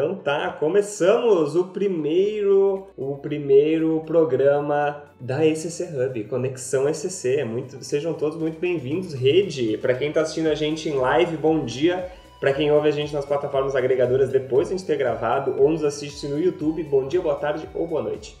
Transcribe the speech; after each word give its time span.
Então 0.00 0.14
tá, 0.14 0.50
começamos 0.58 1.54
o 1.54 1.64
primeiro, 1.64 2.86
o 2.96 3.18
primeiro 3.18 4.02
programa 4.06 5.04
da 5.20 5.44
ECC 5.44 5.90
Hub, 5.94 6.24
Conexão 6.24 6.88
ECC. 6.88 7.40
É 7.40 7.44
muito, 7.44 7.84
sejam 7.84 8.14
todos 8.14 8.38
muito 8.38 8.58
bem-vindos, 8.58 9.12
rede. 9.12 9.76
Para 9.76 9.92
quem 9.92 10.08
está 10.08 10.22
assistindo 10.22 10.46
a 10.46 10.54
gente 10.54 10.88
em 10.88 10.94
live, 10.94 11.36
bom 11.36 11.66
dia. 11.66 12.10
Para 12.40 12.54
quem 12.54 12.72
ouve 12.72 12.88
a 12.88 12.90
gente 12.90 13.12
nas 13.12 13.26
plataformas 13.26 13.76
agregadoras 13.76 14.30
depois 14.30 14.68
de 14.68 14.74
a 14.74 14.78
gente 14.78 14.86
ter 14.86 14.96
gravado 14.96 15.54
ou 15.58 15.68
nos 15.68 15.84
assiste 15.84 16.26
no 16.26 16.40
YouTube, 16.40 16.82
bom 16.84 17.06
dia, 17.06 17.20
boa 17.20 17.34
tarde 17.34 17.68
ou 17.74 17.86
boa 17.86 18.02
noite. 18.02 18.38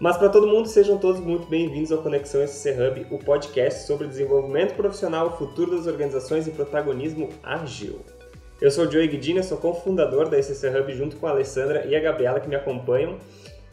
Mas 0.00 0.16
para 0.16 0.30
todo 0.30 0.46
mundo, 0.46 0.66
sejam 0.66 0.96
todos 0.96 1.20
muito 1.20 1.46
bem-vindos 1.46 1.92
ao 1.92 1.98
Conexão 1.98 2.40
SC 2.46 2.70
Hub, 2.70 3.06
o 3.10 3.18
podcast 3.18 3.86
sobre 3.86 4.08
desenvolvimento 4.08 4.74
profissional, 4.74 5.36
futuro 5.36 5.76
das 5.76 5.86
organizações 5.86 6.46
e 6.46 6.50
protagonismo 6.52 7.28
ágil. 7.42 8.00
Eu 8.58 8.70
sou 8.70 8.86
o 8.86 8.90
Joey 8.90 9.06
Guidini, 9.06 9.42
sou 9.42 9.58
cofundador 9.58 10.30
da 10.30 10.42
SC 10.42 10.68
Hub 10.68 10.94
junto 10.94 11.16
com 11.16 11.26
a 11.26 11.30
Alessandra 11.30 11.84
e 11.84 11.94
a 11.94 12.00
Gabriela 12.00 12.40
que 12.40 12.48
me 12.48 12.56
acompanham 12.56 13.18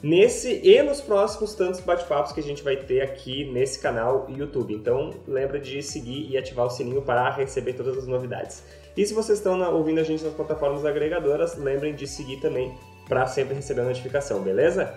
nesse 0.02 0.60
e 0.62 0.84
nos 0.84 1.00
próximos 1.00 1.56
tantos 1.56 1.80
bate-papos 1.80 2.34
que 2.34 2.42
a 2.42 2.44
gente 2.44 2.62
vai 2.62 2.76
ter 2.76 3.00
aqui 3.00 3.50
nesse 3.54 3.80
canal 3.80 4.28
YouTube. 4.30 4.74
Então, 4.74 5.12
lembra 5.26 5.58
de 5.58 5.82
seguir 5.82 6.30
e 6.30 6.38
ativar 6.38 6.66
o 6.66 6.70
sininho 6.70 7.02
para 7.02 7.30
receber 7.30 7.72
todas 7.74 7.98
as 7.98 8.06
novidades. 8.06 8.62
E 8.98 9.06
se 9.06 9.14
vocês 9.14 9.38
estão 9.38 9.58
ouvindo 9.74 10.02
a 10.02 10.04
gente 10.04 10.22
nas 10.22 10.34
plataformas 10.34 10.86
agregadoras, 10.86 11.58
lembrem 11.58 11.96
de 11.96 12.06
seguir 12.06 12.42
também 12.42 12.78
para 13.08 13.26
sempre 13.26 13.56
receber 13.56 13.82
a 13.82 13.86
notificação, 13.86 14.42
beleza? 14.42 14.94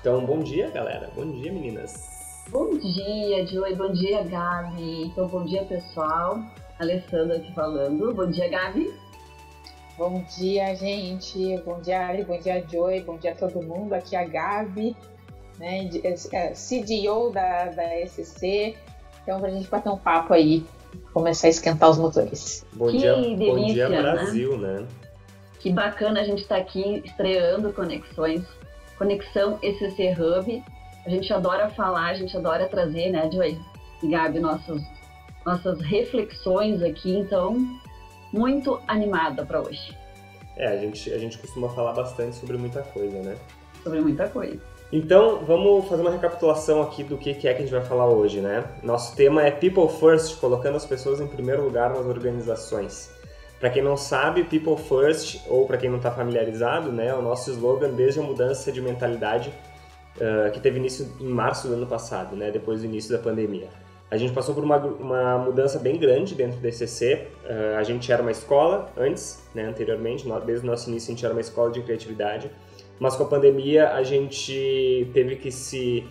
Então, 0.00 0.24
bom 0.24 0.38
dia, 0.38 0.70
galera. 0.70 1.10
Bom 1.16 1.28
dia, 1.32 1.52
meninas. 1.52 2.08
Bom 2.48 2.78
dia, 2.78 3.44
Joey. 3.44 3.74
Bom 3.74 3.92
dia, 3.92 4.22
Gabi. 4.22 5.06
Então, 5.06 5.26
bom 5.26 5.44
dia, 5.44 5.64
pessoal. 5.64 6.40
Alessandra 6.80 7.36
aqui 7.36 7.52
falando. 7.52 8.14
Bom 8.14 8.26
dia, 8.30 8.48
Gabi. 8.48 8.90
Bom 9.98 10.24
dia, 10.38 10.74
gente. 10.74 11.58
Bom 11.58 11.78
dia, 11.80 12.06
Ari. 12.06 12.24
Bom 12.24 12.38
dia, 12.38 12.64
Joey. 12.66 13.02
Bom 13.02 13.18
dia 13.18 13.32
a 13.32 13.34
todo 13.34 13.62
mundo. 13.62 13.92
Aqui 13.92 14.16
é 14.16 14.20
a 14.20 14.24
Gabi, 14.24 14.96
né, 15.58 15.90
é, 16.32 16.52
CDO 16.54 17.30
da, 17.30 17.66
da 17.66 18.06
SC. 18.06 18.74
Então, 19.22 19.38
pra 19.40 19.50
gente 19.50 19.68
bater 19.68 19.90
um 19.90 19.98
papo 19.98 20.32
aí, 20.32 20.64
começar 21.12 21.48
a 21.48 21.50
esquentar 21.50 21.90
os 21.90 21.98
motores. 21.98 22.64
Bom 22.72 22.90
que 22.90 22.96
dia, 22.96 23.14
delícia, 23.14 23.52
bom 23.52 23.66
dia 23.66 23.88
né? 23.90 24.00
Brasil, 24.00 24.56
né? 24.56 24.80
né? 24.80 24.86
Que 25.58 25.70
bacana 25.70 26.20
a 26.20 26.24
gente 26.24 26.40
estar 26.40 26.54
tá 26.56 26.62
aqui 26.62 27.02
estreando 27.04 27.74
Conexões 27.74 28.42
Conexão 28.96 29.58
ECC 29.62 30.14
Hub. 30.18 30.64
A 31.04 31.10
gente 31.10 31.30
adora 31.30 31.68
falar, 31.68 32.06
a 32.06 32.14
gente 32.14 32.34
adora 32.34 32.66
trazer, 32.68 33.10
né, 33.10 33.30
Joy 33.30 33.58
e 34.02 34.08
Gabi, 34.08 34.40
nossos, 34.40 34.82
nossas 35.44 35.80
reflexões 35.80 36.82
aqui. 36.82 37.16
Então, 37.16 37.56
muito 38.32 38.80
animada 38.86 39.44
para 39.44 39.60
hoje. 39.60 39.96
É, 40.56 40.66
a 40.68 40.76
gente, 40.76 41.12
a 41.12 41.18
gente 41.18 41.38
costuma 41.38 41.68
falar 41.70 41.92
bastante 41.92 42.36
sobre 42.36 42.56
muita 42.56 42.82
coisa, 42.82 43.18
né? 43.22 43.36
Sobre 43.82 44.00
muita 44.00 44.28
coisa. 44.28 44.60
Então, 44.92 45.44
vamos 45.44 45.88
fazer 45.88 46.02
uma 46.02 46.10
recapitulação 46.10 46.82
aqui 46.82 47.04
do 47.04 47.16
que 47.16 47.30
é 47.30 47.34
que 47.34 47.48
a 47.48 47.54
gente 47.54 47.70
vai 47.70 47.82
falar 47.82 48.06
hoje, 48.08 48.40
né? 48.40 48.64
Nosso 48.82 49.14
tema 49.14 49.42
é 49.42 49.50
People 49.50 49.88
First, 49.88 50.40
colocando 50.40 50.76
as 50.76 50.84
pessoas 50.84 51.20
em 51.20 51.26
primeiro 51.26 51.62
lugar 51.62 51.90
nas 51.90 52.04
organizações. 52.04 53.10
Para 53.60 53.68
quem 53.68 53.82
não 53.82 53.96
sabe, 53.96 54.42
People 54.42 54.76
First, 54.76 55.42
ou 55.46 55.66
para 55.66 55.76
quem 55.76 55.90
não 55.90 55.98
está 55.98 56.10
familiarizado, 56.10 56.90
né, 56.90 57.08
é 57.08 57.14
o 57.14 57.20
nosso 57.20 57.50
slogan 57.50 57.90
desde 57.90 58.18
a 58.18 58.22
mudança 58.22 58.72
de 58.72 58.80
mentalidade 58.80 59.52
uh, 60.16 60.50
que 60.50 60.58
teve 60.58 60.78
início 60.78 61.06
em 61.20 61.28
março 61.28 61.68
do 61.68 61.74
ano 61.74 61.86
passado, 61.86 62.34
né, 62.34 62.50
depois 62.50 62.80
do 62.80 62.86
início 62.86 63.12
da 63.12 63.18
pandemia. 63.22 63.68
A 64.10 64.16
gente 64.16 64.32
passou 64.32 64.54
por 64.54 64.64
uma, 64.64 64.76
uma 64.76 65.38
mudança 65.38 65.78
bem 65.78 65.96
grande 65.96 66.34
dentro 66.34 66.58
do 66.58 66.66
ECC. 66.66 67.28
Uh, 67.44 67.78
a 67.78 67.82
gente 67.84 68.10
era 68.10 68.20
uma 68.20 68.32
escola 68.32 68.92
antes, 68.96 69.38
né, 69.54 69.64
anteriormente, 69.64 70.26
desde 70.44 70.66
o 70.66 70.70
nosso 70.70 70.90
início 70.90 71.12
a 71.12 71.14
gente 71.14 71.24
era 71.24 71.32
uma 71.32 71.40
escola 71.40 71.70
de 71.70 71.80
criatividade, 71.80 72.50
mas 72.98 73.14
com 73.14 73.22
a 73.22 73.26
pandemia 73.26 73.92
a 73.92 74.02
gente 74.02 75.08
teve 75.14 75.36
que 75.36 75.52
se, 75.52 76.04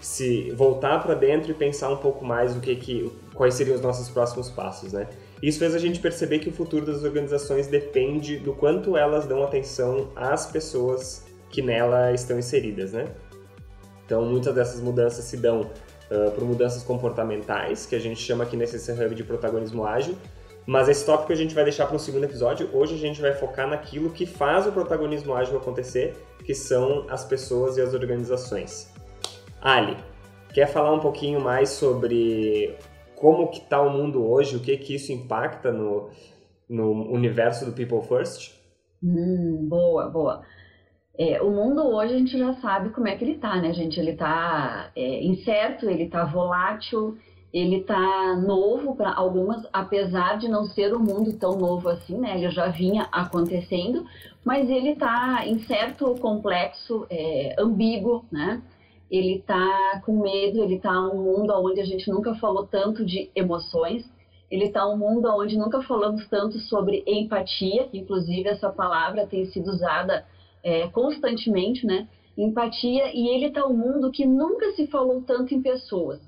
se 0.00 0.50
voltar 0.52 1.02
para 1.02 1.14
dentro 1.14 1.50
e 1.50 1.54
pensar 1.54 1.90
um 1.90 1.98
pouco 1.98 2.24
mais 2.24 2.56
o 2.56 2.60
que, 2.60 2.74
que 2.74 3.12
quais 3.34 3.54
seriam 3.54 3.76
os 3.76 3.82
nossos 3.82 4.08
próximos 4.08 4.48
passos, 4.48 4.94
né? 4.94 5.06
Isso 5.42 5.58
fez 5.58 5.74
a 5.74 5.78
gente 5.78 5.98
perceber 5.98 6.38
que 6.38 6.48
o 6.48 6.52
futuro 6.52 6.86
das 6.86 7.02
organizações 7.02 7.66
depende 7.66 8.38
do 8.38 8.54
quanto 8.54 8.96
elas 8.96 9.26
dão 9.26 9.42
atenção 9.42 10.10
às 10.14 10.46
pessoas 10.46 11.26
que 11.50 11.60
nela 11.60 12.12
estão 12.12 12.38
inseridas, 12.38 12.92
né? 12.92 13.08
Então, 14.06 14.24
muitas 14.24 14.54
dessas 14.54 14.80
mudanças 14.80 15.24
se 15.24 15.36
dão 15.36 15.70
por 16.34 16.44
mudanças 16.44 16.82
comportamentais, 16.82 17.86
que 17.86 17.94
a 17.94 18.00
gente 18.00 18.20
chama 18.20 18.44
aqui 18.44 18.56
nesse 18.56 18.90
Hub 18.92 19.14
de 19.14 19.24
protagonismo 19.24 19.84
ágil, 19.84 20.16
mas 20.66 20.88
esse 20.88 21.04
tópico 21.04 21.32
a 21.32 21.36
gente 21.36 21.54
vai 21.54 21.64
deixar 21.64 21.86
para 21.86 21.96
um 21.96 21.98
segundo 21.98 22.24
episódio. 22.24 22.68
Hoje 22.72 22.94
a 22.94 22.98
gente 22.98 23.20
vai 23.20 23.32
focar 23.32 23.68
naquilo 23.68 24.10
que 24.10 24.26
faz 24.26 24.66
o 24.66 24.72
protagonismo 24.72 25.34
ágil 25.34 25.56
acontecer, 25.56 26.14
que 26.44 26.54
são 26.54 27.06
as 27.08 27.24
pessoas 27.24 27.76
e 27.76 27.80
as 27.80 27.94
organizações. 27.94 28.92
Ali, 29.60 29.96
quer 30.52 30.66
falar 30.66 30.92
um 30.92 31.00
pouquinho 31.00 31.40
mais 31.40 31.70
sobre 31.70 32.76
como 33.16 33.48
que 33.48 33.58
está 33.58 33.80
o 33.80 33.90
mundo 33.90 34.24
hoje, 34.24 34.56
o 34.56 34.60
que 34.60 34.76
que 34.76 34.94
isso 34.94 35.12
impacta 35.12 35.72
no, 35.72 36.10
no 36.68 37.12
universo 37.12 37.64
do 37.64 37.72
People 37.72 38.02
First? 38.02 38.52
Hum, 39.02 39.66
boa, 39.68 40.08
boa. 40.08 40.42
É, 41.22 41.40
o 41.40 41.50
mundo 41.50 41.86
hoje 41.86 42.14
a 42.14 42.18
gente 42.18 42.36
já 42.36 42.52
sabe 42.54 42.90
como 42.90 43.06
é 43.06 43.14
que 43.14 43.22
ele 43.22 43.34
está, 43.34 43.54
né, 43.60 43.72
gente? 43.72 44.00
Ele 44.00 44.10
está 44.10 44.90
é, 44.96 45.22
incerto, 45.22 45.88
ele 45.88 46.02
está 46.02 46.24
volátil, 46.24 47.16
ele 47.54 47.76
está 47.76 48.34
novo 48.44 48.96
para 48.96 49.14
algumas, 49.14 49.64
apesar 49.72 50.36
de 50.36 50.48
não 50.48 50.64
ser 50.64 50.92
um 50.92 50.98
mundo 50.98 51.32
tão 51.38 51.56
novo 51.56 51.88
assim, 51.88 52.18
né? 52.18 52.36
Ele 52.36 52.50
já 52.50 52.66
vinha 52.66 53.06
acontecendo, 53.12 54.04
mas 54.44 54.68
ele 54.68 54.94
está 54.94 55.46
incerto, 55.46 56.12
complexo, 56.16 57.06
é, 57.08 57.54
ambíguo, 57.56 58.24
né? 58.32 58.60
ele 59.08 59.34
está 59.34 60.00
com 60.04 60.22
medo, 60.22 60.60
ele 60.60 60.76
está 60.76 60.98
um 61.08 61.22
mundo 61.22 61.52
onde 61.52 61.80
a 61.80 61.84
gente 61.84 62.10
nunca 62.10 62.34
falou 62.36 62.66
tanto 62.66 63.04
de 63.04 63.30
emoções, 63.36 64.10
ele 64.50 64.64
está 64.64 64.88
um 64.88 64.96
mundo 64.96 65.28
onde 65.28 65.56
nunca 65.56 65.82
falamos 65.82 66.26
tanto 66.28 66.58
sobre 66.58 67.04
empatia, 67.06 67.88
inclusive 67.92 68.48
essa 68.48 68.70
palavra 68.70 69.26
tem 69.26 69.44
sido 69.44 69.70
usada 69.70 70.24
é, 70.62 70.88
constantemente, 70.88 71.86
né? 71.86 72.08
Empatia, 72.36 73.14
e 73.14 73.28
ele 73.28 73.46
está 73.46 73.66
um 73.66 73.76
mundo 73.76 74.10
que 74.10 74.24
nunca 74.24 74.72
se 74.72 74.86
falou 74.86 75.22
tanto 75.22 75.54
em 75.54 75.60
pessoas. 75.60 76.20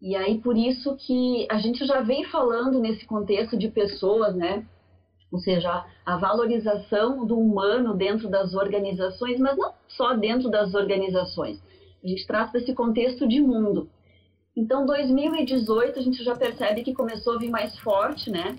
E 0.00 0.14
aí 0.14 0.38
por 0.38 0.56
isso 0.56 0.94
que 0.96 1.46
a 1.50 1.58
gente 1.58 1.84
já 1.84 2.00
vem 2.00 2.24
falando 2.24 2.78
nesse 2.78 3.04
contexto 3.04 3.56
de 3.56 3.68
pessoas, 3.68 4.34
né? 4.34 4.64
Ou 5.30 5.38
seja, 5.38 5.84
a 6.06 6.16
valorização 6.16 7.26
do 7.26 7.38
humano 7.38 7.94
dentro 7.94 8.28
das 8.28 8.54
organizações, 8.54 9.38
mas 9.38 9.56
não 9.56 9.72
só 9.88 10.14
dentro 10.14 10.48
das 10.48 10.74
organizações. 10.74 11.60
A 12.02 12.06
gente 12.06 12.26
trata 12.26 12.52
desse 12.58 12.72
contexto 12.74 13.26
de 13.28 13.40
mundo. 13.40 13.90
Então, 14.56 14.86
2018 14.86 15.98
a 15.98 16.02
gente 16.02 16.22
já 16.24 16.34
percebe 16.34 16.82
que 16.82 16.94
começou 16.94 17.34
a 17.34 17.38
vir 17.38 17.50
mais 17.50 17.78
forte, 17.78 18.30
né? 18.30 18.56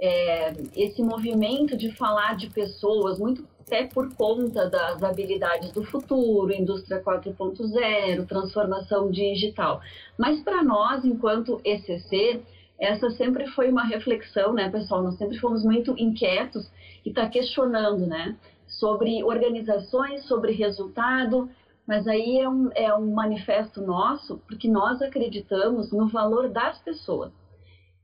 É, 0.00 0.52
esse 0.74 1.02
movimento 1.02 1.76
de 1.76 1.92
falar 1.92 2.36
de 2.36 2.50
pessoas, 2.50 3.18
muito 3.18 3.44
até 3.62 3.86
por 3.86 4.12
conta 4.14 4.68
das 4.68 5.02
habilidades 5.02 5.72
do 5.72 5.84
futuro, 5.84 6.52
indústria 6.52 7.02
4.0, 7.02 8.26
transformação 8.26 9.10
digital. 9.10 9.80
Mas 10.18 10.42
para 10.42 10.62
nós, 10.62 11.04
enquanto 11.04 11.60
ECC, 11.64 12.42
essa 12.78 13.08
sempre 13.10 13.46
foi 13.48 13.70
uma 13.70 13.84
reflexão, 13.84 14.52
né, 14.52 14.68
pessoal? 14.68 15.02
Nós 15.02 15.16
sempre 15.16 15.38
fomos 15.38 15.64
muito 15.64 15.94
inquietos 15.96 16.68
e 17.04 17.10
está 17.10 17.28
questionando, 17.28 18.06
né, 18.06 18.36
sobre 18.66 19.22
organizações, 19.22 20.26
sobre 20.26 20.52
resultado, 20.52 21.48
mas 21.86 22.06
aí 22.08 22.38
é 22.38 22.48
um, 22.48 22.70
é 22.74 22.94
um 22.94 23.12
manifesto 23.12 23.80
nosso, 23.80 24.38
porque 24.48 24.68
nós 24.68 25.00
acreditamos 25.00 25.92
no 25.92 26.08
valor 26.08 26.48
das 26.48 26.78
pessoas. 26.80 27.32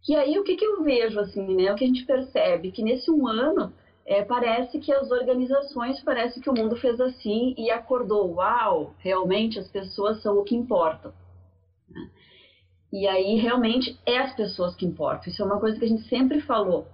Que 0.02 0.14
aí 0.14 0.38
o 0.38 0.44
que, 0.44 0.56
que 0.56 0.64
eu 0.64 0.82
vejo, 0.82 1.18
assim, 1.18 1.56
né? 1.56 1.72
O 1.72 1.74
que 1.74 1.84
a 1.84 1.86
gente 1.86 2.04
percebe? 2.04 2.70
Que 2.70 2.82
nesse 2.82 3.10
um 3.10 3.26
ano, 3.26 3.72
é, 4.08 4.24
parece 4.24 4.78
que 4.78 4.90
as 4.90 5.10
organizações, 5.10 6.02
parece 6.02 6.40
que 6.40 6.48
o 6.48 6.54
mundo 6.54 6.74
fez 6.76 6.98
assim 6.98 7.54
e 7.58 7.70
acordou. 7.70 8.36
Uau, 8.36 8.94
realmente 9.00 9.58
as 9.58 9.68
pessoas 9.68 10.22
são 10.22 10.38
o 10.38 10.44
que 10.44 10.56
importam. 10.56 11.12
Né? 11.90 12.08
E 12.90 13.06
aí, 13.06 13.36
realmente, 13.36 14.00
é 14.06 14.16
as 14.16 14.34
pessoas 14.34 14.74
que 14.74 14.86
importam. 14.86 15.30
Isso 15.30 15.42
é 15.42 15.44
uma 15.44 15.60
coisa 15.60 15.78
que 15.78 15.84
a 15.84 15.88
gente 15.88 16.08
sempre 16.08 16.40
falou. 16.40 16.86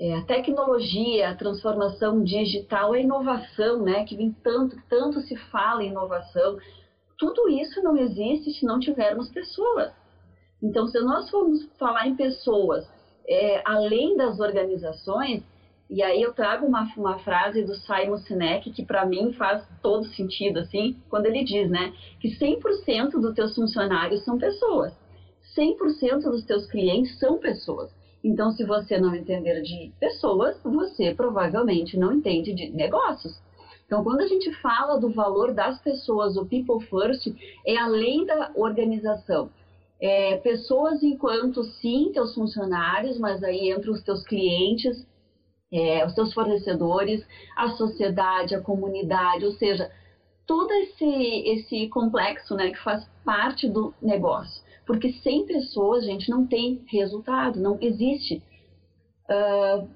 É, 0.00 0.14
a 0.14 0.22
tecnologia, 0.22 1.28
a 1.28 1.36
transformação 1.36 2.24
digital, 2.24 2.94
a 2.94 2.98
inovação, 2.98 3.82
né, 3.82 4.06
que 4.06 4.16
vem 4.16 4.32
tanto, 4.42 4.74
tanto 4.88 5.20
se 5.20 5.36
fala 5.36 5.84
em 5.84 5.90
inovação, 5.90 6.56
tudo 7.18 7.50
isso 7.50 7.82
não 7.82 7.98
existe 7.98 8.50
se 8.54 8.64
não 8.64 8.80
tivermos 8.80 9.28
pessoas. 9.28 9.92
Então, 10.62 10.86
se 10.86 10.98
nós 11.00 11.28
formos 11.28 11.68
falar 11.78 12.08
em 12.08 12.16
pessoas, 12.16 12.88
é, 13.28 13.60
além 13.66 14.16
das 14.16 14.40
organizações, 14.40 15.44
e 15.94 16.02
aí 16.02 16.22
eu 16.22 16.32
trago 16.32 16.64
uma, 16.64 16.90
uma 16.96 17.18
frase 17.18 17.62
do 17.62 17.74
Simon 17.74 18.16
Sinek 18.16 18.70
que 18.70 18.82
para 18.82 19.04
mim 19.04 19.34
faz 19.34 19.62
todo 19.82 20.06
sentido, 20.06 20.60
assim, 20.60 20.96
quando 21.10 21.26
ele 21.26 21.44
diz, 21.44 21.68
né, 21.68 21.92
que 22.18 22.28
100% 22.28 23.10
dos 23.20 23.34
teus 23.34 23.54
funcionários 23.54 24.24
são 24.24 24.38
pessoas, 24.38 24.94
100% 25.54 26.22
dos 26.22 26.46
teus 26.46 26.64
clientes 26.64 27.18
são 27.18 27.36
pessoas. 27.36 27.90
Então, 28.24 28.52
se 28.52 28.64
você 28.64 28.98
não 28.98 29.14
entender 29.14 29.60
de 29.60 29.92
pessoas, 30.00 30.58
você 30.64 31.14
provavelmente 31.14 31.98
não 31.98 32.12
entende 32.12 32.54
de 32.54 32.70
negócios. 32.70 33.38
Então, 33.84 34.02
quando 34.02 34.22
a 34.22 34.26
gente 34.26 34.50
fala 34.62 34.98
do 34.98 35.10
valor 35.10 35.52
das 35.52 35.78
pessoas, 35.82 36.38
o 36.38 36.46
people 36.46 36.80
first 36.86 37.26
é 37.66 37.76
além 37.76 38.24
da 38.24 38.50
organização. 38.54 39.50
É, 40.00 40.38
pessoas 40.38 41.02
enquanto 41.02 41.62
sim 41.64 42.10
teus 42.14 42.34
funcionários, 42.34 43.18
mas 43.18 43.44
aí 43.44 43.70
entram 43.70 43.92
os 43.92 44.02
teus 44.02 44.24
clientes, 44.24 45.06
é, 45.72 46.04
os 46.04 46.14
teus 46.14 46.32
fornecedores, 46.34 47.26
a 47.56 47.70
sociedade, 47.70 48.54
a 48.54 48.60
comunidade, 48.60 49.46
ou 49.46 49.52
seja, 49.52 49.90
todo 50.46 50.70
esse, 50.72 51.04
esse 51.04 51.88
complexo 51.88 52.54
né, 52.54 52.70
que 52.70 52.78
faz 52.82 53.08
parte 53.24 53.68
do 53.68 53.94
negócio. 54.00 54.62
Porque 54.86 55.12
sem 55.22 55.46
pessoas, 55.46 56.04
gente, 56.04 56.28
não 56.28 56.46
tem 56.46 56.84
resultado, 56.88 57.60
não 57.60 57.78
existe. 57.80 58.42
Uh, 59.30 59.88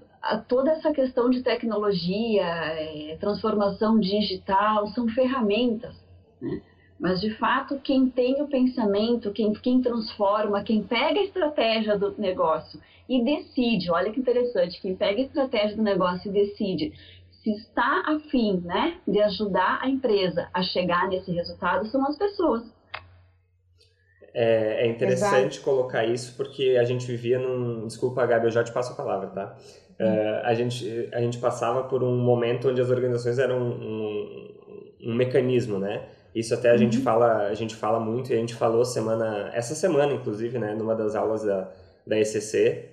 toda 0.49 0.71
essa 0.73 0.93
questão 0.93 1.29
de 1.29 1.43
tecnologia, 1.43 2.45
é, 2.45 3.17
transformação 3.21 3.99
digital, 3.99 4.87
são 4.89 5.09
ferramentas, 5.09 5.95
né? 6.41 6.63
Mas, 6.99 7.21
de 7.21 7.31
fato, 7.35 7.79
quem 7.79 8.09
tem 8.09 8.41
o 8.43 8.49
pensamento, 8.49 9.31
quem, 9.31 9.53
quem 9.53 9.83
transforma, 9.83 10.63
quem 10.63 10.83
pega 10.83 11.21
a 11.21 11.25
estratégia 11.25 11.99
do 11.99 12.15
negócio 12.19 12.81
e 13.09 13.23
decide, 13.23 13.91
olha 13.91 14.11
que 14.11 14.19
interessante, 14.19 14.81
quem 14.81 14.97
pega 14.97 15.21
a 15.21 15.25
estratégia 15.25 15.77
do 15.77 15.83
negócio 15.83 16.31
e 16.31 16.33
decide 16.33 16.93
se 17.31 17.51
está 17.53 18.03
afim 18.07 18.61
né, 18.65 18.99
de 19.07 19.21
ajudar 19.21 19.79
a 19.81 19.89
empresa 19.89 20.49
a 20.53 20.63
chegar 20.63 21.09
nesse 21.09 21.31
resultado, 21.31 21.87
são 21.87 22.05
as 22.05 22.19
pessoas. 22.19 22.65
É, 24.35 24.85
é 24.85 24.87
interessante 24.89 25.59
Exato. 25.59 25.63
colocar 25.65 26.05
isso 26.05 26.37
porque 26.37 26.77
a 26.79 26.85
gente 26.85 27.07
vivia 27.07 27.39
num. 27.39 27.87
Desculpa, 27.87 28.27
Gabi, 28.27 28.47
eu 28.47 28.51
já 28.51 28.65
te 28.65 28.73
passo 28.73 28.93
a 28.93 28.97
palavra, 28.97 29.29
tá? 29.29 29.57
Uh, 29.99 30.45
a, 30.45 30.53
gente, 30.55 31.09
a 31.13 31.21
gente 31.21 31.39
passava 31.39 31.85
por 31.85 32.03
um 32.03 32.19
momento 32.19 32.69
onde 32.69 32.81
as 32.81 32.91
organizações 32.91 33.39
eram 33.39 33.59
um, 33.59 33.71
um, 33.71 35.11
um 35.11 35.15
mecanismo, 35.15 35.79
né? 35.79 36.03
Isso 36.37 36.53
até 36.53 36.69
a 36.69 36.73
uhum. 36.73 36.79
gente 36.79 36.99
fala, 36.99 37.47
a 37.47 37.55
gente 37.55 37.75
fala 37.75 37.99
muito 37.99 38.31
e 38.31 38.35
a 38.35 38.37
gente 38.37 38.55
falou 38.55 38.85
semana, 38.85 39.51
essa 39.55 39.75
semana 39.75 40.13
inclusive, 40.13 40.59
né, 40.59 40.75
numa 40.75 40.95
das 40.95 41.15
aulas 41.15 41.43
da, 41.43 41.73
da 42.07 42.21
ECC 42.21 42.91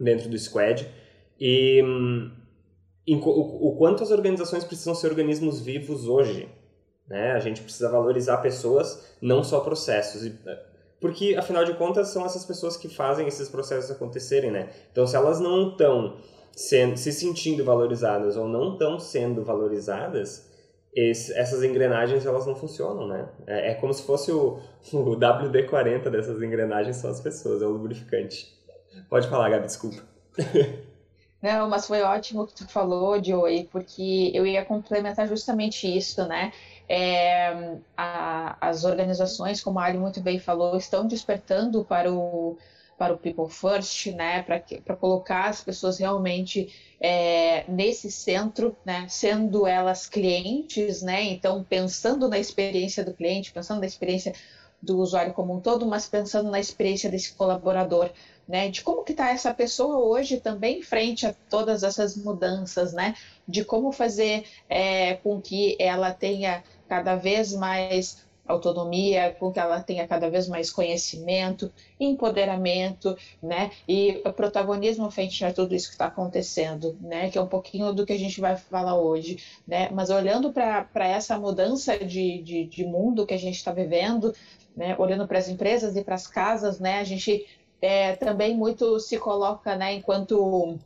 dentro 0.00 0.28
do 0.28 0.38
Squad 0.38 0.88
e 1.40 1.82
um, 1.82 2.30
o, 3.08 3.68
o 3.70 3.76
quanto 3.76 4.04
as 4.04 4.12
organizações 4.12 4.62
precisam 4.62 4.94
ser 4.94 5.08
organismos 5.08 5.60
vivos 5.60 6.06
hoje, 6.06 6.48
né? 7.08 7.32
A 7.32 7.40
gente 7.40 7.62
precisa 7.62 7.88
valorizar 7.88 8.36
pessoas, 8.36 9.16
não 9.20 9.42
só 9.42 9.58
processos. 9.58 10.24
E 10.24 10.38
porque, 11.00 11.34
afinal 11.36 11.64
de 11.64 11.74
contas, 11.74 12.08
são 12.08 12.24
essas 12.24 12.44
pessoas 12.44 12.76
que 12.76 12.88
fazem 12.88 13.26
esses 13.26 13.48
processos 13.48 13.90
acontecerem, 13.90 14.52
né? 14.52 14.68
Então, 14.92 15.06
se 15.06 15.16
elas 15.16 15.40
não 15.40 15.70
estão 15.70 16.16
se 16.54 17.12
sentindo 17.12 17.64
valorizadas 17.64 18.36
ou 18.36 18.46
não 18.46 18.74
estão 18.74 18.98
sendo 19.00 19.42
valorizadas, 19.44 20.47
esse, 20.94 21.32
essas 21.34 21.62
engrenagens 21.62 22.24
elas 22.26 22.46
não 22.46 22.56
funcionam, 22.56 23.06
né? 23.06 23.28
É, 23.46 23.72
é 23.72 23.74
como 23.74 23.92
se 23.92 24.02
fosse 24.02 24.32
o, 24.32 24.60
o 24.92 25.16
WD-40 25.16 26.10
dessas 26.10 26.42
engrenagens 26.42 26.96
são 26.96 27.10
as 27.10 27.20
pessoas, 27.20 27.62
é 27.62 27.66
o 27.66 27.70
lubrificante. 27.70 28.56
Pode 29.08 29.28
falar, 29.28 29.50
Gabi, 29.50 29.66
desculpa. 29.66 30.02
Não, 31.40 31.68
mas 31.68 31.86
foi 31.86 32.02
ótimo 32.02 32.46
que 32.46 32.54
tu 32.54 32.66
falou, 32.66 33.22
Joey, 33.22 33.68
porque 33.70 34.32
eu 34.34 34.44
ia 34.44 34.64
complementar 34.64 35.28
justamente 35.28 35.86
isso, 35.86 36.26
né? 36.26 36.52
É, 36.88 37.76
a, 37.96 38.56
as 38.60 38.84
organizações, 38.84 39.62
como 39.62 39.78
a 39.78 39.84
Ali 39.84 39.98
muito 39.98 40.20
bem 40.20 40.40
falou, 40.40 40.76
estão 40.76 41.06
despertando 41.06 41.84
para 41.84 42.12
o, 42.12 42.58
para 42.98 43.14
o 43.14 43.18
People 43.18 43.48
First, 43.48 44.06
né, 44.12 44.42
para 44.42 44.96
colocar 44.96 45.48
as 45.48 45.62
pessoas 45.62 45.98
realmente 45.98 46.68
é, 47.00 47.64
nesse 47.70 48.10
centro, 48.10 48.76
né, 48.84 49.06
sendo 49.08 49.66
elas 49.66 50.08
clientes, 50.08 51.00
né, 51.00 51.22
então 51.22 51.62
pensando 51.62 52.28
na 52.28 52.38
experiência 52.38 53.04
do 53.04 53.14
cliente, 53.14 53.52
pensando 53.52 53.80
na 53.80 53.86
experiência 53.86 54.34
do 54.82 54.98
usuário 54.98 55.32
como 55.32 55.54
um 55.54 55.60
todo, 55.60 55.86
mas 55.86 56.08
pensando 56.08 56.50
na 56.50 56.58
experiência 56.58 57.08
desse 57.08 57.34
colaborador, 57.34 58.10
né, 58.48 58.68
de 58.68 58.82
como 58.82 59.04
que 59.04 59.12
está 59.12 59.30
essa 59.30 59.54
pessoa 59.54 59.98
hoje 59.98 60.40
também 60.40 60.82
frente 60.82 61.24
a 61.26 61.34
todas 61.48 61.84
essas 61.84 62.16
mudanças, 62.16 62.92
né, 62.92 63.14
de 63.46 63.64
como 63.64 63.92
fazer 63.92 64.44
é, 64.68 65.14
com 65.14 65.40
que 65.40 65.76
ela 65.78 66.12
tenha 66.12 66.64
cada 66.88 67.14
vez 67.14 67.52
mais 67.52 68.27
autonomia, 68.48 69.36
com 69.38 69.52
que 69.52 69.60
ela 69.60 69.80
tenha 69.80 70.08
cada 70.08 70.28
vez 70.30 70.48
mais 70.48 70.70
conhecimento, 70.70 71.70
empoderamento, 72.00 73.16
né, 73.42 73.70
e 73.86 74.14
protagonismo 74.34 75.10
frente 75.10 75.44
a 75.44 75.52
tudo 75.52 75.74
isso 75.74 75.88
que 75.88 75.94
está 75.94 76.06
acontecendo, 76.06 76.96
né, 77.00 77.30
que 77.30 77.38
é 77.38 77.40
um 77.40 77.46
pouquinho 77.46 77.92
do 77.92 78.06
que 78.06 78.12
a 78.12 78.18
gente 78.18 78.40
vai 78.40 78.56
falar 78.56 78.96
hoje, 78.96 79.38
né, 79.66 79.88
mas 79.92 80.10
olhando 80.10 80.52
para 80.52 81.06
essa 81.06 81.38
mudança 81.38 81.98
de, 81.98 82.42
de, 82.42 82.64
de, 82.64 82.84
mundo 82.84 83.26
que 83.26 83.34
a 83.34 83.38
gente 83.38 83.56
está 83.56 83.70
vivendo, 83.70 84.34
né, 84.76 84.96
olhando 84.98 85.26
para 85.26 85.38
as 85.38 85.48
empresas 85.48 85.96
e 85.96 86.02
para 86.02 86.14
as 86.14 86.26
casas, 86.26 86.80
né, 86.80 87.00
a 87.00 87.04
gente 87.04 87.46
é, 87.80 88.16
também 88.16 88.56
muito 88.56 88.98
se 88.98 89.18
coloca, 89.18 89.76
né, 89.76 89.94
enquanto 89.94 90.78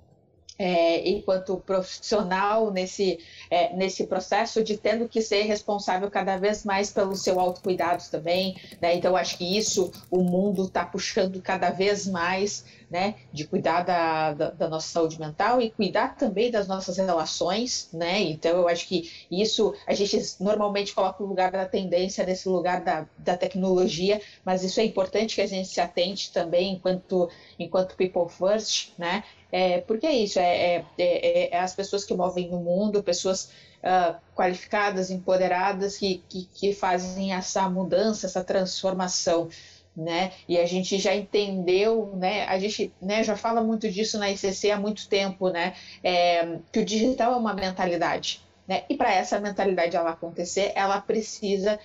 é, 0.59 1.09
enquanto 1.09 1.57
profissional 1.57 2.71
nesse, 2.71 3.19
é, 3.51 3.75
nesse 3.75 4.07
processo 4.07 4.63
de 4.63 4.77
tendo 4.77 5.09
que 5.09 5.21
ser 5.21 5.43
responsável 5.43 6.11
cada 6.11 6.37
vez 6.37 6.65
mais 6.65 6.91
pelo 6.93 7.17
seu 7.17 7.41
autocuidado 7.41 8.03
também, 8.11 8.57
né? 8.81 8.95
Então 8.95 9.17
acho 9.17 9.39
que 9.39 9.57
isso 9.57 9.91
o 10.11 10.23
mundo 10.23 10.65
está 10.65 10.85
puxando 10.85 11.41
cada 11.41 11.71
vez 11.71 12.07
mais, 12.07 12.65
né? 12.93 13.15
De 13.33 13.47
cuidar 13.47 13.83
da, 13.83 14.35
da, 14.35 14.51
da, 14.51 14.69
nossa 14.69 14.87
saúde 14.87 15.19
mental 15.19 15.63
e 15.63 15.71
cuidar 15.71 16.15
também 16.15 16.51
das 16.51 16.69
nossas 16.69 16.99
relações, 16.99 17.89
né? 17.91 18.21
Então 18.21 18.59
eu 18.59 18.69
acho 18.69 18.87
que 18.87 19.11
isso 19.31 19.75
a 19.87 19.95
gente 19.95 20.15
normalmente 20.39 20.95
coloca 20.95 21.23
o 21.23 21.27
lugar 21.27 21.51
da 21.51 21.65
tendência 21.65 22.27
nesse 22.27 22.51
lugar 22.51 22.85
da, 22.85 23.07
da 23.17 23.35
tecnologia, 23.35 24.21
mas 24.45 24.63
isso 24.63 24.79
é 24.79 24.85
importante 24.85 25.37
que 25.37 25.41
a 25.41 25.47
gente 25.47 25.69
se 25.69 25.81
atente 25.81 26.31
também 26.31 26.75
enquanto 26.75 27.31
enquanto 27.59 27.97
people 27.97 28.29
first, 28.29 28.93
né? 28.99 29.25
É, 29.51 29.81
porque 29.81 30.07
é 30.07 30.13
isso, 30.13 30.39
é, 30.39 30.77
é, 30.77 30.85
é, 30.99 31.55
é, 31.55 31.59
as 31.59 31.75
pessoas 31.75 32.05
que 32.05 32.15
movem 32.15 32.51
o 32.51 32.59
mundo, 32.59 33.03
pessoas 33.03 33.51
uh, 33.83 34.17
qualificadas, 34.35 35.11
empoderadas, 35.11 35.99
que, 35.99 36.23
que, 36.29 36.49
que, 36.55 36.73
fazem 36.73 37.35
essa 37.35 37.69
mudança, 37.69 38.27
essa 38.27 38.43
transformação. 38.43 39.49
Né? 39.95 40.33
E 40.49 40.59
a 40.59 40.65
gente 40.65 40.99
já 40.99 41.15
entendeu, 41.15 42.15
né? 42.17 42.47
A 42.47 42.59
gente 42.59 42.91
né, 43.01 43.23
já 43.23 43.37
fala 43.37 43.63
muito 43.63 43.91
disso 43.91 44.19
na 44.19 44.31
ICC 44.31 44.71
há 44.71 44.81
muito 44.81 45.07
tempo, 45.07 45.51
né? 45.51 45.75
É, 46.03 46.59
que 46.73 46.81
o 46.81 46.85
digital 46.85 47.35
é 47.35 47.37
uma 47.37 47.53
mentalidade, 47.53 48.43
né? 48.67 48.85
E 48.89 48.97
para 48.97 49.13
essa 49.13 49.39
mentalidade 49.39 49.95
ela 49.95 50.13
acontecer, 50.13 50.73
ela 50.75 50.99
precisa 50.99 51.79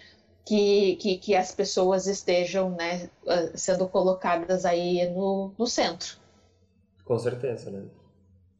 que, 0.46 0.96
que, 0.96 1.18
que, 1.18 1.36
as 1.36 1.54
pessoas 1.54 2.08
estejam 2.08 2.70
né, 2.70 3.10
ah, 3.28 3.50
sendo 3.54 3.86
colocadas 3.90 4.64
aí 4.64 5.06
no, 5.10 5.52
no 5.60 5.68
centro. 5.68 6.16
Com 7.04 7.20
certeza, 7.20 7.70
né? 7.70 7.84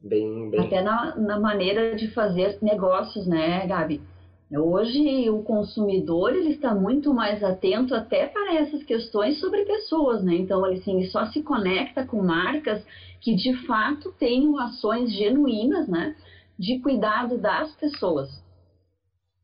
Bem, 0.00 0.50
bem... 0.50 0.60
Até 0.60 0.82
na, 0.82 1.16
na 1.16 1.40
maneira 1.40 1.96
de 1.96 2.08
fazer 2.08 2.58
negócios, 2.60 3.26
né, 3.26 3.66
Gabi? 3.66 4.02
Hoje 4.50 5.28
o 5.28 5.42
consumidor 5.42 6.34
ele 6.34 6.52
está 6.52 6.74
muito 6.74 7.12
mais 7.12 7.44
atento 7.44 7.94
até 7.94 8.26
para 8.26 8.54
essas 8.54 8.82
questões 8.82 9.38
sobre 9.38 9.64
pessoas, 9.66 10.22
né? 10.22 10.36
Então 10.36 10.66
ele, 10.66 10.80
assim, 10.80 11.04
só 11.06 11.26
se 11.26 11.42
conecta 11.42 12.06
com 12.06 12.22
marcas 12.22 12.82
que 13.20 13.34
de 13.34 13.54
fato 13.66 14.10
tenham 14.18 14.58
ações 14.58 15.12
genuínas, 15.12 15.86
né? 15.86 16.16
De 16.58 16.78
cuidado 16.78 17.36
das 17.36 17.72
pessoas. 17.72 18.42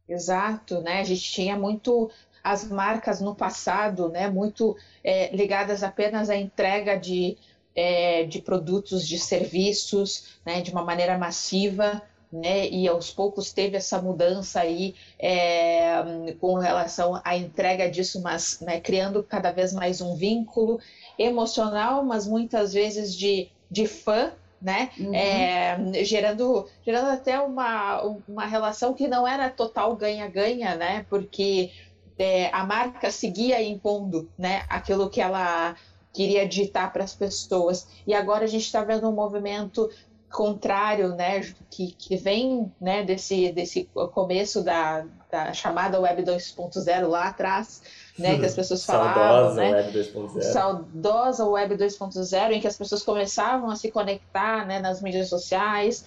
Exato, 0.09 0.81
né? 0.81 1.01
A 1.01 1.05
gente 1.05 1.23
tinha 1.23 1.57
muito 1.57 2.11
as 2.43 2.71
marcas 2.71 3.21
no 3.21 3.35
passado, 3.35 4.09
né? 4.09 4.31
Muito 4.31 4.75
é, 5.03 5.35
ligadas 5.37 5.83
apenas 5.83 6.31
à 6.31 6.37
entrega 6.37 6.97
de 6.97 7.37
é, 7.75 8.25
de 8.25 8.41
produtos, 8.41 9.07
de 9.07 9.19
serviços, 9.19 10.39
né, 10.47 10.61
de 10.61 10.71
uma 10.71 10.85
maneira 10.85 11.19
massiva, 11.19 12.01
né, 12.35 12.69
e 12.69 12.89
aos 12.89 13.13
poucos 13.13 13.53
teve 13.53 13.77
essa 13.77 14.03
mudança 14.03 14.61
aí 14.61 14.95
é, 15.19 16.35
com 16.41 16.55
relação 16.55 17.21
à 17.25 17.37
entrega 17.37 17.89
disso, 17.89 18.21
mas 18.21 18.59
né, 18.61 18.81
criando 18.81 19.23
cada 19.23 19.53
vez 19.53 19.73
mais 19.73 20.01
um 20.01 20.17
vínculo 20.17 20.81
emocional, 21.17 22.05
mas 22.05 22.27
muitas 22.27 22.73
vezes 22.73 23.15
de, 23.15 23.49
de 23.71 23.87
fã, 23.87 24.33
né? 24.61 24.91
Uhum. 24.99 25.15
É, 25.15 26.05
gerando, 26.05 26.67
gerando 26.85 27.11
até 27.11 27.39
uma, 27.39 28.01
uma 28.27 28.47
relação 28.47 28.95
que 28.95 29.07
não 29.07 29.29
era 29.29 29.51
total 29.51 29.95
ganha-ganha, 29.95 30.75
né? 30.75 31.07
Porque 31.09 31.71
é, 32.19 32.49
a 32.53 32.65
marca 32.65 33.11
seguia 33.11 33.63
impondo 33.63 34.29
né, 34.39 34.65
aquilo 34.69 35.11
que 35.11 35.21
ela 35.21 35.77
queria 36.13 36.49
ditar 36.49 36.93
para 36.93 37.05
as 37.05 37.15
pessoas. 37.15 37.87
E 38.07 38.15
agora 38.15 38.45
a 38.45 38.49
gente 38.49 38.65
está 38.65 38.83
vendo 38.83 39.09
um 39.09 39.13
movimento 39.13 39.91
contrário, 40.35 41.15
né, 41.15 41.41
que, 41.71 41.93
que 41.93 42.17
vem 42.17 42.71
né, 42.81 43.05
desse, 43.05 43.53
desse 43.53 43.89
começo 44.13 44.63
da, 44.63 45.07
da 45.31 45.53
chamada 45.53 46.01
Web 46.01 46.25
2.0 46.25 47.07
lá 47.07 47.29
atrás, 47.29 47.83
né, 48.19 48.37
que 48.39 48.45
as 48.45 48.55
pessoas 48.55 48.85
falavam, 48.85 49.15
Saudosa 49.15 49.61
né, 49.61 49.71
Web 49.71 49.99
2.0. 49.99 50.43
saudosa 50.43 51.47
Web 51.47 51.77
2.0, 51.77 52.53
em 52.53 52.61
que 52.61 52.67
as 52.67 52.77
pessoas 52.77 53.05
começavam 53.05 53.71
a 53.71 53.77
se 53.77 53.93
conectar 53.93 54.67
né, 54.67 54.81
nas 54.81 55.01
mídias 55.01 55.29
sociais, 55.29 56.05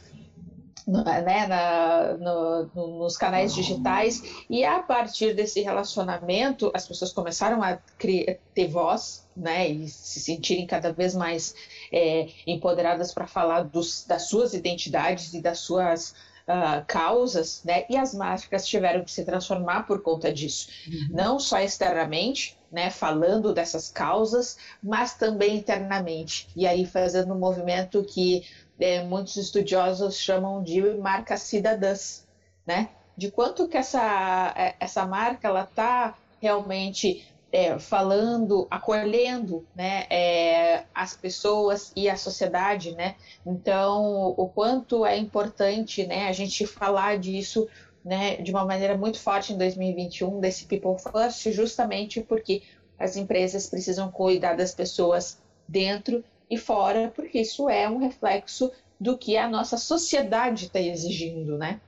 né, 0.87 1.47
na, 1.47 2.13
no, 2.17 2.71
no, 2.73 2.99
nos 2.99 3.17
canais 3.17 3.53
digitais, 3.53 4.23
e 4.49 4.63
a 4.63 4.79
partir 4.79 5.33
desse 5.33 5.61
relacionamento, 5.61 6.71
as 6.73 6.87
pessoas 6.87 7.11
começaram 7.11 7.61
a 7.61 7.77
criar, 7.97 8.37
ter 8.53 8.67
voz, 8.67 9.27
né, 9.35 9.67
e 9.67 9.87
se 9.89 10.21
sentirem 10.21 10.65
cada 10.65 10.93
vez 10.93 11.13
mais 11.13 11.53
é, 11.91 12.29
empoderadas 12.47 13.13
para 13.13 13.27
falar 13.27 13.63
dos, 13.63 14.05
das 14.05 14.29
suas 14.29 14.53
identidades 14.53 15.33
e 15.33 15.41
das 15.41 15.59
suas 15.59 16.11
uh, 16.47 16.83
causas, 16.87 17.61
né, 17.65 17.83
e 17.89 17.97
as 17.97 18.15
marcas 18.15 18.65
tiveram 18.65 19.03
que 19.03 19.11
se 19.11 19.25
transformar 19.25 19.83
por 19.83 20.01
conta 20.01 20.31
disso, 20.31 20.69
uhum. 20.87 21.07
não 21.11 21.39
só 21.39 21.59
externamente, 21.59 22.57
né, 22.71 22.89
falando 22.89 23.53
dessas 23.53 23.89
causas, 23.89 24.57
mas 24.81 25.15
também 25.15 25.57
internamente, 25.57 26.47
e 26.55 26.65
aí 26.65 26.85
fazendo 26.85 27.33
um 27.33 27.39
movimento 27.39 28.03
que 28.03 28.43
é, 28.79 29.03
muitos 29.03 29.35
estudiosos 29.37 30.17
chamam 30.17 30.63
de 30.63 30.81
marca 30.95 31.37
cidadãs, 31.37 32.27
né? 32.65 32.89
De 33.15 33.31
quanto 33.31 33.67
que 33.67 33.77
essa, 33.77 34.53
é, 34.55 34.75
essa 34.79 35.05
marca 35.05 35.47
ela 35.47 35.63
está 35.63 36.15
realmente 36.39 37.25
é, 37.51 37.79
falando, 37.79 38.67
acolhendo 38.69 39.65
né, 39.75 40.05
é, 40.09 40.83
as 40.93 41.15
pessoas 41.15 41.91
e 41.95 42.09
a 42.09 42.15
sociedade, 42.15 42.91
né? 42.91 43.15
Então, 43.45 44.35
o 44.37 44.47
quanto 44.47 45.05
é 45.05 45.17
importante 45.17 46.05
né, 46.05 46.27
a 46.27 46.31
gente 46.31 46.67
falar 46.67 47.17
disso 47.17 47.67
né, 48.03 48.37
de 48.37 48.51
uma 48.51 48.65
maneira 48.65 48.97
muito 48.97 49.19
forte 49.19 49.53
em 49.53 49.57
2021, 49.57 50.39
desse 50.39 50.65
People 50.65 50.97
First, 50.97 51.51
justamente 51.51 52.21
porque 52.21 52.61
as 52.97 53.15
empresas 53.15 53.67
precisam 53.67 54.09
cuidar 54.11 54.55
das 54.55 54.73
pessoas 54.73 55.37
dentro 55.67 56.23
e 56.49 56.57
fora, 56.57 57.11
porque 57.15 57.39
isso 57.39 57.69
é 57.69 57.89
um 57.89 57.99
reflexo 57.99 58.71
do 58.99 59.17
que 59.17 59.37
a 59.37 59.47
nossa 59.47 59.77
sociedade 59.77 60.65
está 60.65 60.79
exigindo, 60.79 61.57
né? 61.57 61.79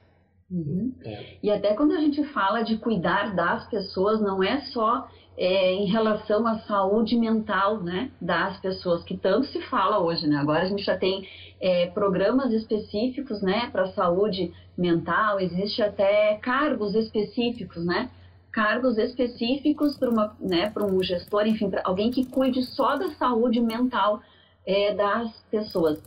Uhum. 0.51 0.93
É. 1.05 1.37
E 1.43 1.51
até 1.51 1.73
quando 1.73 1.93
a 1.93 1.99
gente 1.99 2.23
fala 2.25 2.63
de 2.63 2.77
cuidar 2.77 3.35
das 3.35 3.67
pessoas, 3.67 4.19
não 4.19 4.43
é 4.43 4.61
só 4.61 5.07
é, 5.37 5.73
em 5.73 5.85
relação 5.85 6.45
à 6.45 6.59
saúde 6.59 7.15
mental 7.15 7.81
né, 7.81 8.11
das 8.19 8.59
pessoas, 8.59 9.03
que 9.03 9.15
tanto 9.15 9.47
se 9.47 9.61
fala 9.61 9.99
hoje. 9.99 10.27
Né? 10.27 10.35
Agora 10.35 10.63
a 10.63 10.67
gente 10.67 10.83
já 10.83 10.97
tem 10.97 11.27
é, 11.61 11.87
programas 11.87 12.51
específicos 12.51 13.41
né, 13.41 13.69
para 13.71 13.87
saúde 13.93 14.51
mental, 14.77 15.39
existe 15.39 15.81
até 15.81 16.35
cargos 16.35 16.95
específicos, 16.95 17.85
né? 17.85 18.09
Cargos 18.51 18.97
específicos 18.97 19.95
para 19.97 20.33
né, 20.39 20.73
um 20.77 21.03
gestor, 21.03 21.45
enfim, 21.45 21.69
para 21.69 21.81
alguém 21.83 22.09
que 22.09 22.25
cuide 22.25 22.63
só 22.63 22.97
da 22.97 23.11
saúde 23.11 23.59
mental 23.61 24.21
é, 24.69 24.93
das 24.93 25.31
pessoas. 25.49 25.99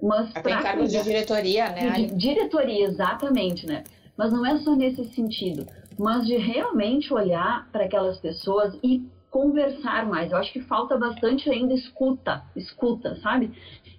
Mas 0.00 0.32
Tem 0.34 0.58
cargos 0.58 0.90
de 0.90 1.02
diretoria, 1.02 1.70
né? 1.70 1.90
De 1.90 2.14
diretoria, 2.14 2.86
exatamente, 2.86 3.66
né? 3.66 3.84
Mas 4.16 4.30
não 4.30 4.44
é 4.44 4.58
só 4.58 4.76
nesse 4.76 5.04
sentido, 5.14 5.66
mas 5.98 6.26
de 6.26 6.36
realmente 6.36 7.12
olhar 7.12 7.66
para 7.72 7.84
aquelas 7.84 8.18
pessoas 8.18 8.78
e 8.82 9.02
conversar 9.30 10.06
mais. 10.06 10.30
Eu 10.30 10.38
acho 10.38 10.52
que 10.52 10.60
falta 10.60 10.98
bastante 10.98 11.48
ainda 11.48 11.72
escuta, 11.72 12.42
escuta, 12.54 13.16
sabe? 13.22 13.52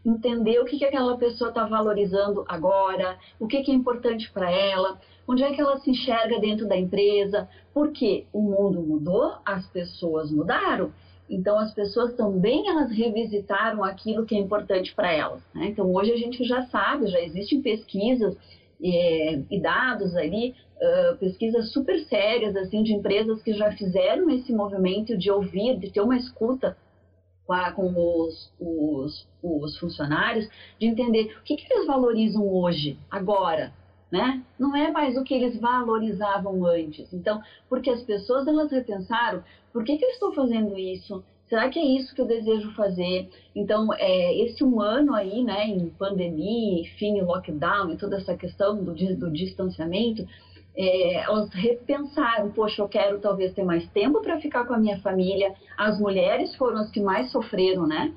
Entender 0.05 0.59
o 0.59 0.65
que, 0.65 0.77
que 0.77 0.85
aquela 0.85 1.17
pessoa 1.17 1.49
está 1.49 1.65
valorizando 1.65 2.45
agora, 2.47 3.17
o 3.39 3.47
que, 3.47 3.63
que 3.63 3.71
é 3.71 3.73
importante 3.73 4.29
para 4.31 4.51
ela, 4.51 4.99
onde 5.27 5.43
é 5.43 5.51
que 5.51 5.61
ela 5.61 5.79
se 5.79 5.89
enxerga 5.89 6.39
dentro 6.39 6.67
da 6.67 6.77
empresa, 6.77 7.49
porque 7.73 8.25
o 8.33 8.41
mundo 8.41 8.81
mudou, 8.81 9.37
as 9.45 9.65
pessoas 9.67 10.29
mudaram 10.31 10.91
então 11.31 11.57
as 11.57 11.73
pessoas 11.73 12.13
também 12.15 12.67
elas 12.67 12.91
revisitaram 12.91 13.83
aquilo 13.83 14.25
que 14.25 14.35
é 14.35 14.37
importante 14.37 14.93
para 14.93 15.13
elas. 15.13 15.41
Né? 15.55 15.67
Então 15.67 15.91
hoje 15.93 16.11
a 16.11 16.17
gente 16.17 16.43
já 16.43 16.63
sabe, 16.63 17.07
já 17.07 17.21
existem 17.21 17.61
pesquisas 17.61 18.35
é, 18.83 19.41
e 19.49 19.59
dados 19.61 20.13
ali, 20.15 20.53
uh, 20.75 21.17
pesquisas 21.17 21.71
super 21.71 21.99
sérias 22.01 22.53
assim 22.57 22.83
de 22.83 22.93
empresas 22.93 23.41
que 23.41 23.53
já 23.53 23.71
fizeram 23.71 24.29
esse 24.29 24.51
movimento 24.51 25.17
de 25.17 25.31
ouvir, 25.31 25.77
de 25.79 25.89
ter 25.89 26.01
uma 26.01 26.17
escuta 26.17 26.75
com, 27.45 27.53
a, 27.53 27.71
com 27.71 27.93
os, 27.95 28.51
os, 28.59 29.27
os, 29.41 29.77
funcionários, 29.77 30.47
de 30.79 30.87
entender 30.87 31.37
o 31.39 31.43
que, 31.43 31.55
que 31.55 31.73
eles 31.73 31.87
valorizam 31.87 32.47
hoje, 32.47 32.97
agora, 33.09 33.73
né? 34.11 34.41
Não 34.59 34.75
é 34.75 34.91
mais 34.91 35.17
o 35.17 35.23
que 35.23 35.33
eles 35.33 35.59
valorizavam 35.59 36.65
antes. 36.65 37.11
Então, 37.13 37.41
porque 37.69 37.89
as 37.89 38.01
pessoas 38.03 38.47
elas 38.47 38.71
repensaram, 38.71 39.43
por 39.71 39.83
que, 39.83 39.97
que 39.97 40.05
eu 40.05 40.09
estou 40.09 40.33
fazendo 40.33 40.77
isso? 40.77 41.23
Será 41.47 41.69
que 41.69 41.79
é 41.79 41.83
isso 41.83 42.13
que 42.15 42.21
eu 42.21 42.25
desejo 42.25 42.71
fazer? 42.75 43.29
Então, 43.55 43.89
é, 43.93 44.37
esse 44.37 44.63
um 44.63 44.81
ano 44.81 45.13
aí, 45.13 45.43
né, 45.43 45.67
em 45.67 45.89
pandemia, 45.89 46.81
enfim, 46.81 47.21
lockdown 47.21 47.91
e 47.91 47.97
toda 47.97 48.17
essa 48.17 48.35
questão 48.35 48.81
do, 48.81 48.93
do 48.93 49.31
distanciamento, 49.31 50.25
é, 50.75 51.15
elas 51.23 51.49
repensaram, 51.53 52.51
poxa, 52.51 52.81
eu 52.81 52.87
quero 52.87 53.19
talvez 53.19 53.53
ter 53.53 53.63
mais 53.63 53.85
tempo 53.89 54.21
para 54.21 54.39
ficar 54.39 54.65
com 54.65 54.73
a 54.73 54.77
minha 54.77 54.99
família. 55.01 55.53
As 55.77 55.99
mulheres 55.99 56.55
foram 56.55 56.77
as 56.77 56.89
que 56.89 57.01
mais 57.01 57.31
sofreram, 57.31 57.85
né? 57.85 58.13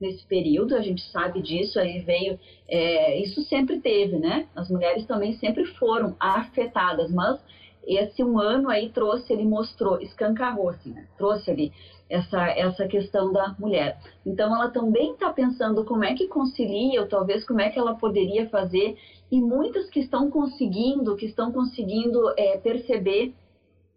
Nesse 0.00 0.24
período, 0.26 0.76
a 0.76 0.80
gente 0.80 1.02
sabe 1.10 1.42
disso, 1.42 1.78
aí 1.78 2.00
veio, 2.00 2.38
é, 2.68 3.20
isso 3.20 3.42
sempre 3.42 3.80
teve, 3.80 4.18
né? 4.18 4.46
As 4.54 4.70
mulheres 4.70 5.06
também 5.06 5.32
sempre 5.34 5.64
foram 5.64 6.16
afetadas, 6.20 7.10
mas 7.10 7.40
esse 7.86 8.22
um 8.22 8.38
ano 8.38 8.68
aí 8.68 8.90
trouxe, 8.90 9.32
ele 9.32 9.44
mostrou, 9.44 10.00
escancarou, 10.00 10.68
assim, 10.68 10.90
né? 10.90 11.06
Trouxe 11.16 11.50
ali 11.50 11.72
essa, 12.08 12.46
essa 12.48 12.86
questão 12.86 13.32
da 13.32 13.54
mulher. 13.58 13.98
Então, 14.24 14.54
ela 14.54 14.68
também 14.70 15.12
está 15.12 15.30
pensando 15.30 15.84
como 15.84 16.04
é 16.04 16.14
que 16.14 16.28
concilia, 16.28 17.00
ou 17.00 17.08
talvez 17.08 17.44
como 17.44 17.60
é 17.60 17.70
que 17.70 17.78
ela 17.78 17.94
poderia 17.94 18.48
fazer, 18.48 18.96
e 19.30 19.40
muitas 19.40 19.88
que 19.90 20.00
estão 20.00 20.30
conseguindo, 20.30 21.16
que 21.16 21.26
estão 21.26 21.50
conseguindo 21.50 22.32
é, 22.36 22.56
perceber 22.58 23.34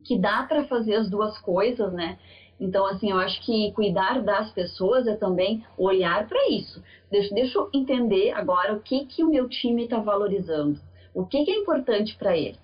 que 0.04 0.18
dá 0.18 0.44
para 0.44 0.66
fazer 0.66 0.96
as 0.96 1.10
duas 1.10 1.38
coisas, 1.38 1.92
né? 1.94 2.18
Então, 2.62 2.86
assim, 2.86 3.10
eu 3.10 3.18
acho 3.18 3.44
que 3.44 3.72
cuidar 3.72 4.22
das 4.22 4.52
pessoas 4.52 5.08
é 5.08 5.16
também 5.16 5.66
olhar 5.76 6.28
para 6.28 6.48
isso. 6.48 6.80
Deixa, 7.10 7.34
deixa 7.34 7.58
eu 7.58 7.70
entender 7.74 8.32
agora 8.34 8.76
o 8.76 8.80
que, 8.80 9.08
que 9.08 9.24
o 9.24 9.30
meu 9.30 9.50
time 9.50 9.86
está 9.86 10.00
valorizando, 10.00 10.80
o 11.12 11.26
que, 11.26 11.44
que 11.44 11.50
é 11.50 11.58
importante 11.58 12.16
para 12.16 12.38
ele. 12.38 12.58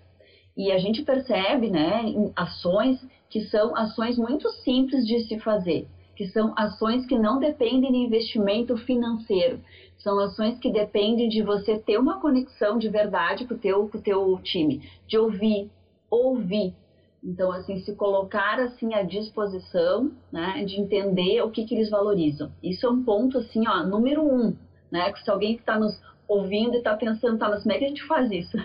E 0.55 0.71
a 0.71 0.77
gente 0.77 1.01
percebe, 1.01 1.71
né, 1.71 2.03
ações 2.35 3.03
que 3.27 3.41
são 3.45 3.75
ações 3.75 4.19
muito 4.19 4.47
simples 4.63 5.05
de 5.05 5.21
se 5.21 5.39
fazer, 5.39 5.87
que 6.15 6.27
são 6.27 6.53
ações 6.55 7.07
que 7.07 7.17
não 7.17 7.39
dependem 7.39 7.91
de 7.91 7.97
investimento 7.97 8.77
financeiro, 8.77 9.59
são 9.97 10.19
ações 10.19 10.59
que 10.59 10.71
dependem 10.71 11.27
de 11.27 11.41
você 11.41 11.79
ter 11.79 11.97
uma 11.97 12.21
conexão 12.21 12.77
de 12.77 12.87
verdade 12.87 13.45
com 13.45 13.55
o 13.55 13.57
teu, 13.57 13.89
com 13.89 13.97
o 13.97 14.01
teu 14.01 14.39
time, 14.43 14.87
de 15.07 15.17
ouvir, 15.17 15.71
ouvir, 16.09 16.75
então, 17.23 17.51
assim, 17.51 17.79
se 17.79 17.95
colocar 17.95 18.59
assim 18.59 18.93
à 18.93 19.03
disposição, 19.03 20.11
né, 20.31 20.63
de 20.65 20.79
entender 20.79 21.41
o 21.41 21.51
que, 21.51 21.65
que 21.65 21.75
eles 21.75 21.89
valorizam. 21.89 22.51
Isso 22.63 22.85
é 22.85 22.89
um 22.89 23.03
ponto, 23.03 23.37
assim, 23.39 23.67
ó, 23.67 23.83
número 23.83 24.23
um, 24.23 24.55
né? 24.91 25.11
Se 25.23 25.29
alguém 25.29 25.55
que 25.55 25.61
está 25.61 25.77
nos 25.77 25.99
ouvindo 26.27 26.75
e 26.75 26.77
está 26.77 26.95
pensando, 26.95 27.37
tá, 27.37 27.49
mas 27.49 27.63
como 27.63 27.73
é 27.73 27.77
que 27.77 27.85
a 27.85 27.87
gente 27.87 28.03
faz 28.03 28.29
isso? 28.31 28.57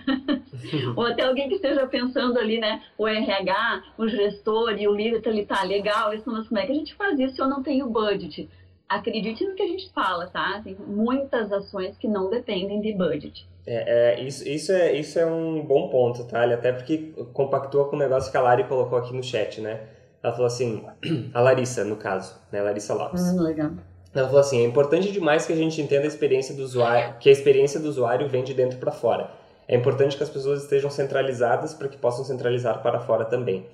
Ou 0.95 1.05
até 1.05 1.23
alguém 1.23 1.47
que 1.47 1.55
esteja 1.55 1.87
pensando 1.87 2.37
ali, 2.37 2.59
né, 2.59 2.81
o 2.97 3.07
RH, 3.07 3.83
o 3.97 4.07
gestor 4.07 4.73
e 4.77 4.87
o 4.87 4.93
líder, 4.93 5.21
tá 5.21 5.29
ali, 5.29 5.45
tá, 5.45 5.63
legal, 5.63 6.13
isso, 6.13 6.29
mas 6.29 6.47
como 6.47 6.59
é 6.59 6.65
que 6.65 6.73
a 6.73 6.75
gente 6.75 6.93
faz 6.95 7.17
isso 7.19 7.35
se 7.35 7.41
eu 7.41 7.47
não 7.47 7.63
tenho 7.63 7.89
budget? 7.89 8.49
Acredite 8.95 9.45
no 9.45 9.55
que 9.55 9.63
a 9.63 9.67
gente 9.67 9.91
fala, 9.91 10.27
tá? 10.27 10.61
Tem 10.63 10.75
muitas 10.87 11.51
ações 11.51 11.97
que 11.97 12.07
não 12.07 12.29
dependem 12.29 12.81
de 12.81 12.93
budget. 12.93 13.47
É, 13.65 14.15
é, 14.15 14.21
isso, 14.21 14.47
isso, 14.47 14.71
é, 14.71 14.93
isso 14.93 15.17
é 15.17 15.25
um 15.25 15.61
bom 15.61 15.87
ponto, 15.89 16.25
tá? 16.25 16.43
Até 16.43 16.71
porque 16.71 17.13
compactua 17.33 17.87
com 17.87 17.95
o 17.95 17.99
negócio 17.99 18.29
que 18.31 18.37
a 18.37 18.41
Lari 18.41 18.65
colocou 18.65 18.97
aqui 18.97 19.15
no 19.15 19.23
chat, 19.23 19.61
né? 19.61 19.81
Ela 20.21 20.33
falou 20.33 20.47
assim, 20.47 20.85
a 21.33 21.41
Larissa, 21.41 21.83
no 21.83 21.95
caso, 21.95 22.35
né? 22.51 22.61
Larissa 22.61 22.93
Lopes. 22.93 23.21
Hum, 23.21 23.41
legal. 23.41 23.71
Ela 24.13 24.27
falou 24.27 24.41
assim, 24.41 24.61
é 24.61 24.65
importante 24.65 25.11
demais 25.11 25.45
que 25.45 25.53
a 25.53 25.55
gente 25.55 25.81
entenda 25.81 26.03
a 26.03 26.07
experiência 26.07 26.53
do 26.53 26.61
usuário, 26.61 27.15
que 27.19 27.29
a 27.29 27.31
experiência 27.31 27.79
do 27.79 27.89
usuário 27.89 28.27
vem 28.27 28.43
de 28.43 28.53
dentro 28.53 28.77
para 28.77 28.91
fora. 28.91 29.31
É 29.67 29.75
importante 29.75 30.15
que 30.15 30.23
as 30.23 30.29
pessoas 30.29 30.63
estejam 30.63 30.89
centralizadas 30.89 31.73
para 31.73 31.87
que 31.87 31.97
possam 31.97 32.23
centralizar 32.23 32.81
para 32.83 32.99
fora 32.99 33.25
também. 33.25 33.65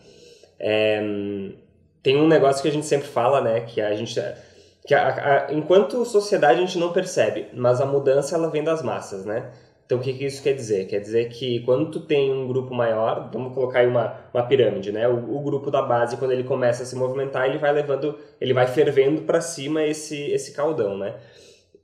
É, 0.60 1.02
tem 2.02 2.16
um 2.16 2.28
negócio 2.28 2.62
que 2.62 2.68
a 2.68 2.72
gente 2.72 2.86
sempre 2.86 3.08
fala, 3.08 3.42
né? 3.42 3.62
Que 3.62 3.82
a 3.82 3.94
gente 3.96 4.20
que 4.90 4.96
a, 4.96 5.46
a, 5.46 5.54
enquanto 5.54 6.04
sociedade 6.04 6.58
a 6.58 6.66
gente 6.66 6.80
não 6.80 6.92
percebe, 6.92 7.46
mas 7.54 7.80
a 7.80 7.86
mudança 7.86 8.36
ela 8.36 8.50
vem 8.50 8.64
das 8.64 8.82
massas, 8.82 9.24
né? 9.24 9.52
Então, 9.86 10.00
o 10.00 10.02
que, 10.02 10.12
que 10.14 10.26
isso 10.26 10.42
quer 10.42 10.54
dizer? 10.54 10.88
Quer 10.88 11.00
dizer 11.00 11.30
que 11.30 11.60
quando 11.60 11.92
tu 11.92 12.00
tem 12.00 12.34
um 12.34 12.48
grupo 12.48 12.74
maior, 12.74 13.30
vamos 13.32 13.54
colocar 13.54 13.82
aí 13.82 13.88
uma, 13.88 14.16
uma 14.34 14.42
pirâmide, 14.42 14.92
né? 14.92 15.08
O, 15.08 15.38
o 15.38 15.42
grupo 15.42 15.70
da 15.70 15.84
base, 15.84 16.18
quando 16.18 16.32
ele 16.32 16.44
começa 16.44 16.82
a 16.82 16.88
se 16.88 16.96
movimentar, 16.96 17.48
ele 17.48 17.60
vai 17.60 17.72
levando, 17.72 18.18
ele 18.42 18.52
vai 18.52 18.66
fervendo 18.66 19.22
para 19.22 19.40
cima 19.42 19.84
esse, 19.84 20.32
esse 20.32 20.54
caldão, 20.54 20.98
né? 20.98 21.18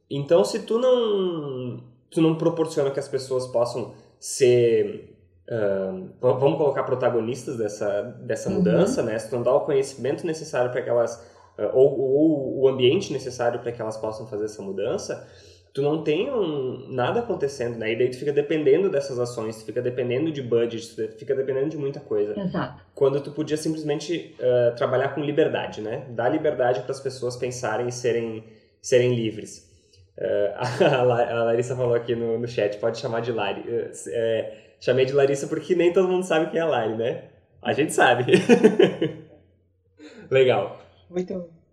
Então, 0.09 0.43
se 0.43 0.63
tu 0.63 0.79
não 0.79 1.83
tu 2.09 2.21
não 2.21 2.33
proporciona 2.33 2.89
que 2.89 2.99
as 2.99 3.07
pessoas 3.07 3.45
possam 3.45 3.93
ser 4.19 5.11
Uh, 5.47 6.09
vamos 6.19 6.57
colocar 6.57 6.81
protagonistas 6.81 7.55
dessa, 7.55 8.01
dessa 8.19 8.49
uhum. 8.49 8.55
mudança, 8.55 9.03
né? 9.03 9.19
Se 9.19 9.29
tu 9.29 9.35
não 9.35 9.43
dá 9.43 9.53
o 9.53 9.61
conhecimento 9.61 10.25
necessário 10.25 10.71
para 10.71 10.81
que 10.81 10.89
elas, 10.89 11.23
ou, 11.73 11.99
ou, 11.99 12.59
o 12.61 12.67
ambiente 12.67 13.11
necessário 13.11 13.59
para 13.59 13.71
que 13.71 13.81
elas 13.81 13.97
possam 13.97 14.27
fazer 14.27 14.45
essa 14.45 14.61
mudança, 14.61 15.27
tu 15.73 15.81
não 15.81 16.03
tem 16.03 16.31
um, 16.31 16.87
nada 16.89 17.19
acontecendo, 17.19 17.77
né? 17.77 17.93
E 17.93 17.97
daí 17.97 18.09
tu 18.09 18.17
fica 18.17 18.31
dependendo 18.31 18.89
dessas 18.89 19.19
ações, 19.19 19.57
tu 19.57 19.65
fica 19.65 19.81
dependendo 19.81 20.31
de 20.31 20.41
budget, 20.41 20.95
tu 20.95 21.17
fica 21.17 21.35
dependendo 21.35 21.69
de 21.69 21.77
muita 21.77 21.99
coisa. 21.99 22.39
Exato. 22.39 22.83
Quando 22.93 23.21
tu 23.21 23.31
podia 23.31 23.57
simplesmente 23.57 24.35
uh, 24.39 24.75
trabalhar 24.75 25.09
com 25.09 25.21
liberdade, 25.21 25.81
né? 25.81 26.05
Dar 26.09 26.29
liberdade 26.29 26.81
para 26.81 26.91
as 26.91 26.99
pessoas 26.99 27.35
pensarem 27.35 27.87
e 27.87 27.91
serem, 27.91 28.43
serem 28.81 29.15
livres. 29.15 29.73
a, 30.55 31.03
Larissa 31.03 31.75
falou 31.75 31.93
aqui 31.93 32.15
no, 32.15 32.39
no 32.39 32.47
chat, 32.47 32.77
pode 32.77 32.97
chamar 32.97 33.19
de 33.19 33.33
Lari. 33.33 33.63
É, 33.67 34.65
Chamei 34.79 35.05
de 35.05 35.13
Larissa 35.13 35.47
porque 35.47 35.75
nem 35.75 35.91
todo 35.91 36.07
mundo 36.07 36.23
sabe 36.23 36.51
quem 36.51 36.59
é 36.59 36.63
a 36.63 36.67
Lari, 36.67 36.95
né? 36.95 37.23
A 37.61 37.73
gente 37.73 37.93
sabe. 37.93 38.25
legal. 40.29 40.79
Muito 41.09 41.33
bom. 41.33 41.65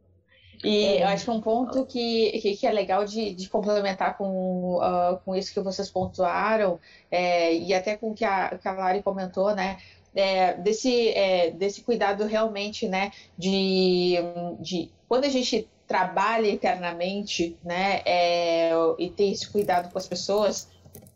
E 0.64 0.84
é. 0.84 1.02
eu 1.02 1.08
acho 1.08 1.24
que 1.24 1.30
um 1.30 1.40
ponto 1.40 1.84
que, 1.86 2.38
que, 2.40 2.56
que 2.56 2.66
é 2.66 2.72
legal 2.72 3.04
de, 3.04 3.34
de 3.34 3.48
complementar 3.48 4.16
com, 4.16 4.76
uh, 4.76 5.18
com 5.24 5.34
isso 5.34 5.52
que 5.52 5.60
vocês 5.60 5.90
pontuaram, 5.90 6.78
é, 7.10 7.54
e 7.54 7.74
até 7.74 7.96
com 7.96 8.10
o 8.10 8.14
que 8.14 8.24
a, 8.24 8.56
que 8.56 8.68
a 8.68 8.72
Lari 8.72 9.02
comentou, 9.02 9.54
né? 9.54 9.78
É, 10.14 10.54
desse, 10.54 11.08
é, 11.08 11.50
desse 11.50 11.82
cuidado 11.82 12.24
realmente, 12.26 12.86
né? 12.86 13.10
De, 13.36 14.16
de 14.60 14.90
quando 15.08 15.24
a 15.24 15.28
gente 15.28 15.68
trabalha 15.88 16.50
internamente, 16.50 17.56
né? 17.64 18.02
É, 18.04 18.70
e 18.98 19.10
tem 19.10 19.32
esse 19.32 19.50
cuidado 19.50 19.90
com 19.90 19.98
as 19.98 20.06
pessoas, 20.06 20.68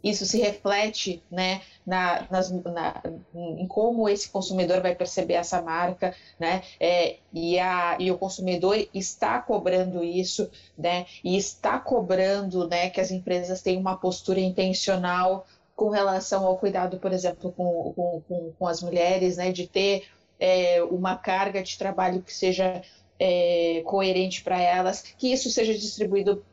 isso 0.03 0.25
se 0.27 0.39
reflete 0.39 1.23
né, 1.31 1.61
na, 1.87 2.27
nas, 2.29 2.51
na, 2.51 3.01
em 3.33 3.67
como 3.69 4.09
esse 4.09 4.29
consumidor 4.29 4.81
vai 4.81 4.95
perceber 4.95 5.35
essa 5.35 5.63
marca, 5.63 6.15
né? 6.39 6.63
É, 6.81 7.19
e, 7.33 7.59
a, 7.59 7.97
e 8.01 8.11
o 8.11 8.19
consumidor 8.19 8.77
está 8.93 9.39
cobrando 9.41 10.03
isso, 10.03 10.51
né? 10.77 11.07
E 11.23 11.37
está 11.37 11.79
cobrando 11.79 12.67
né, 12.69 12.91
que 12.91 13.01
as 13.01 13.11
empresas 13.13 13.63
tenham 13.63 13.81
uma 13.81 13.97
postura 13.97 14.41
intencional 14.41 15.47
com 15.77 15.91
relação 15.91 16.45
ao 16.45 16.59
cuidado, 16.59 16.99
por 16.99 17.13
exemplo, 17.13 17.53
com, 17.53 17.93
com, 17.95 18.23
com, 18.27 18.53
com 18.59 18.67
as 18.67 18.83
mulheres, 18.83 19.37
né? 19.37 19.53
De 19.53 19.69
ter 19.69 20.09
é, 20.41 20.83
uma 20.83 21.17
carga 21.17 21.63
de 21.63 21.79
trabalho 21.79 22.21
que 22.21 22.35
seja 22.35 22.83
é, 23.19 23.83
coerente 23.87 24.43
para 24.43 24.61
elas, 24.61 25.03
que 25.03 25.33
isso 25.33 25.51
seja 25.51 25.73
distribuído 25.73 26.45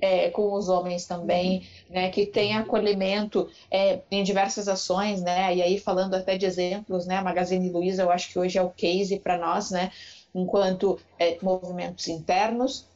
é, 0.00 0.30
com 0.30 0.52
os 0.52 0.68
homens 0.68 1.06
também, 1.06 1.66
né, 1.88 2.10
que 2.10 2.26
tem 2.26 2.56
acolhimento 2.56 3.48
é, 3.70 4.00
em 4.10 4.22
diversas 4.22 4.68
ações, 4.68 5.20
né, 5.22 5.54
e 5.54 5.62
aí 5.62 5.78
falando 5.78 6.14
até 6.14 6.36
de 6.36 6.46
exemplos, 6.46 7.06
né, 7.06 7.16
a 7.16 7.22
Magazine 7.22 7.70
Luiza 7.70 8.02
eu 8.02 8.10
acho 8.10 8.30
que 8.30 8.38
hoje 8.38 8.58
é 8.58 8.62
o 8.62 8.70
case 8.70 9.18
para 9.18 9.38
nós, 9.38 9.70
né, 9.70 9.90
enquanto 10.34 10.98
é, 11.18 11.38
movimentos 11.42 12.08
internos, 12.08 12.86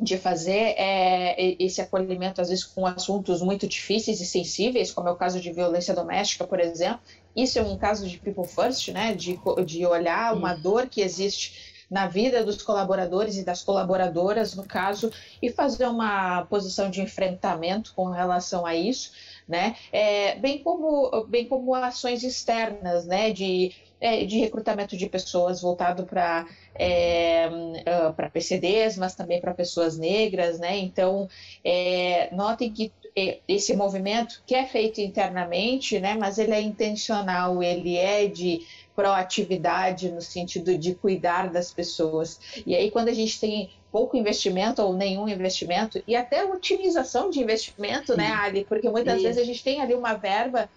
de 0.00 0.18
fazer 0.18 0.74
é, 0.76 1.56
esse 1.62 1.80
acolhimento, 1.80 2.40
às 2.40 2.48
vezes 2.48 2.64
com 2.64 2.84
assuntos 2.84 3.40
muito 3.40 3.66
difíceis 3.66 4.20
e 4.20 4.26
sensíveis, 4.26 4.90
como 4.90 5.08
é 5.08 5.12
o 5.12 5.16
caso 5.16 5.40
de 5.40 5.52
violência 5.52 5.94
doméstica, 5.94 6.44
por 6.44 6.58
exemplo. 6.58 7.00
Isso 7.34 7.58
é 7.58 7.62
um 7.62 7.76
caso 7.76 8.08
de 8.08 8.18
people 8.18 8.46
first, 8.46 8.88
né? 8.88 9.14
De, 9.14 9.38
de 9.64 9.86
olhar 9.86 10.34
uma 10.34 10.54
dor 10.54 10.88
que 10.88 11.00
existe 11.00 11.73
na 11.90 12.06
vida 12.06 12.44
dos 12.44 12.62
colaboradores 12.62 13.36
e 13.36 13.44
das 13.44 13.62
colaboradoras, 13.62 14.54
no 14.54 14.64
caso, 14.64 15.10
e 15.40 15.50
fazer 15.50 15.86
uma 15.86 16.44
posição 16.46 16.90
de 16.90 17.00
enfrentamento 17.00 17.92
com 17.94 18.06
relação 18.10 18.64
a 18.64 18.74
isso, 18.74 19.12
né? 19.46 19.76
É, 19.92 20.36
bem, 20.36 20.58
como, 20.58 21.24
bem 21.26 21.46
como 21.46 21.74
ações 21.74 22.22
externas, 22.22 23.04
né? 23.04 23.30
De, 23.30 23.72
é, 24.00 24.24
de 24.24 24.38
recrutamento 24.38 24.96
de 24.96 25.08
pessoas 25.08 25.60
voltado 25.60 26.04
para 26.04 26.46
é, 26.74 27.48
uh, 27.48 28.12
para 28.14 28.28
PCDs, 28.28 28.98
mas 28.98 29.14
também 29.14 29.40
para 29.40 29.54
pessoas 29.54 29.96
negras, 29.96 30.58
né? 30.58 30.76
Então, 30.76 31.28
é, 31.64 32.28
notem 32.34 32.72
que 32.72 32.92
é, 33.16 33.38
esse 33.46 33.74
movimento 33.76 34.42
que 34.44 34.54
é 34.54 34.66
feito 34.66 35.00
internamente, 35.00 36.00
né? 36.00 36.16
Mas 36.18 36.38
ele 36.38 36.52
é 36.52 36.60
intencional, 36.60 37.62
ele 37.62 37.96
é 37.96 38.26
de 38.26 38.66
proatividade 38.94 40.10
no 40.10 40.20
sentido 40.20 40.78
de 40.78 40.94
cuidar 40.94 41.50
das 41.50 41.72
pessoas. 41.72 42.40
E 42.66 42.74
aí, 42.74 42.90
quando 42.90 43.08
a 43.08 43.12
gente 43.12 43.40
tem 43.40 43.70
pouco 43.90 44.16
investimento 44.16 44.82
ou 44.82 44.92
nenhum 44.92 45.28
investimento, 45.28 46.02
e 46.06 46.16
até 46.16 46.44
otimização 46.44 47.30
de 47.30 47.40
investimento, 47.40 48.16
né, 48.16 48.26
Sim. 48.26 48.30
né, 48.30 48.36
Ali? 48.36 48.64
Porque 48.64 48.88
muitas 48.88 49.14
Isso. 49.14 49.22
vezes 49.24 49.42
a 49.42 49.44
gente 49.44 49.62
tem 49.62 49.80
ali 49.80 49.94
uma 49.94 50.14
verba, 50.14 50.68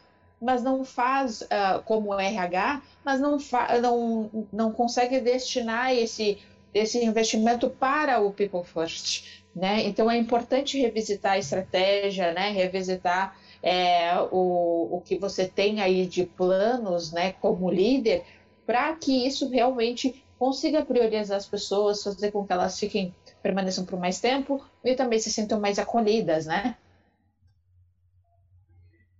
mas 0.42 0.64
não 0.64 0.86
faz 0.86 1.42
uh, 1.42 1.82
como 1.86 2.10
o 2.10 2.20
RH, 2.20 2.82
mas 3.04 3.20
não, 3.20 3.38
não, 3.82 4.48
não 4.54 4.72
consegue 4.72 5.20
destinar 5.20 5.96
esse, 5.96 6.38
esse 6.74 7.04
investimento 7.04 7.70
para 7.70 8.20
o 8.20 8.32
People 8.32 8.64
First. 8.64 9.44
Né? 9.56 9.84
Então 9.86 10.10
é 10.10 10.18
importante 10.18 10.80
revisitar 10.80 11.34
a 11.34 11.40
estratégia, 11.40 12.32
né? 12.32 12.52
revisitar 12.52 13.36
é, 13.68 14.18
o, 14.32 14.96
o 14.96 15.02
que 15.02 15.18
você 15.18 15.46
tem 15.46 15.82
aí 15.82 16.08
de 16.08 16.26
planos 16.26 17.12
né, 17.12 17.34
como 17.34 17.70
líder, 17.70 18.24
para 18.66 18.96
que 18.96 19.28
isso 19.28 19.50
realmente 19.50 20.24
consiga 20.40 20.86
priorizar 20.86 21.36
as 21.36 21.46
pessoas, 21.46 22.02
fazer 22.02 22.32
com 22.32 22.46
que 22.46 22.54
elas 22.54 22.80
fiquem, 22.80 23.14
permaneçam 23.44 23.84
por 23.84 24.00
mais 24.00 24.22
tempo 24.22 24.64
e 24.86 24.96
também 24.96 25.20
se 25.20 25.30
sintam 25.30 25.60
mais 25.60 25.78
acolhidas, 25.78 26.46
né? 26.46 26.78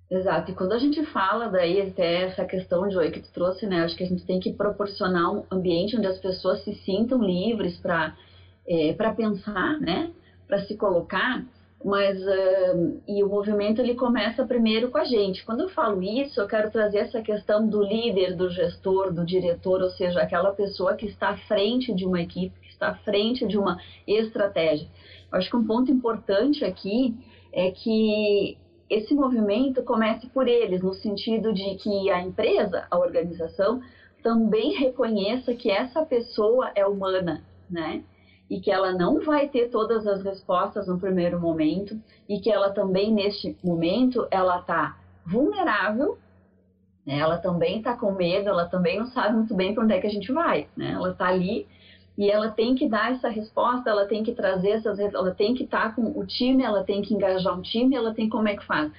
Exato, 0.10 0.52
e 0.52 0.56
quando 0.56 0.72
a 0.72 0.80
gente 0.80 1.04
fala 1.04 1.50
daí 1.50 1.82
até 1.82 2.24
essa 2.24 2.46
questão 2.46 2.88
de 2.88 2.96
oi 2.98 3.12
que 3.12 3.20
tu 3.20 3.30
trouxe, 3.34 3.68
né? 3.68 3.82
Acho 3.82 3.98
que 3.98 4.04
a 4.06 4.08
gente 4.08 4.24
tem 4.24 4.40
que 4.40 4.54
proporcionar 4.54 5.30
um 5.30 5.44
ambiente 5.52 5.98
onde 5.98 6.08
as 6.08 6.18
pessoas 6.18 6.64
se 6.64 6.74
sintam 6.74 7.22
livres 7.22 7.76
para 7.76 8.16
é, 8.66 8.94
para 8.94 9.14
pensar, 9.14 9.78
né? 9.82 10.10
Para 10.48 10.66
se 10.66 10.76
colocar 10.78 11.44
mas 11.88 12.22
uh, 12.22 13.02
e 13.08 13.24
o 13.24 13.30
movimento 13.30 13.80
ele 13.80 13.96
começa 13.96 14.46
primeiro 14.46 14.92
com 14.92 14.98
a 14.98 15.06
gente. 15.06 15.46
Quando 15.46 15.62
eu 15.62 15.70
falo 15.70 16.04
isso, 16.04 16.42
eu 16.42 16.46
quero 16.46 16.70
trazer 16.70 16.98
essa 16.98 17.22
questão 17.22 17.66
do 17.66 17.82
líder, 17.82 18.36
do 18.36 18.50
gestor, 18.50 19.14
do 19.14 19.26
diretor, 19.26 19.82
ou 19.82 19.90
seja, 19.92 20.22
aquela 20.22 20.52
pessoa 20.52 20.96
que 20.96 21.06
está 21.06 21.30
à 21.30 21.38
frente 21.38 21.96
de 21.96 22.06
uma 22.06 22.22
equipe, 22.22 22.60
que 22.60 22.68
está 22.68 22.90
à 22.90 22.96
frente 22.96 23.48
de 23.48 23.58
uma 23.58 23.80
estratégia. 24.06 24.86
Eu 25.32 25.38
acho 25.38 25.50
que 25.50 25.56
um 25.56 25.66
ponto 25.66 25.90
importante 25.90 26.66
aqui 26.66 27.16
é 27.54 27.72
que 27.72 28.58
esse 28.90 29.14
movimento 29.14 29.82
comece 29.82 30.28
por 30.28 30.46
eles, 30.46 30.84
no 30.84 30.94
sentido 30.94 31.54
de 31.54 31.76
que 31.76 32.10
a 32.10 32.22
empresa, 32.22 32.86
a 32.92 32.98
organização, 32.98 33.80
também 34.22 34.74
reconheça 34.74 35.54
que 35.54 35.72
essa 35.72 36.06
pessoa 36.06 36.70
é 36.76 36.86
humana, 36.86 37.46
né? 37.70 38.04
E 38.50 38.60
que 38.60 38.72
ela 38.72 38.94
não 38.94 39.20
vai 39.20 39.48
ter 39.50 39.70
todas 39.70 40.08
as 40.08 40.24
respostas 40.24 40.88
no 40.88 41.00
primeiro 41.00 41.40
momento 41.40 42.00
e 42.28 42.40
que 42.40 42.52
ela 42.52 42.72
também 42.72 43.14
neste 43.14 43.58
momento 43.64 44.28
ela 44.32 44.60
está 44.60 44.98
vulnerável, 45.26 46.18
né? 47.06 47.20
ela 47.20 47.38
também 47.38 47.80
está 47.80 47.96
com 47.96 48.12
medo, 48.12 48.50
ela 48.50 48.66
também 48.66 49.00
não 49.00 49.08
sabe 49.08 49.36
muito 49.36 49.54
bem 49.54 49.74
para 49.74 49.84
onde 49.84 49.94
é 49.94 50.00
que 50.00 50.08
a 50.08 50.12
gente 50.12 50.32
vai, 50.32 50.68
né? 50.76 50.92
Ela 50.92 51.12
está 51.12 51.28
ali 51.28 51.68
e 52.18 52.32
ela 52.32 52.50
tem 52.50 52.74
que 52.74 52.90
dar 52.90 53.12
essa 53.12 53.30
resposta, 53.30 53.90
ela 53.90 54.06
tem 54.06 54.24
que 54.24 54.34
trazer 54.34 54.72
essas, 54.72 54.98
ela 54.98 55.32
tem 55.32 55.54
que 55.54 55.64
estar 55.64 55.90
tá 55.90 55.92
com 55.92 56.20
o 56.20 56.26
time, 56.26 56.64
ela 56.64 56.84
tem 56.84 57.02
que 57.02 57.14
engajar 57.14 57.58
um 57.58 57.62
time, 57.62 57.96
ela 57.96 58.14
tem 58.14 58.28
como 58.28 58.48
é 58.48 58.56
que 58.56 58.66
faz. 58.66 58.92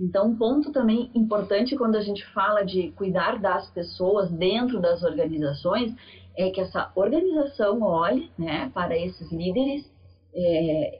Então, 0.00 0.28
um 0.28 0.36
ponto 0.36 0.72
também 0.72 1.10
importante 1.14 1.76
quando 1.76 1.96
a 1.96 2.00
gente 2.00 2.24
fala 2.32 2.64
de 2.64 2.90
cuidar 2.92 3.38
das 3.38 3.68
pessoas 3.70 4.30
dentro 4.30 4.80
das 4.80 5.02
organizações 5.02 5.94
é 6.36 6.50
que 6.50 6.60
essa 6.60 6.90
organização 6.94 7.82
olhe 7.82 8.30
né, 8.38 8.70
para 8.74 8.96
esses 8.96 9.30
líderes, 9.30 9.90
é, 10.34 10.98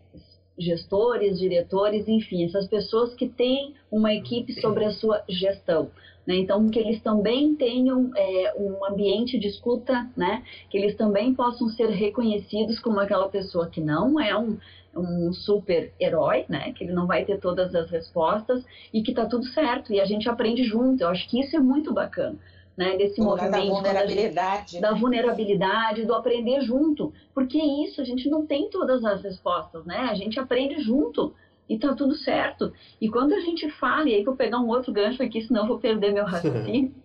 gestores, 0.58 1.38
diretores, 1.38 2.06
enfim, 2.06 2.44
essas 2.44 2.66
pessoas 2.66 3.14
que 3.14 3.28
têm 3.28 3.74
uma 3.90 4.12
equipe 4.12 4.52
sobre 4.60 4.84
a 4.84 4.90
sua 4.92 5.22
gestão. 5.28 5.90
Né? 6.26 6.36
Então, 6.36 6.68
que 6.68 6.78
eles 6.78 7.02
também 7.02 7.54
tenham 7.56 8.10
é, 8.14 8.54
um 8.56 8.84
ambiente 8.84 9.38
de 9.38 9.48
escuta, 9.48 10.08
né? 10.16 10.44
que 10.70 10.78
eles 10.78 10.96
também 10.96 11.34
possam 11.34 11.68
ser 11.70 11.88
reconhecidos 11.88 12.78
como 12.78 13.00
aquela 13.00 13.28
pessoa 13.28 13.68
que 13.68 13.80
não 13.80 14.20
é 14.20 14.36
um, 14.36 14.58
um 14.94 15.32
super 15.32 15.92
herói, 15.98 16.44
né? 16.48 16.72
que 16.72 16.84
ele 16.84 16.92
não 16.92 17.06
vai 17.06 17.24
ter 17.24 17.40
todas 17.40 17.74
as 17.74 17.90
respostas 17.90 18.64
e 18.92 19.02
que 19.02 19.10
está 19.10 19.26
tudo 19.26 19.46
certo 19.46 19.92
e 19.92 20.00
a 20.00 20.04
gente 20.04 20.28
aprende 20.28 20.62
junto. 20.64 21.02
Eu 21.02 21.08
acho 21.08 21.28
que 21.28 21.40
isso 21.40 21.56
é 21.56 21.60
muito 21.60 21.92
bacana 21.92 22.38
né, 22.76 22.96
desse 22.96 23.20
movimento. 23.20 23.52
Da 23.52 23.64
vulnerabilidade. 23.64 24.80
Da 24.80 24.92
né? 24.92 24.98
vulnerabilidade, 24.98 26.04
do 26.04 26.14
aprender 26.14 26.60
junto. 26.62 27.12
Porque 27.34 27.58
é 27.58 27.84
isso, 27.84 28.00
a 28.00 28.04
gente 28.04 28.28
não 28.28 28.46
tem 28.46 28.70
todas 28.70 29.04
as 29.04 29.22
respostas, 29.22 29.84
né? 29.84 30.08
A 30.10 30.14
gente 30.14 30.38
aprende 30.38 30.80
junto 30.82 31.34
e 31.68 31.78
tá 31.78 31.94
tudo 31.94 32.14
certo. 32.14 32.72
E 33.00 33.08
quando 33.08 33.32
a 33.32 33.40
gente 33.40 33.70
fala, 33.70 34.08
e 34.08 34.14
aí 34.14 34.22
que 34.22 34.28
eu 34.28 34.36
pegar 34.36 34.58
um 34.58 34.68
outro 34.68 34.92
gancho 34.92 35.22
aqui, 35.22 35.42
senão 35.42 35.62
eu 35.62 35.68
vou 35.68 35.78
perder 35.78 36.12
meu 36.12 36.24
raciocínio. 36.24 36.92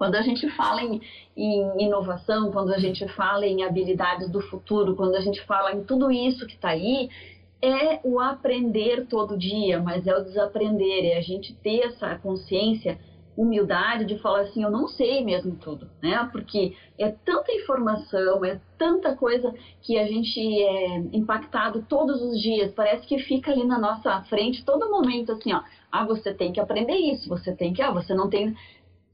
quando 0.00 0.14
a 0.14 0.22
gente 0.22 0.48
fala 0.52 0.82
em, 0.82 0.98
em, 1.36 1.84
inovação, 1.84 2.50
quando 2.50 2.72
a 2.72 2.78
gente 2.78 3.06
fala 3.08 3.46
em 3.46 3.64
habilidades 3.64 4.30
do 4.30 4.40
futuro, 4.40 4.96
quando 4.96 5.14
a 5.14 5.20
gente 5.20 5.42
fala 5.42 5.72
em 5.72 5.84
tudo 5.84 6.10
isso 6.10 6.46
que 6.46 6.54
está 6.54 6.70
aí, 6.70 7.10
é 7.60 8.00
o 8.02 8.18
aprender 8.18 9.06
todo 9.06 9.36
dia, 9.36 9.78
mas 9.78 10.06
é 10.06 10.16
o 10.16 10.24
desaprender, 10.24 11.04
é 11.04 11.18
a 11.18 11.20
gente 11.20 11.54
ter 11.54 11.80
essa 11.80 12.14
consciência, 12.14 12.98
humildade 13.36 14.04
de 14.04 14.18
falar 14.18 14.40
assim, 14.40 14.62
eu 14.62 14.70
não 14.70 14.86
sei 14.88 15.24
mesmo 15.24 15.56
tudo, 15.56 15.88
né? 16.02 16.28
Porque 16.32 16.76
é 16.98 17.10
tanta 17.10 17.52
informação, 17.52 18.44
é 18.44 18.60
tanta 18.76 19.16
coisa 19.16 19.54
que 19.80 19.98
a 19.98 20.06
gente 20.06 20.40
é 20.40 20.96
impactado 21.12 21.84
todos 21.88 22.20
os 22.22 22.40
dias, 22.40 22.72
parece 22.72 23.06
que 23.06 23.18
fica 23.18 23.50
ali 23.50 23.64
na 23.64 23.78
nossa 23.78 24.20
frente 24.22 24.64
todo 24.64 24.90
momento 24.90 25.32
assim, 25.32 25.52
ó, 25.52 25.62
ah, 25.90 26.04
você 26.04 26.34
tem 26.34 26.52
que 26.52 26.60
aprender 26.60 26.96
isso, 26.96 27.28
você 27.28 27.54
tem 27.54 27.72
que, 27.72 27.82
ah, 27.82 27.90
você 27.90 28.14
não 28.14 28.28
tem 28.28 28.54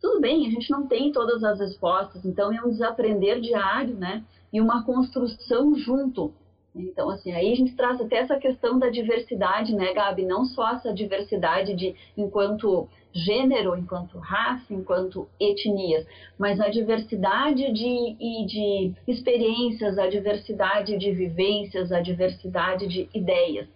tudo 0.00 0.20
bem, 0.20 0.46
a 0.46 0.50
gente 0.50 0.70
não 0.70 0.86
tem 0.86 1.10
todas 1.12 1.42
as 1.42 1.58
respostas, 1.58 2.24
então 2.24 2.52
é 2.52 2.60
um 2.62 2.70
desaprender 2.70 3.40
diário, 3.40 3.94
né? 3.94 4.24
E 4.52 4.60
uma 4.60 4.84
construção 4.84 5.74
junto 5.74 6.32
então, 6.78 7.08
assim, 7.08 7.32
aí 7.32 7.52
a 7.52 7.56
gente 7.56 7.74
traz 7.74 8.00
até 8.00 8.18
essa 8.18 8.36
questão 8.36 8.78
da 8.78 8.90
diversidade, 8.90 9.74
né, 9.74 9.94
Gabi? 9.94 10.26
Não 10.26 10.44
só 10.44 10.72
essa 10.72 10.92
diversidade 10.92 11.74
de 11.74 11.94
enquanto 12.16 12.86
gênero, 13.24 13.76
enquanto 13.76 14.18
raça, 14.18 14.72
enquanto 14.72 15.28
etnias, 15.40 16.06
mas 16.38 16.60
a 16.60 16.68
diversidade 16.68 17.72
de, 17.72 18.16
de 18.46 18.94
experiências, 19.08 19.98
a 19.98 20.06
diversidade 20.06 20.96
de 20.98 21.10
vivências, 21.12 21.90
a 21.90 22.00
diversidade 22.00 22.86
de 22.86 23.08
ideias. 23.14 23.66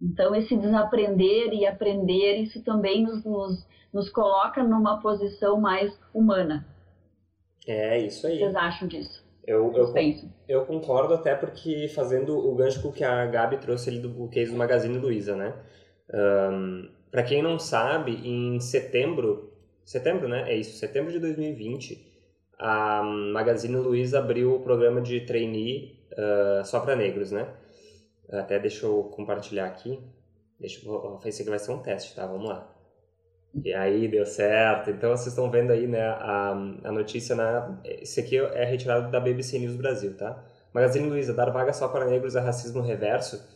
Então, 0.00 0.34
esse 0.34 0.56
desaprender 0.56 1.52
e 1.52 1.64
aprender, 1.66 2.38
isso 2.38 2.62
também 2.64 3.04
nos, 3.04 3.24
nos, 3.24 3.66
nos 3.92 4.08
coloca 4.10 4.62
numa 4.62 5.00
posição 5.00 5.60
mais 5.60 5.96
humana. 6.12 6.66
É, 7.66 7.98
isso 7.98 8.26
aí. 8.26 8.38
Vocês 8.38 8.56
acham 8.56 8.88
disso? 8.88 9.22
Eu, 9.46 9.72
eu, 9.74 9.92
eu, 10.48 10.64
concordo 10.66 11.14
até 11.14 11.34
porque 11.34 11.88
fazendo 11.88 12.36
o 12.36 12.54
gancho 12.54 12.92
que 12.92 13.02
a 13.02 13.26
Gabi 13.26 13.58
trouxe 13.58 13.90
ali 13.90 13.98
do 13.98 14.28
case 14.28 14.52
do 14.52 14.56
Magazine 14.56 14.96
Luiza, 14.98 15.34
né? 15.34 15.52
Um, 16.14 16.88
para 17.12 17.22
quem 17.22 17.42
não 17.42 17.58
sabe, 17.58 18.26
em 18.26 18.58
setembro, 18.58 19.52
setembro, 19.84 20.26
né? 20.26 20.50
É 20.50 20.56
isso, 20.56 20.78
setembro 20.78 21.12
de 21.12 21.18
2020, 21.18 22.10
a 22.58 23.02
Magazine 23.02 23.76
Luiza 23.76 24.18
abriu 24.18 24.54
o 24.54 24.60
programa 24.60 25.02
de 25.02 25.20
trainee 25.20 26.00
uh, 26.12 26.64
só 26.64 26.80
para 26.80 26.96
negros, 26.96 27.30
né? 27.30 27.46
Até 28.30 28.58
deixa 28.58 28.86
eu 28.86 29.04
compartilhar 29.14 29.66
aqui. 29.66 30.00
Deixa 30.58 30.80
eu, 30.86 31.20
esse 31.26 31.42
aqui 31.42 31.50
vai 31.50 31.58
ser 31.58 31.72
um 31.72 31.82
teste, 31.82 32.14
tá? 32.14 32.26
Vamos 32.26 32.48
lá. 32.48 32.74
E 33.62 33.74
aí 33.74 34.08
deu 34.08 34.24
certo. 34.24 34.90
Então 34.90 35.10
vocês 35.10 35.28
estão 35.28 35.50
vendo 35.50 35.70
aí, 35.70 35.86
né, 35.86 36.02
a, 36.02 36.52
a 36.84 36.92
notícia 36.92 37.36
na. 37.36 37.78
Esse 37.84 38.20
aqui 38.20 38.38
é 38.38 38.64
retirado 38.64 39.10
da 39.10 39.20
BBC 39.20 39.58
News 39.58 39.76
Brasil, 39.76 40.16
tá? 40.16 40.42
Magazine 40.72 41.10
Luiza, 41.10 41.34
dar 41.34 41.50
vaga 41.50 41.74
só 41.74 41.88
para 41.88 42.06
negros 42.06 42.36
é 42.36 42.40
racismo 42.40 42.80
reverso. 42.80 43.46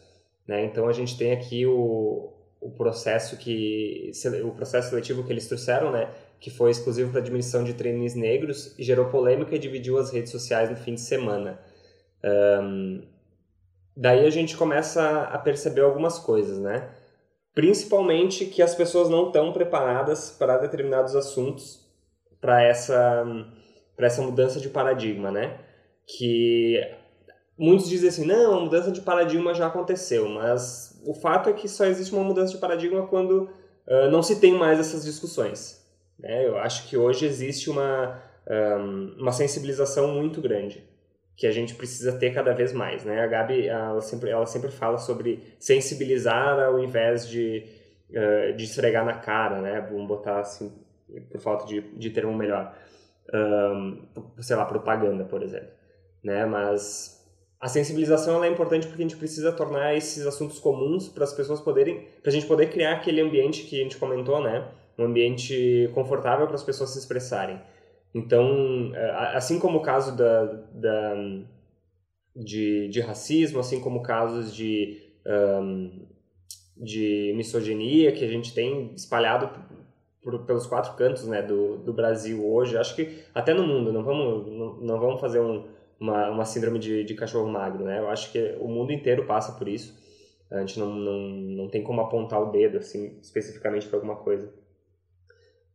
Né? 0.47 0.64
Então 0.66 0.87
a 0.88 0.92
gente 0.92 1.16
tem 1.16 1.33
aqui 1.33 1.66
o, 1.66 2.36
o 2.66 2.70
processo 2.70 3.37
que 3.37 4.11
o 4.44 4.50
processo 4.50 4.90
seletivo 4.90 5.24
que 5.24 5.33
eles 5.33 5.46
trouxeram, 5.46 5.90
né, 5.90 6.11
que 6.40 6.50
foi 6.50 6.70
exclusivo 6.70 7.11
para 7.11 7.20
admissão 7.20 7.64
de 7.64 7.74
trainees 7.74 8.14
negros 8.14 8.74
gerou 8.79 9.07
polêmica 9.07 9.55
e 9.55 9.59
dividiu 9.59 9.98
as 9.98 10.12
redes 10.12 10.31
sociais 10.31 10.70
no 10.70 10.76
fim 10.76 10.94
de 10.94 11.00
semana. 11.00 11.59
Um, 12.62 13.02
daí 13.96 14.26
a 14.26 14.31
gente 14.31 14.57
começa 14.57 15.22
a 15.22 15.38
perceber 15.38 15.83
algumas 15.83 16.18
coisas, 16.18 16.59
né? 16.59 16.90
principalmente 17.57 18.44
que 18.44 18.61
as 18.61 18.74
pessoas 18.74 19.09
não 19.09 19.29
estão 19.29 19.50
preparadas 19.50 20.31
para 20.31 20.59
determinados 20.59 21.16
assuntos, 21.16 21.81
para 22.38 22.62
essa, 22.62 23.24
para 23.96 24.07
essa 24.07 24.20
mudança 24.20 24.61
de 24.61 24.68
paradigma, 24.68 25.31
né? 25.31 25.59
Que 26.07 26.79
muitos 27.59 27.88
dizem 27.88 28.09
assim, 28.09 28.27
não, 28.27 28.59
a 28.59 28.61
mudança 28.61 28.90
de 28.90 29.01
paradigma 29.01 29.55
já 29.55 29.66
aconteceu, 29.66 30.29
mas 30.29 31.01
o 31.05 31.14
fato 31.14 31.49
é 31.49 31.53
que 31.53 31.69
só 31.69 31.85
existe 31.85 32.12
uma 32.14 32.25
mudança 32.25 32.53
de 32.53 32.59
paradigma 32.59 33.07
quando 33.07 33.49
uh, 33.87 34.11
não 34.11 34.23
se 34.23 34.40
tem 34.40 34.53
mais 34.53 34.79
essas 34.79 35.05
discussões. 35.05 35.85
Né? 36.19 36.47
Eu 36.47 36.59
acho 36.59 36.88
que 36.88 36.97
hoje 36.97 37.27
existe 37.27 37.71
uma, 37.71 38.21
um, 38.49 39.16
uma 39.19 39.33
sensibilização 39.33 40.09
muito 40.09 40.40
grande 40.40 40.85
que 41.37 41.47
a 41.47 41.53
gente 41.53 41.75
precisa 41.75 42.12
ter 42.12 42.33
cada 42.33 42.55
vez 42.55 42.73
mais, 42.73 43.05
né? 43.05 43.21
A 43.21 43.27
Gabi, 43.27 43.69
ela 43.69 44.01
sempre, 44.01 44.31
ela 44.31 44.47
sempre 44.47 44.71
fala 44.71 44.97
sobre 44.97 45.55
sensibilizar 45.59 46.59
ao 46.59 46.79
invés 46.79 47.29
de, 47.29 47.62
uh, 48.09 48.57
de 48.57 48.64
esfregar 48.64 49.05
na 49.05 49.12
cara, 49.12 49.61
né? 49.61 49.87
Vamos 49.90 50.09
botar 50.09 50.40
assim, 50.40 50.73
por 51.31 51.38
falta 51.38 51.66
de, 51.66 51.83
de 51.83 52.09
termo 52.09 52.35
melhor. 52.35 52.75
Um, 53.35 54.03
sei 54.40 54.57
lá, 54.57 54.64
propaganda, 54.64 55.25
por 55.25 55.42
exemplo. 55.42 55.69
Né? 56.25 56.47
Mas 56.47 57.15
a 57.61 57.69
sensibilização 57.69 58.45
é 58.45 58.49
importante 58.49 58.87
porque 58.87 59.03
a 59.03 59.07
gente 59.07 59.16
precisa 59.16 59.51
tornar 59.51 59.97
esses 59.97 60.27
assuntos 60.27 60.59
comuns 60.59 61.09
para 61.09 61.25
as 61.25 61.33
pessoas 61.33 61.61
poderem, 61.61 62.07
para 62.23 62.31
a 62.31 62.33
gente 62.33 62.47
poder 62.47 62.69
criar 62.71 62.92
aquele 62.92 63.21
ambiente 63.21 63.64
que 63.64 63.81
a 63.81 63.83
gente 63.83 63.97
comentou, 63.97 64.42
né? 64.42 64.69
Um 64.99 65.05
ambiente 65.05 65.90
confortável 65.95 66.47
para 66.47 66.55
as 66.55 66.62
pessoas 66.62 66.90
se 66.90 66.99
expressarem. 66.99 67.59
Então, 68.14 68.92
é, 68.95 69.37
assim 69.37 69.59
como 69.59 69.79
o 69.79 69.83
caso 69.83 70.16
da, 70.16 70.45
da 70.73 71.14
de, 72.35 72.88
de 72.88 73.01
racismo, 73.01 73.59
assim 73.59 73.81
como 73.81 74.03
casos 74.03 74.55
de, 74.55 75.01
um, 75.27 76.07
de 76.77 77.33
misoginia 77.37 78.12
que 78.12 78.25
a 78.25 78.29
gente 78.29 78.53
tem 78.53 78.92
espalhado 78.95 79.51
por, 80.23 80.45
pelos 80.45 80.66
quatro 80.66 80.95
cantos 80.95 81.27
né, 81.27 81.40
do, 81.40 81.79
do 81.79 81.92
Brasil 81.92 82.47
hoje, 82.47 82.77
acho 82.77 82.95
que 82.95 83.23
até 83.35 83.55
no 83.55 83.66
mundo, 83.66 83.92
não 83.92 84.03
vamos, 84.03 84.47
não, 84.47 84.77
não 84.77 85.01
vamos 85.01 85.21
fazer 85.21 85.40
um, 85.40 85.64
uma, 86.00 86.30
uma 86.30 86.44
síndrome 86.44 86.78
de, 86.78 87.04
de 87.04 87.14
cachorro 87.14 87.48
magro, 87.48 87.85
né? 87.85 87.98
Eu 87.98 88.09
acho 88.09 88.30
que 88.32 88.56
o 88.61 88.68
mundo 88.68 88.92
inteiro 88.92 89.26
passa 89.26 89.52
por 89.52 89.68
isso. 89.68 89.96
A 90.50 90.61
gente 90.61 90.78
não, 90.78 90.94
não, 90.94 91.18
não 91.18 91.68
tem 91.68 91.82
como 91.82 92.00
apontar 92.00 92.40
o 92.40 92.50
dedo, 92.50 92.78
assim, 92.78 93.18
especificamente 93.20 93.87
para 93.88 93.96
alguma 93.96 94.16
coisa. 94.16 94.52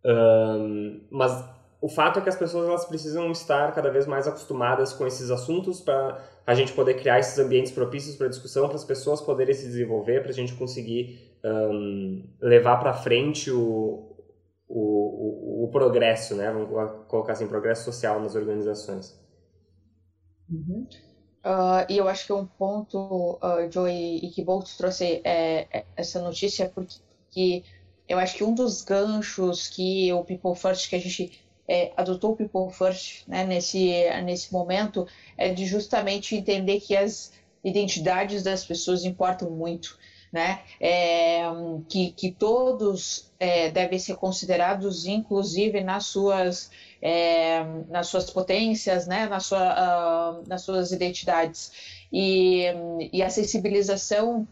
Um, 0.06 1.02
mas 1.10 1.44
o 1.82 1.90
fato 1.90 2.20
é 2.20 2.22
que 2.22 2.30
as 2.30 2.36
pessoas 2.36 2.68
elas 2.68 2.86
precisam 2.86 3.32
estar 3.32 3.74
cada 3.74 3.90
vez 3.90 4.06
mais 4.06 4.28
acostumadas 4.28 4.94
com 4.94 5.06
esses 5.06 5.30
assuntos 5.32 5.82
para 5.82 6.24
a 6.46 6.54
gente 6.54 6.74
poder 6.74 6.94
criar 6.96 7.20
esses 7.20 7.38
ambientes 7.40 7.72
propícios 7.72 8.16
para 8.16 8.28
discussão, 8.28 8.68
para 8.68 8.78
as 8.78 8.84
pessoas 8.84 9.20
poderem 9.20 9.54
se 9.54 9.66
desenvolver, 9.66 10.22
para 10.22 10.30
a 10.30 10.34
gente 10.34 10.54
conseguir 10.54 11.20
um, 11.44 12.24
levar 12.40 12.78
para 12.78 12.94
frente 12.94 13.52
o, 13.52 14.16
o, 14.68 15.64
o, 15.64 15.64
o, 15.66 15.72
progresso, 15.72 16.36
né? 16.36 16.52
Vamos 16.52 16.70
colocar 17.08 17.34
assim, 17.34 17.48
progresso 17.48 17.84
social 17.84 18.20
nas 18.22 18.36
organizações. 18.36 19.20
Uh, 21.44 21.86
e 21.90 21.98
eu 21.98 22.08
acho 22.08 22.26
que 22.26 22.34
um 22.34 22.46
ponto, 22.46 23.40
uh, 23.42 23.72
Joey, 23.72 24.18
e 24.18 24.30
que 24.30 24.44
Bolt 24.44 24.70
trouxe 24.78 25.22
é, 25.24 25.68
é 25.72 25.86
essa 25.96 26.22
notícia 26.22 26.70
porque 26.70 27.64
eu 28.08 28.20
acho 28.20 28.36
que 28.36 28.44
um 28.44 28.54
dos 28.54 28.84
ganchos 28.84 29.68
que 29.68 30.12
o 30.14 30.24
People 30.24 30.56
First 30.56 30.90
que 30.90 30.96
a 30.96 31.00
gente 31.00 31.42
é, 31.68 31.94
adotou 31.96 32.34
o 32.34 32.36
People 32.36 32.72
First 32.72 33.28
né, 33.28 33.46
nesse, 33.46 33.92
nesse 34.24 34.54
momento 34.54 35.08
é 35.38 35.54
de 35.54 35.66
justamente 35.66 36.36
entender 36.36 36.80
que 36.80 36.96
as 36.96 37.32
identidades 37.64 38.44
das 38.44 38.66
pessoas 38.66 39.06
importam 39.06 39.50
muito. 39.50 39.98
Né? 40.32 40.62
É, 40.80 41.42
que, 41.90 42.12
que 42.12 42.32
todos 42.32 43.30
é, 43.38 43.70
devem 43.70 44.00
ser 44.00 44.16
considerados, 44.16 45.06
inclusive 45.06 45.82
nas 45.82 46.06
suas, 46.06 46.72
é, 47.02 47.62
nas 47.90 48.08
suas 48.08 48.30
potências, 48.30 49.06
né? 49.08 49.28
nas, 49.28 49.48
sua, 49.48 50.40
uh, 50.40 50.48
nas 50.48 50.62
suas 50.62 50.94
identidades. 50.94 51.72
E, 52.14 52.64
e 53.12 53.22
a 53.22 53.30
sensibilização 53.30 54.48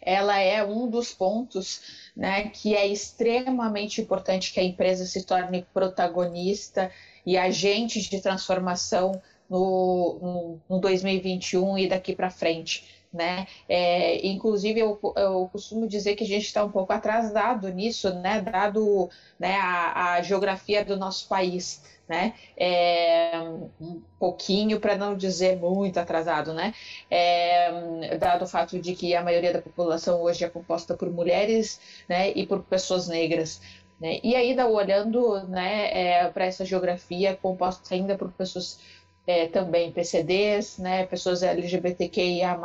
ela 0.00 0.38
é 0.38 0.64
um 0.64 0.88
dos 0.88 1.12
pontos 1.12 2.10
né, 2.16 2.48
que 2.48 2.74
é 2.74 2.86
extremamente 2.86 4.00
importante 4.00 4.52
que 4.52 4.60
a 4.60 4.64
empresa 4.64 5.04
se 5.04 5.24
torne 5.24 5.66
protagonista 5.74 6.90
e 7.24 7.36
agente 7.36 8.00
de 8.00 8.20
transformação 8.20 9.20
no, 9.48 10.18
no, 10.20 10.60
no 10.68 10.80
2021 10.80 11.78
e 11.78 11.88
daqui 11.88 12.14
para 12.14 12.30
frente. 12.30 12.99
Né? 13.12 13.46
É, 13.68 14.24
inclusive, 14.26 14.78
eu, 14.78 15.00
eu 15.16 15.48
costumo 15.52 15.88
dizer 15.88 16.14
que 16.14 16.22
a 16.22 16.26
gente 16.26 16.44
está 16.44 16.64
um 16.64 16.70
pouco 16.70 16.92
atrasado 16.92 17.68
nisso, 17.68 18.14
né? 18.14 18.40
dado 18.40 19.10
né, 19.38 19.56
a, 19.56 20.12
a 20.14 20.22
geografia 20.22 20.84
do 20.84 20.96
nosso 20.96 21.26
país 21.28 21.82
né? 22.10 22.34
É, 22.56 23.40
um 23.80 24.02
pouquinho, 24.18 24.80
para 24.80 24.96
não 24.96 25.16
dizer 25.16 25.56
muito 25.56 25.96
atrasado, 25.98 26.52
né? 26.52 26.74
É, 27.08 28.16
dado 28.18 28.42
o 28.42 28.48
fato 28.48 28.80
de 28.80 28.96
que 28.96 29.14
a 29.14 29.22
maioria 29.22 29.52
da 29.52 29.62
população 29.62 30.20
hoje 30.20 30.44
é 30.44 30.48
composta 30.48 30.96
por 30.96 31.08
mulheres, 31.08 31.80
né? 32.08 32.32
E 32.32 32.44
por 32.44 32.64
pessoas 32.64 33.06
negras. 33.06 33.60
Né? 34.00 34.18
E 34.24 34.34
ainda 34.34 34.66
olhando, 34.66 35.46
né? 35.46 35.90
É, 35.92 36.28
para 36.30 36.46
essa 36.46 36.64
geografia 36.64 37.36
composta 37.36 37.94
ainda 37.94 38.16
por 38.16 38.32
pessoas 38.32 38.80
é, 39.30 39.46
também 39.46 39.92
PCDs, 39.92 40.78
né? 40.78 41.06
Pessoas 41.06 41.42
LGBTQIA+, 41.42 42.58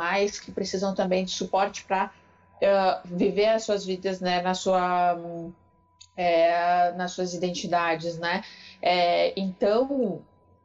que 0.44 0.50
precisam 0.50 0.94
também 0.94 1.24
de 1.24 1.30
suporte 1.30 1.84
para 1.84 2.06
uh, 2.06 2.10
é, 2.60 3.00
viver 3.04 3.50
as 3.50 3.62
suas 3.62 3.84
vidas, 3.84 4.20
né? 4.20 4.42
Na 4.42 4.54
sua 4.54 5.16
é, 6.16 6.92
nas 6.92 7.12
suas 7.12 7.34
identidades, 7.34 8.18
né? 8.18 8.42
É, 8.82 9.32
então, 9.38 10.20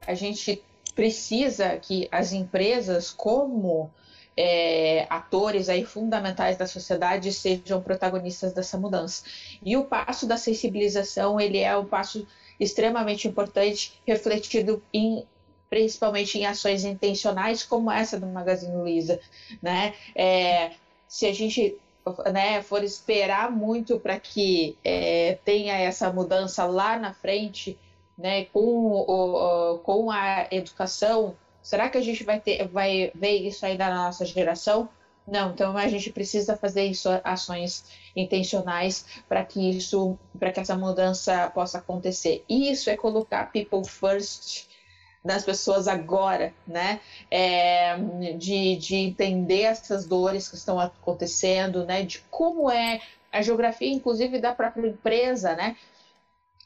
a 0.07 0.15
gente 0.15 0.63
precisa 0.95 1.77
que 1.77 2.07
as 2.11 2.33
empresas, 2.33 3.11
como 3.11 3.91
é, 4.35 5.05
atores 5.09 5.69
aí 5.69 5.85
fundamentais 5.85 6.57
da 6.57 6.65
sociedade 6.65 7.31
sejam 7.31 7.81
protagonistas 7.81 8.53
dessa 8.53 8.77
mudança. 8.77 9.23
E 9.63 9.77
o 9.77 9.85
passo 9.85 10.25
da 10.25 10.37
sensibilização 10.37 11.39
ele 11.39 11.59
é 11.59 11.77
um 11.77 11.85
passo 11.85 12.25
extremamente 12.59 13.27
importante, 13.27 13.99
refletido 14.05 14.81
em 14.93 15.25
principalmente 15.71 16.37
em 16.37 16.45
ações 16.45 16.83
intencionais 16.83 17.63
como 17.63 17.89
essa 17.89 18.19
do 18.19 18.27
Magazine 18.27 18.75
Luiza, 18.75 19.21
né? 19.61 19.95
É, 20.13 20.71
se 21.07 21.25
a 21.25 21.33
gente 21.33 21.77
né, 22.33 22.61
for 22.61 22.83
esperar 22.83 23.49
muito 23.49 23.97
para 23.97 24.19
que 24.19 24.77
é, 24.83 25.37
tenha 25.45 25.73
essa 25.77 26.11
mudança 26.11 26.65
lá 26.65 26.99
na 26.99 27.13
frente, 27.13 27.79
né, 28.17 28.45
com, 28.45 28.59
o, 28.59 29.79
com 29.79 30.11
a 30.11 30.45
educação, 30.51 31.37
será 31.63 31.89
que 31.89 31.97
a 31.97 32.01
gente 32.01 32.25
vai, 32.25 32.41
ter, 32.41 32.67
vai 32.67 33.09
ver 33.15 33.37
isso 33.37 33.65
ainda 33.65 33.87
na 33.87 34.03
nossa 34.07 34.25
geração? 34.25 34.89
Não, 35.25 35.51
então 35.51 35.77
a 35.77 35.87
gente 35.87 36.11
precisa 36.11 36.57
fazer 36.57 36.83
isso, 36.83 37.07
ações 37.23 37.85
intencionais 38.13 39.05
para 39.29 39.45
que 39.45 39.69
isso, 39.69 40.17
para 40.37 40.51
que 40.51 40.59
essa 40.59 40.75
mudança 40.75 41.49
possa 41.51 41.77
acontecer. 41.77 42.43
Isso 42.49 42.89
é 42.89 42.97
colocar 42.97 43.53
people 43.53 43.87
first 43.87 44.70
das 45.23 45.43
pessoas 45.43 45.87
agora, 45.87 46.53
né? 46.65 46.99
É, 47.29 47.95
de, 48.37 48.75
de 48.77 48.95
entender 48.95 49.61
essas 49.61 50.05
dores 50.05 50.49
que 50.49 50.55
estão 50.55 50.79
acontecendo, 50.79 51.85
né? 51.85 52.03
De 52.03 52.19
como 52.29 52.69
é 52.69 53.01
a 53.31 53.41
geografia, 53.41 53.91
inclusive, 53.91 54.39
da 54.39 54.53
própria 54.53 54.87
empresa, 54.87 55.55
né? 55.55 55.75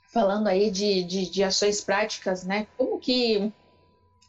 Falando 0.08 0.48
aí 0.48 0.72
de, 0.72 1.04
de, 1.04 1.30
de 1.30 1.44
ações 1.44 1.82
práticas, 1.82 2.46
né? 2.46 2.68
Como 2.78 2.98
que 2.98 3.52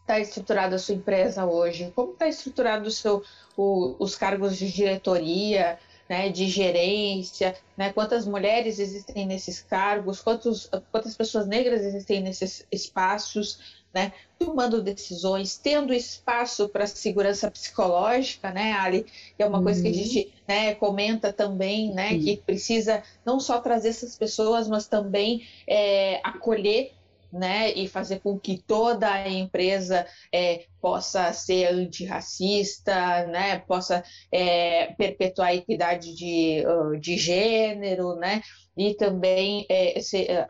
está 0.00 0.20
estruturada 0.20 0.76
a 0.76 0.78
sua 0.78 0.94
empresa 0.94 1.44
hoje? 1.46 1.92
Como 1.94 2.12
está 2.12 2.28
estruturado 2.28 2.88
o 2.88 2.90
seu, 2.90 3.22
o, 3.56 3.96
os 3.98 4.16
cargos 4.16 4.56
de 4.56 4.70
diretoria, 4.70 5.78
né, 6.08 6.28
de 6.28 6.48
gerência, 6.48 7.56
né, 7.76 7.92
quantas 7.92 8.26
mulheres 8.26 8.78
existem 8.78 9.26
nesses 9.26 9.60
cargos, 9.60 10.20
quantos, 10.20 10.70
quantas 10.92 11.16
pessoas 11.16 11.46
negras 11.46 11.82
existem 11.82 12.20
nesses 12.20 12.64
espaços, 12.70 13.84
né, 13.96 14.12
tomando 14.38 14.82
decisões, 14.82 15.56
tendo 15.56 15.94
espaço 15.94 16.68
para 16.68 16.86
segurança 16.86 17.50
psicológica, 17.50 18.50
né, 18.50 18.74
Ali, 18.74 19.04
que 19.34 19.42
é 19.42 19.46
uma 19.46 19.56
uhum. 19.56 19.64
coisa 19.64 19.80
que 19.80 19.88
a 19.88 19.90
uhum. 19.90 19.96
gente 19.96 20.34
né, 20.46 20.74
comenta 20.74 21.32
também, 21.32 21.94
né, 21.94 22.12
uhum. 22.12 22.20
que 22.20 22.36
precisa 22.36 23.02
não 23.24 23.40
só 23.40 23.58
trazer 23.58 23.88
essas 23.88 24.14
pessoas, 24.14 24.68
mas 24.68 24.86
também 24.86 25.46
é, 25.66 26.20
acolher 26.22 26.92
né, 27.32 27.72
e 27.72 27.88
fazer 27.88 28.20
com 28.20 28.38
que 28.38 28.62
toda 28.62 29.10
a 29.10 29.28
empresa 29.28 30.06
é, 30.32 30.66
possa 30.80 31.32
ser 31.32 31.66
antirracista, 31.66 33.26
né, 33.26 33.58
possa 33.58 34.02
é, 34.32 34.94
perpetuar 34.94 35.48
a 35.48 35.54
equidade 35.54 36.14
de, 36.14 36.64
de 37.00 37.16
gênero, 37.16 38.14
né, 38.16 38.42
e 38.76 38.94
também 38.94 39.64
é, 39.68 39.98
se, 40.00 40.26
é, 40.26 40.46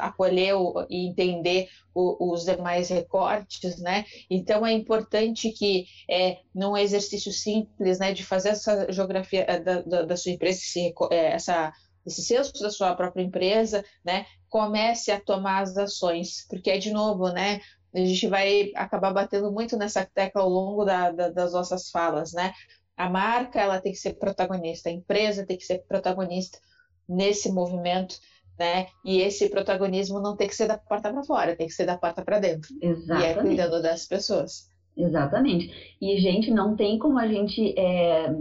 acolher 0.00 0.54
e 0.88 1.08
entender 1.08 1.68
o, 1.92 2.32
os 2.32 2.44
demais 2.44 2.88
recortes, 2.90 3.80
né? 3.80 4.04
Então 4.30 4.64
é 4.64 4.72
importante 4.72 5.50
que 5.50 5.86
é, 6.08 6.38
num 6.54 6.76
exercício 6.76 7.32
simples, 7.32 7.98
né, 7.98 8.12
de 8.12 8.24
fazer 8.24 8.50
essa 8.50 8.92
geografia 8.92 9.44
é, 9.48 9.58
da, 9.58 9.82
da, 9.82 10.02
da 10.02 10.16
sua 10.16 10.32
empresa, 10.32 10.58
esse, 10.58 10.94
é, 11.10 11.32
essa 11.32 11.72
esse 12.06 12.22
senso 12.22 12.52
da 12.62 12.70
sua 12.70 12.94
própria 12.94 13.22
empresa, 13.22 13.84
né, 14.04 14.26
comece 14.56 15.12
a 15.12 15.20
tomar 15.20 15.60
as 15.60 15.76
ações, 15.76 16.46
porque 16.48 16.70
é 16.70 16.78
de 16.78 16.90
novo, 16.90 17.28
né, 17.30 17.60
a 17.94 17.98
gente 17.98 18.26
vai 18.26 18.72
acabar 18.74 19.12
batendo 19.12 19.52
muito 19.52 19.76
nessa 19.76 20.02
tecla 20.14 20.40
ao 20.40 20.48
longo 20.48 20.82
da, 20.82 21.10
da, 21.10 21.28
das 21.28 21.52
nossas 21.52 21.90
falas, 21.90 22.32
né, 22.32 22.54
a 22.96 23.06
marca 23.06 23.60
ela 23.60 23.78
tem 23.78 23.92
que 23.92 23.98
ser 23.98 24.14
protagonista, 24.14 24.88
a 24.88 24.92
empresa 24.92 25.44
tem 25.44 25.58
que 25.58 25.64
ser 25.66 25.84
protagonista, 25.86 26.58
nesse 27.06 27.52
movimento, 27.52 28.16
né? 28.58 28.86
E 29.04 29.20
esse 29.20 29.50
protagonismo 29.50 30.18
não 30.18 30.34
tem 30.34 30.48
que 30.48 30.56
ser 30.56 30.66
da 30.66 30.78
porta 30.78 31.12
para 31.12 31.22
fora, 31.22 31.54
tem 31.54 31.66
que 31.66 31.74
ser 31.74 31.84
da 31.84 31.98
porta 31.98 32.24
para 32.24 32.40
dentro. 32.40 32.74
Exatamente. 32.80 33.26
E 33.26 33.30
é 33.30 33.34
cuidando 33.34 33.82
das 33.82 34.06
pessoas. 34.06 34.70
Exatamente. 34.96 35.70
E 36.00 36.18
gente, 36.18 36.50
não 36.50 36.74
tem 36.74 36.98
como 36.98 37.18
a 37.18 37.28
gente 37.28 37.78
é, 37.78 38.34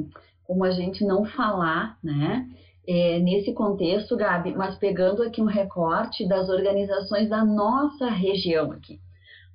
como 0.45 0.63
a 0.63 0.71
gente 0.71 1.04
não 1.04 1.25
falar, 1.25 1.99
né? 2.01 2.47
É, 2.88 3.19
nesse 3.19 3.54
contexto, 3.54 4.15
Gabi, 4.15 4.54
mas 4.56 4.76
pegando 4.78 5.24
aqui 5.24 5.41
um 5.41 5.45
recorte 5.45 6.28
das 6.28 6.50
organizações 6.50 7.30
da 7.30 7.43
nossa 7.43 8.10
região 8.10 8.71
aqui 8.71 9.00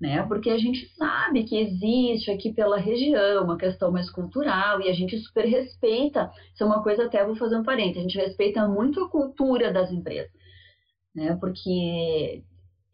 né? 0.01 0.23
Porque 0.27 0.49
a 0.49 0.57
gente 0.57 0.87
sabe 0.97 1.45
que 1.45 1.59
existe 1.59 2.31
aqui 2.31 2.53
pela 2.53 2.79
região 2.79 3.45
uma 3.45 3.59
questão 3.59 3.93
mais 3.93 4.09
cultural 4.09 4.81
e 4.81 4.89
a 4.89 4.95
gente 4.95 5.19
super 5.19 5.45
respeita. 5.45 6.33
Isso 6.55 6.63
é 6.63 6.67
uma 6.67 6.83
coisa 6.83 7.05
até 7.05 7.25
vou 7.25 7.37
fazer 7.37 7.57
um 7.57 7.63
parênteses. 7.63 7.99
A 7.99 8.03
gente 8.09 8.17
respeita 8.19 8.67
muito 8.67 9.05
a 9.05 9.11
cultura 9.11 9.71
das 9.71 9.93
empresas, 9.93 10.33
né? 11.15 11.37
Porque 11.39 12.43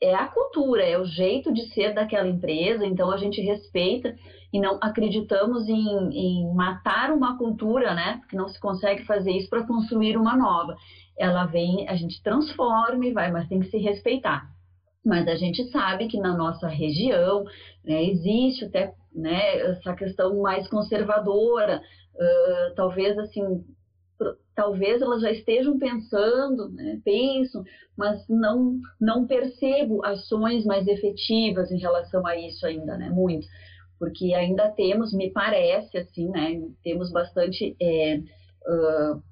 é 0.03 0.15
a 0.15 0.27
cultura, 0.27 0.83
é 0.83 0.99
o 0.99 1.05
jeito 1.05 1.53
de 1.53 1.69
ser 1.73 1.95
daquela 1.95 2.29
empresa. 2.29 2.85
Então 2.87 3.11
a 3.11 3.17
gente 3.17 3.41
respeita 3.41 4.15
e 4.53 4.61
não 4.61 4.79
acreditamos 4.81 5.69
em, 5.69 6.11
em 6.13 6.55
matar 6.55 7.11
uma 7.11 7.37
cultura, 7.39 7.95
né? 7.95 8.21
Que 8.29 8.37
não 8.37 8.49
se 8.49 8.61
consegue 8.61 9.05
fazer 9.05 9.33
isso 9.33 9.49
para 9.49 9.67
construir 9.67 10.17
uma 10.17 10.37
nova. 10.37 10.77
Ela 11.19 11.47
vem, 11.47 11.89
a 11.89 11.97
gente 11.97 12.23
transforma 12.23 13.07
e 13.07 13.13
vai, 13.13 13.31
mas 13.31 13.49
tem 13.49 13.61
que 13.61 13.71
se 13.71 13.79
respeitar 13.79 14.55
mas 15.07 15.29
a 15.29 15.37
gente 15.37 15.63
sabe 15.71 16.09
que 16.09 16.19
na 16.19 16.37
nossa 16.37 16.67
região 16.67 17.45
né, 17.85 18.05
existe 18.05 18.65
até 18.65 18.93
né, 19.15 19.57
essa 19.59 19.95
questão 19.95 20.43
mais 20.43 20.69
conservadora, 20.69 21.81
uh, 21.81 22.75
talvez 22.75 23.17
assim, 23.17 23.65
talvez 24.57 25.03
elas 25.03 25.21
já 25.21 25.31
estejam 25.31 25.79
pensando, 25.79 26.71
né, 26.71 26.99
mas 27.97 28.27
não 28.29 28.81
não 28.99 29.27
percebo 29.27 30.05
ações 30.05 30.65
mais 30.65 30.89
efetivas 30.89 31.71
em 31.71 31.79
relação 31.79 32.27
a 32.27 32.35
isso 32.37 32.67
ainda, 32.67 32.97
né, 32.97 33.11
muito, 33.11 33.47
porque 33.99 34.33
ainda 34.33 34.71
temos, 34.71 35.13
me 35.13 35.31
parece 35.31 35.99
assim, 35.99 36.29
né, 36.31 36.61
temos 36.83 37.13
bastante 37.13 37.77
é, 37.81 38.17
uh, 38.17 39.23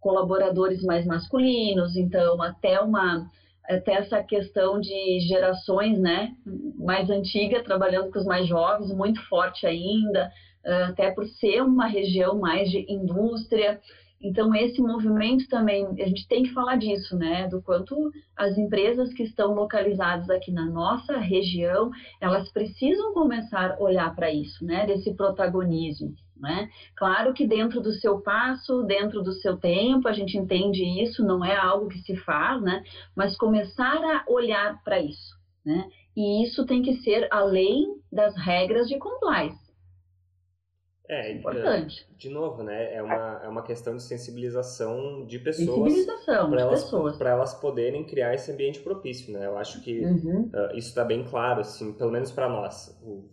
colaboradores 0.00 0.82
mais 0.84 1.04
masculinos, 1.04 1.96
então 1.96 2.40
até 2.40 2.80
uma 2.80 3.28
até 3.68 3.94
essa 3.96 4.22
questão 4.22 4.80
de 4.80 5.20
gerações, 5.28 5.98
né, 5.98 6.34
mais 6.76 7.10
antiga, 7.10 7.62
trabalhando 7.62 8.10
com 8.10 8.18
os 8.18 8.24
mais 8.24 8.46
jovens, 8.46 8.94
muito 8.94 9.20
forte 9.28 9.66
ainda, 9.66 10.30
até 10.88 11.10
por 11.10 11.26
ser 11.26 11.62
uma 11.62 11.86
região 11.86 12.38
mais 12.38 12.70
de 12.70 12.86
indústria. 12.90 13.78
Então, 14.20 14.52
esse 14.54 14.80
movimento 14.80 15.48
também, 15.48 15.86
a 15.86 16.06
gente 16.06 16.26
tem 16.26 16.42
que 16.42 16.52
falar 16.52 16.76
disso, 16.76 17.16
né? 17.16 17.46
Do 17.46 17.62
quanto 17.62 18.10
as 18.36 18.58
empresas 18.58 19.12
que 19.12 19.22
estão 19.22 19.54
localizadas 19.54 20.28
aqui 20.28 20.50
na 20.50 20.66
nossa 20.66 21.18
região, 21.18 21.90
elas 22.20 22.50
precisam 22.50 23.14
começar 23.14 23.72
a 23.72 23.80
olhar 23.80 24.14
para 24.16 24.32
isso, 24.32 24.64
né? 24.64 24.86
Desse 24.86 25.14
protagonismo. 25.14 26.14
Né? 26.40 26.70
Claro 26.96 27.34
que 27.34 27.46
dentro 27.46 27.80
do 27.80 27.92
seu 27.92 28.20
passo, 28.20 28.84
dentro 28.84 29.22
do 29.22 29.32
seu 29.32 29.56
tempo, 29.56 30.06
a 30.06 30.12
gente 30.12 30.38
entende 30.38 30.84
isso, 31.02 31.24
não 31.24 31.44
é 31.44 31.56
algo 31.56 31.88
que 31.88 31.98
se 31.98 32.16
faz, 32.16 32.62
né? 32.62 32.84
mas 33.16 33.36
começar 33.36 33.96
a 33.96 34.24
olhar 34.28 34.80
para 34.84 35.00
isso. 35.00 35.36
Né? 35.66 35.88
E 36.16 36.44
isso 36.44 36.64
tem 36.64 36.80
que 36.80 36.94
ser 36.98 37.26
além 37.32 37.86
das 38.12 38.36
regras 38.36 38.88
de 38.88 38.98
compliance. 38.98 39.67
É, 41.08 41.32
importante. 41.32 42.06
De 42.18 42.28
novo, 42.28 42.62
né? 42.62 42.94
É 42.94 43.02
uma, 43.02 43.40
é 43.44 43.48
uma 43.48 43.62
questão 43.62 43.96
de 43.96 44.02
sensibilização 44.02 45.24
de 45.24 45.38
pessoas. 45.38 45.92
Sensibilização 45.92 46.50
para 46.50 46.60
elas, 46.60 46.84
pessoas. 46.84 47.16
Para 47.16 47.30
elas 47.30 47.54
poderem 47.54 48.04
criar 48.04 48.34
esse 48.34 48.52
ambiente 48.52 48.80
propício, 48.80 49.32
né? 49.32 49.46
Eu 49.46 49.56
acho 49.56 49.80
que 49.80 50.04
uhum. 50.04 50.50
uh, 50.52 50.76
isso 50.76 50.88
está 50.88 51.04
bem 51.04 51.24
claro, 51.24 51.62
assim, 51.62 51.92
pelo 51.94 52.10
menos 52.10 52.30
para 52.30 52.48
nós. 52.48 52.94
O, 53.02 53.24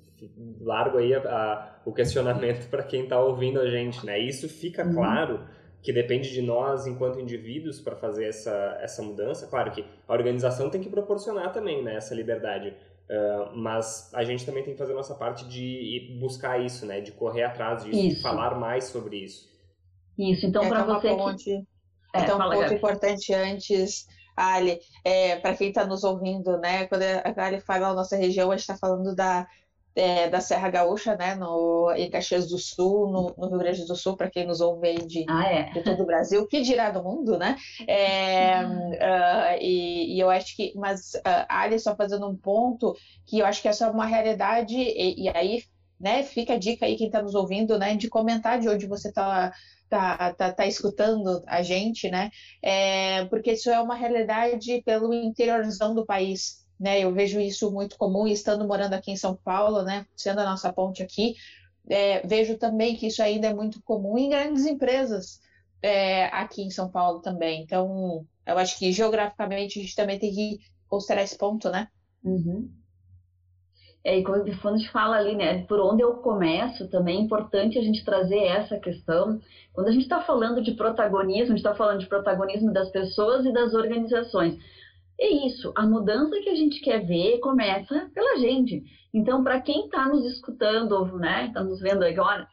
largo 0.61 0.97
aí 0.97 1.13
a, 1.13 1.19
a, 1.19 1.75
o 1.85 1.91
questionamento 1.91 2.69
para 2.69 2.81
quem 2.81 3.03
está 3.03 3.19
ouvindo 3.19 3.59
a 3.59 3.69
gente, 3.69 4.05
né? 4.05 4.17
Isso 4.17 4.47
fica 4.47 4.85
uhum. 4.85 4.93
claro 4.93 5.41
que 5.85 5.93
depende 5.93 6.31
de 6.31 6.41
nós 6.41 6.87
enquanto 6.87 7.19
indivíduos 7.19 7.79
para 7.79 7.95
fazer 7.95 8.25
essa, 8.25 8.77
essa 8.81 9.03
mudança. 9.03 9.45
Claro 9.47 9.71
que 9.71 9.85
a 10.07 10.13
organização 10.13 10.69
tem 10.69 10.81
que 10.81 10.89
proporcionar 10.89 11.53
também 11.53 11.83
né, 11.83 11.95
essa 11.95 12.15
liberdade. 12.15 12.73
Uh, 13.09 13.55
mas 13.55 14.11
a 14.13 14.23
gente 14.23 14.45
também 14.45 14.63
tem 14.63 14.73
que 14.73 14.79
fazer 14.79 14.93
a 14.93 14.95
nossa 14.95 15.13
parte 15.13 15.47
de 15.47 16.17
buscar 16.19 16.59
isso, 16.59 16.85
né? 16.85 17.01
De 17.01 17.11
correr 17.11 17.43
atrás 17.43 17.83
disso, 17.83 17.97
isso. 17.97 18.15
de 18.15 18.21
falar 18.21 18.59
mais 18.59 18.85
sobre 18.85 19.17
isso. 19.17 19.47
Isso, 20.17 20.45
então 20.45 20.67
para 20.67 20.83
você 20.83 21.09
ponte, 21.09 21.43
que... 21.43 21.51
É, 22.15 22.21
então, 22.21 22.37
um 22.37 22.49
ponto 22.49 22.73
importante 22.73 23.33
antes, 23.33 24.07
Ali, 24.35 24.79
é, 25.03 25.37
para 25.37 25.55
quem 25.55 25.69
está 25.69 25.85
nos 25.85 26.03
ouvindo, 26.03 26.57
né? 26.57 26.87
Quando 26.87 27.03
a 27.03 27.45
Ali 27.45 27.61
fala 27.61 27.89
a 27.89 27.93
nossa 27.93 28.17
região, 28.17 28.51
a 28.51 28.55
gente 28.57 28.61
está 28.61 28.77
falando 28.77 29.15
da 29.15 29.47
é, 29.95 30.29
da 30.29 30.41
Serra 30.41 30.69
Gaúcha, 30.69 31.15
né, 31.15 31.35
no, 31.35 31.91
em 31.95 32.09
Caxias 32.09 32.47
do 32.47 32.57
Sul, 32.57 33.09
no, 33.09 33.33
no 33.37 33.49
Rio 33.49 33.59
Grande 33.59 33.85
do 33.85 33.95
Sul, 33.95 34.17
para 34.17 34.29
quem 34.29 34.45
nos 34.45 34.59
ouve 34.59 34.89
aí 34.89 35.05
de, 35.05 35.25
ah, 35.29 35.47
é. 35.47 35.71
de 35.71 35.81
todo 35.81 36.03
o 36.03 36.05
Brasil, 36.05 36.45
que 36.47 36.61
dirá 36.61 36.91
do 36.91 37.03
mundo, 37.03 37.37
né? 37.37 37.55
É, 37.87 38.65
uh, 38.65 39.57
e, 39.61 40.15
e, 40.15 40.19
eu 40.19 40.29
acho 40.29 40.55
que, 40.55 40.73
mas 40.75 41.13
uh, 41.15 41.45
Ali 41.47 41.79
só 41.79 41.95
fazendo 41.95 42.27
um 42.27 42.35
ponto, 42.35 42.93
que 43.25 43.39
eu 43.39 43.45
acho 43.45 43.61
que 43.61 43.67
essa 43.67 43.85
é 43.85 43.89
uma 43.89 44.05
realidade, 44.05 44.75
e, 44.75 45.23
e 45.23 45.29
aí 45.29 45.63
né? 45.99 46.23
Fica 46.23 46.53
a 46.53 46.57
dica 46.57 46.85
aí 46.85 46.97
quem 46.97 47.07
está 47.07 47.21
nos 47.21 47.35
ouvindo, 47.35 47.79
né? 47.79 47.95
De 47.95 48.09
comentar 48.09 48.59
de 48.59 48.67
onde 48.67 48.85
você 48.85 49.09
está 49.09 49.53
tá, 49.89 50.33
tá, 50.33 50.51
tá 50.51 50.65
escutando 50.65 51.43
a 51.47 51.61
gente, 51.61 52.09
né? 52.09 52.29
É, 52.61 53.25
porque 53.25 53.53
isso 53.53 53.69
é 53.69 53.79
uma 53.79 53.95
realidade 53.95 54.81
pelo 54.83 55.13
interiorzão 55.13 55.93
do 55.93 56.05
país, 56.05 56.64
né? 56.79 56.99
Eu 56.99 57.13
vejo 57.13 57.39
isso 57.39 57.71
muito 57.71 57.97
comum, 57.97 58.27
estando 58.27 58.67
morando 58.67 58.93
aqui 58.93 59.11
em 59.11 59.17
São 59.17 59.35
Paulo, 59.35 59.83
né? 59.83 60.05
Sendo 60.15 60.39
a 60.39 60.45
nossa 60.45 60.71
ponte 60.71 61.01
aqui, 61.01 61.35
é, 61.87 62.25
vejo 62.25 62.57
também 62.57 62.95
que 62.95 63.07
isso 63.07 63.21
ainda 63.21 63.47
é 63.47 63.53
muito 63.53 63.81
comum 63.83 64.17
em 64.17 64.29
grandes 64.29 64.65
empresas 64.65 65.39
é, 65.81 66.25
aqui 66.25 66.63
em 66.63 66.71
São 66.71 66.89
Paulo 66.89 67.19
também. 67.19 67.61
Então, 67.61 68.25
eu 68.45 68.57
acho 68.57 68.77
que 68.77 68.91
geograficamente 68.91 69.79
a 69.79 69.81
gente 69.81 69.95
também 69.95 70.19
tem 70.19 70.33
que 70.33 70.59
considerar 70.87 71.23
esse 71.23 71.37
ponto, 71.37 71.69
né? 71.69 71.87
Uhum. 72.23 72.69
É, 74.03 74.19
e 74.19 74.23
quando 74.23 74.43
a 74.43 74.77
gente 74.77 74.91
fala 74.91 75.17
ali, 75.17 75.35
né, 75.35 75.63
por 75.63 75.79
onde 75.79 76.03
eu 76.03 76.13
começo, 76.17 76.87
também 76.89 77.17
é 77.17 77.21
importante 77.21 77.79
a 77.79 77.81
gente 77.81 78.05
trazer 78.05 78.37
essa 78.37 78.77
questão. 78.77 79.39
Quando 79.73 79.87
a 79.87 79.91
gente 79.91 80.03
está 80.03 80.21
falando 80.21 80.61
de 80.61 80.73
protagonismo, 80.73 81.53
a 81.53 81.57
gente 81.57 81.65
está 81.65 81.73
falando 81.73 82.01
de 82.01 82.05
protagonismo 82.05 82.71
das 82.71 82.89
pessoas 82.89 83.45
e 83.45 83.51
das 83.51 83.73
organizações. 83.73 84.59
É 85.19 85.27
isso, 85.47 85.71
a 85.75 85.85
mudança 85.85 86.39
que 86.41 86.49
a 86.49 86.55
gente 86.55 86.81
quer 86.81 87.05
ver 87.05 87.39
começa 87.39 88.09
pela 88.13 88.37
gente. 88.37 88.83
Então, 89.13 89.43
para 89.43 89.61
quem 89.61 89.85
está 89.85 90.09
nos 90.09 90.25
escutando, 90.25 91.17
né, 91.17 91.47
está 91.47 91.63
nos 91.63 91.79
vendo 91.79 92.03
agora, 92.03 92.47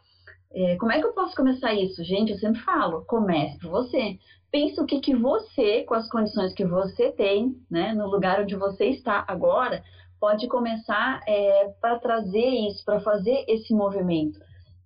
é, 0.55 0.77
como 0.77 0.92
é 0.92 1.01
que 1.01 1.07
eu 1.07 1.12
posso 1.12 1.35
começar 1.35 1.75
isso? 1.75 2.05
Gente, 2.05 2.33
eu 2.33 2.38
sempre 2.38 2.61
falo, 2.61 3.05
comece 3.07 3.59
por 3.59 3.70
você. 3.70 4.18
Pensa 4.51 4.83
o 4.83 4.87
que, 4.87 5.01
que 5.01 5.14
você, 5.14 5.83
com 5.83 5.94
as 5.94 6.09
condições 6.09 6.53
que 6.55 6.64
você 6.64 7.11
tem, 7.12 7.57
né, 7.70 7.94
no 7.94 8.07
lugar 8.07 8.42
onde 8.42 8.55
você 8.55 8.87
está 8.90 9.25
agora, 9.27 9.83
pode 10.20 10.46
começar 10.46 11.20
é, 11.27 11.72
para 11.81 11.98
trazer 11.98 12.48
isso, 12.68 12.85
para 12.85 13.01
fazer 13.01 13.44
esse 13.48 13.75
movimento. 13.75 14.38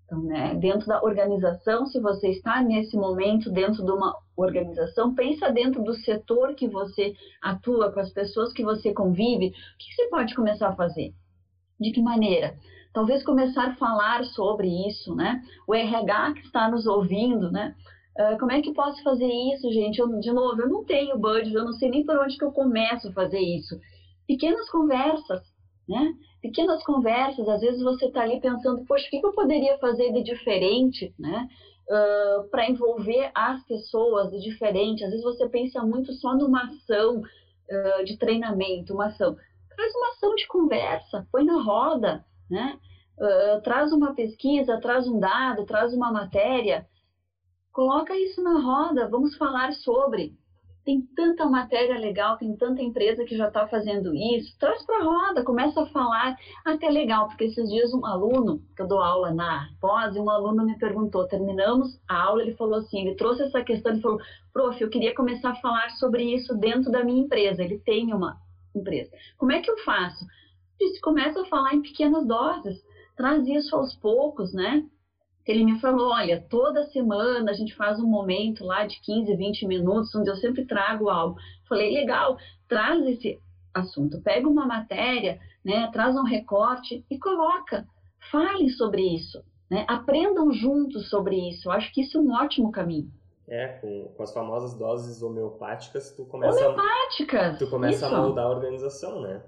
Então, 0.07 0.23
né, 0.23 0.55
dentro 0.55 0.87
da 0.87 1.03
organização, 1.03 1.85
se 1.87 2.01
você 2.01 2.31
está 2.31 2.63
nesse 2.63 2.97
momento 2.97 3.51
dentro 3.51 3.85
de 3.85 3.91
uma 3.91 4.17
organização, 4.37 5.15
pensa 5.15 5.51
dentro 5.51 5.83
do 5.83 5.95
setor 5.95 6.55
que 6.55 6.69
você 6.69 7.13
atua, 7.43 7.93
com 7.93 7.99
as 7.99 8.11
pessoas 8.11 8.53
que 8.53 8.63
você 8.63 8.95
convive, 8.95 9.49
o 9.49 9.51
que 9.51 9.95
você 9.95 10.09
pode 10.09 10.35
começar 10.35 10.69
a 10.69 10.77
fazer? 10.77 11.13
De 11.81 11.91
que 11.91 12.01
maneira? 12.01 12.57
Talvez 12.93 13.25
começar 13.25 13.71
a 13.71 13.75
falar 13.75 14.25
sobre 14.27 14.69
isso, 14.89 15.15
né? 15.15 15.43
O 15.67 15.75
RH 15.75 16.35
que 16.35 16.41
está 16.41 16.71
nos 16.71 16.87
ouvindo, 16.87 17.51
né? 17.51 17.75
Uh, 18.17 18.39
como 18.39 18.53
é 18.53 18.63
que 18.63 18.73
posso 18.73 19.03
fazer 19.03 19.31
isso, 19.53 19.71
gente? 19.73 19.99
Eu, 19.99 20.09
de 20.21 20.33
novo, 20.33 20.63
eu 20.63 20.69
não 20.69 20.85
tenho 20.85 21.19
budget, 21.19 21.53
eu 21.53 21.65
não 21.65 21.73
sei 21.73 21.91
nem 21.91 22.07
por 22.07 22.17
onde 22.17 22.39
que 22.39 22.45
eu 22.45 22.53
começo 22.53 23.09
a 23.09 23.13
fazer 23.13 23.41
isso 23.41 23.79
pequenas 24.27 24.69
conversas, 24.69 25.43
né? 25.89 26.15
Pequenas 26.43 26.83
conversas, 26.85 27.49
às 27.49 27.61
vezes 27.61 27.83
você 27.83 28.07
está 28.07 28.23
ali 28.23 28.41
pensando, 28.41 28.85
poxa, 28.85 29.07
o 29.07 29.11
que 29.11 29.25
eu 29.25 29.33
poderia 29.33 29.79
fazer 29.79 30.13
de 30.13 30.23
diferente, 30.23 31.15
né? 31.19 31.49
Uh, 31.89 32.49
para 32.51 32.69
envolver 32.69 33.31
as 33.35 33.63
pessoas 33.65 34.31
de 34.33 34.41
diferente. 34.41 35.05
Às 35.05 35.11
vezes 35.11 35.25
você 35.25 35.49
pensa 35.49 35.83
muito 35.83 36.13
só 36.15 36.35
numa 36.35 36.65
ação 36.65 37.21
uh, 37.21 38.05
de 38.05 38.17
treinamento, 38.17 38.93
uma 38.93 39.07
ação. 39.07 39.37
Traz 39.75 39.95
uma 39.95 40.09
ação 40.09 40.35
de 40.35 40.47
conversa, 40.49 41.27
põe 41.31 41.45
na 41.45 41.63
roda, 41.63 42.25
né? 42.51 42.79
Uh, 43.19 43.61
traz 43.63 43.93
uma 43.93 44.15
pesquisa, 44.15 44.81
traz 44.81 45.07
um 45.07 45.21
dado, 45.21 45.65
traz 45.65 45.95
uma 45.95 46.11
matéria, 46.13 46.87
coloca 47.73 48.17
isso 48.19 48.43
na 48.43 48.61
roda, 48.61 49.09
vamos 49.09 49.37
falar 49.37 49.73
sobre. 49.73 50.37
Tem 50.87 51.03
tanta 51.17 51.45
matéria 51.47 51.99
legal, 51.99 52.39
tem 52.39 52.57
tanta 52.57 52.81
empresa 52.81 53.25
que 53.25 53.37
já 53.37 53.49
está 53.49 53.67
fazendo 53.67 54.15
isso. 54.15 54.57
Traz 54.57 54.87
para 54.87 55.01
a 55.01 55.03
roda, 55.03 55.43
começa 55.43 55.83
a 55.83 55.87
falar. 55.87 56.37
Até 56.65 56.89
legal, 56.89 57.27
porque 57.27 57.47
esses 57.47 57.69
dias 57.69 57.93
um 57.93 58.07
aluno, 58.07 58.63
que 58.77 58.83
eu 58.83 58.87
dou 58.87 59.01
aula 59.01 59.35
na 59.35 59.69
pós, 59.81 60.15
e 60.15 60.21
um 60.21 60.31
aluno 60.31 60.65
me 60.65 60.79
perguntou, 60.79 61.27
terminamos 61.27 62.01
a 62.09 62.23
aula, 62.23 62.41
ele 62.41 62.55
falou 62.55 62.77
assim, 62.77 63.01
ele 63.01 63.17
trouxe 63.17 63.43
essa 63.43 63.65
questão, 63.65 63.91
ele 63.91 64.01
falou, 64.01 64.21
prof, 64.53 64.81
eu 64.81 64.89
queria 64.89 65.13
começar 65.13 65.51
a 65.51 65.61
falar 65.61 65.91
sobre 65.99 66.23
isso 66.23 66.55
dentro 66.55 66.89
da 66.93 67.03
minha 67.03 67.25
empresa. 67.25 67.65
Ele 67.65 67.81
tem 67.81 68.15
uma 68.15 68.37
empresa. 68.73 69.11
Como 69.37 69.51
é 69.51 69.61
que 69.61 69.71
eu 69.71 69.79
faço? 69.79 70.25
Disse, 70.79 71.01
começa 71.01 71.43
a 71.43 71.47
falar 71.47 71.75
em 71.75 71.83
pequenas 71.83 72.25
doses. 72.25 72.81
Traz 73.17 73.45
isso 73.49 73.75
aos 73.75 73.97
poucos, 73.97 74.55
né? 74.55 74.85
Ele 75.47 75.65
me 75.65 75.79
falou, 75.81 76.11
olha, 76.11 76.45
toda 76.51 76.87
semana 76.89 77.51
a 77.51 77.55
gente 77.55 77.75
faz 77.75 78.01
um 78.01 78.07
momento 78.07 78.65
lá 78.65 78.85
de 78.85 79.01
15, 79.01 79.35
20 79.37 79.67
minutos, 79.67 80.15
onde 80.15 80.29
eu 80.29 80.37
sempre 80.37 80.65
trago 80.65 81.09
algo. 81.09 81.37
Falei, 81.69 81.95
legal, 81.95 82.37
traz 82.69 83.07
esse 83.07 83.39
assunto, 83.73 84.21
pega 84.21 84.49
uma 84.49 84.67
matéria, 84.67 85.39
né, 85.65 85.89
traz 85.93 86.17
um 86.17 86.25
recorte 86.25 87.05
e 87.11 87.19
coloca, 87.19 87.87
fale 88.31 88.71
sobre 88.71 89.03
isso, 89.03 89.43
né, 89.71 89.85
aprendam 89.89 90.53
juntos 90.53 91.09
sobre 91.09 91.37
isso. 91.51 91.69
Eu 91.69 91.73
acho 91.73 91.93
que 91.93 92.01
isso 92.01 92.19
é 92.19 92.21
um 92.21 92.33
ótimo 92.33 92.73
caminho. 92.73 93.11
É, 93.49 93.69
com, 93.69 94.13
com 94.17 94.23
as 94.25 94.33
famosas 94.33 94.75
doses 94.75 95.23
homeopáticas, 95.23 96.11
tu 96.11 96.25
começa, 96.25 96.59
homeopáticas, 96.59 97.59
tu 97.59 97.71
começa 97.71 98.07
isso. 98.07 98.15
a 98.15 98.21
moldar 98.21 98.47
a 98.47 98.51
organização, 98.51 99.21
né? 99.21 99.41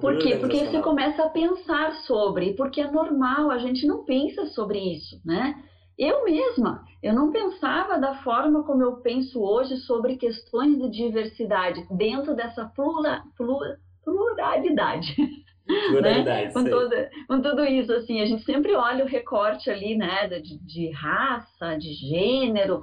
Por 0.00 0.18
quê? 0.18 0.36
Porque 0.36 0.64
você 0.64 0.80
começa 0.80 1.24
a 1.24 1.28
pensar 1.28 1.92
sobre, 2.06 2.54
porque 2.54 2.80
é 2.80 2.90
normal, 2.90 3.50
a 3.50 3.58
gente 3.58 3.86
não 3.86 4.04
pensa 4.04 4.46
sobre 4.46 4.78
isso, 4.78 5.20
né? 5.24 5.54
Eu 5.98 6.24
mesma, 6.24 6.82
eu 7.02 7.14
não 7.14 7.30
pensava 7.30 7.98
da 7.98 8.14
forma 8.16 8.62
como 8.64 8.82
eu 8.82 8.96
penso 8.96 9.42
hoje 9.42 9.76
sobre 9.78 10.16
questões 10.16 10.78
de 10.78 10.90
diversidade 10.90 11.86
dentro 11.90 12.34
dessa 12.34 12.64
plura, 12.66 13.22
plura, 13.36 13.78
pluralidade. 14.04 15.14
Pluralidade, 15.90 16.46
né? 16.46 16.52
com, 16.52 16.64
toda, 16.64 17.10
com 17.26 17.42
tudo 17.42 17.64
isso, 17.64 17.92
assim, 17.92 18.20
a 18.20 18.26
gente 18.26 18.44
sempre 18.44 18.74
olha 18.74 19.04
o 19.04 19.08
recorte 19.08 19.70
ali, 19.70 19.96
né, 19.96 20.28
de, 20.28 20.58
de 20.58 20.90
raça, 20.90 21.76
de 21.76 21.92
gênero, 21.92 22.82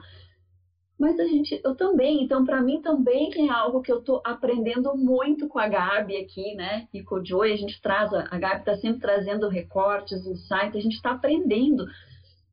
mas 1.00 1.20
a 1.20 1.26
gente, 1.26 1.60
eu 1.64 1.76
também, 1.76 2.24
então 2.24 2.46
para 2.46 2.62
mim 2.62 2.82
também 2.82 3.32
é 3.48 3.52
algo 3.52 3.82
que 3.82 3.92
eu 3.92 4.00
estou 4.00 4.22
aprendendo 4.24 4.96
muito 4.96 5.48
com 5.48 5.60
a 5.60 5.68
Gabi 5.68 6.18
aqui, 6.18 6.56
né? 6.56 6.88
E 6.94 7.04
com 7.04 7.16
o 7.16 7.26
Joey, 7.26 7.52
a 7.52 7.58
gente 7.58 7.82
traz, 7.82 8.14
a 8.14 8.38
Gabi 8.38 8.60
está 8.60 8.76
sempre 8.76 9.02
trazendo 9.02 9.50
recortes, 9.50 10.26
insights, 10.26 10.76
a 10.76 10.80
gente 10.80 10.96
está 10.96 11.12
aprendendo. 11.12 11.86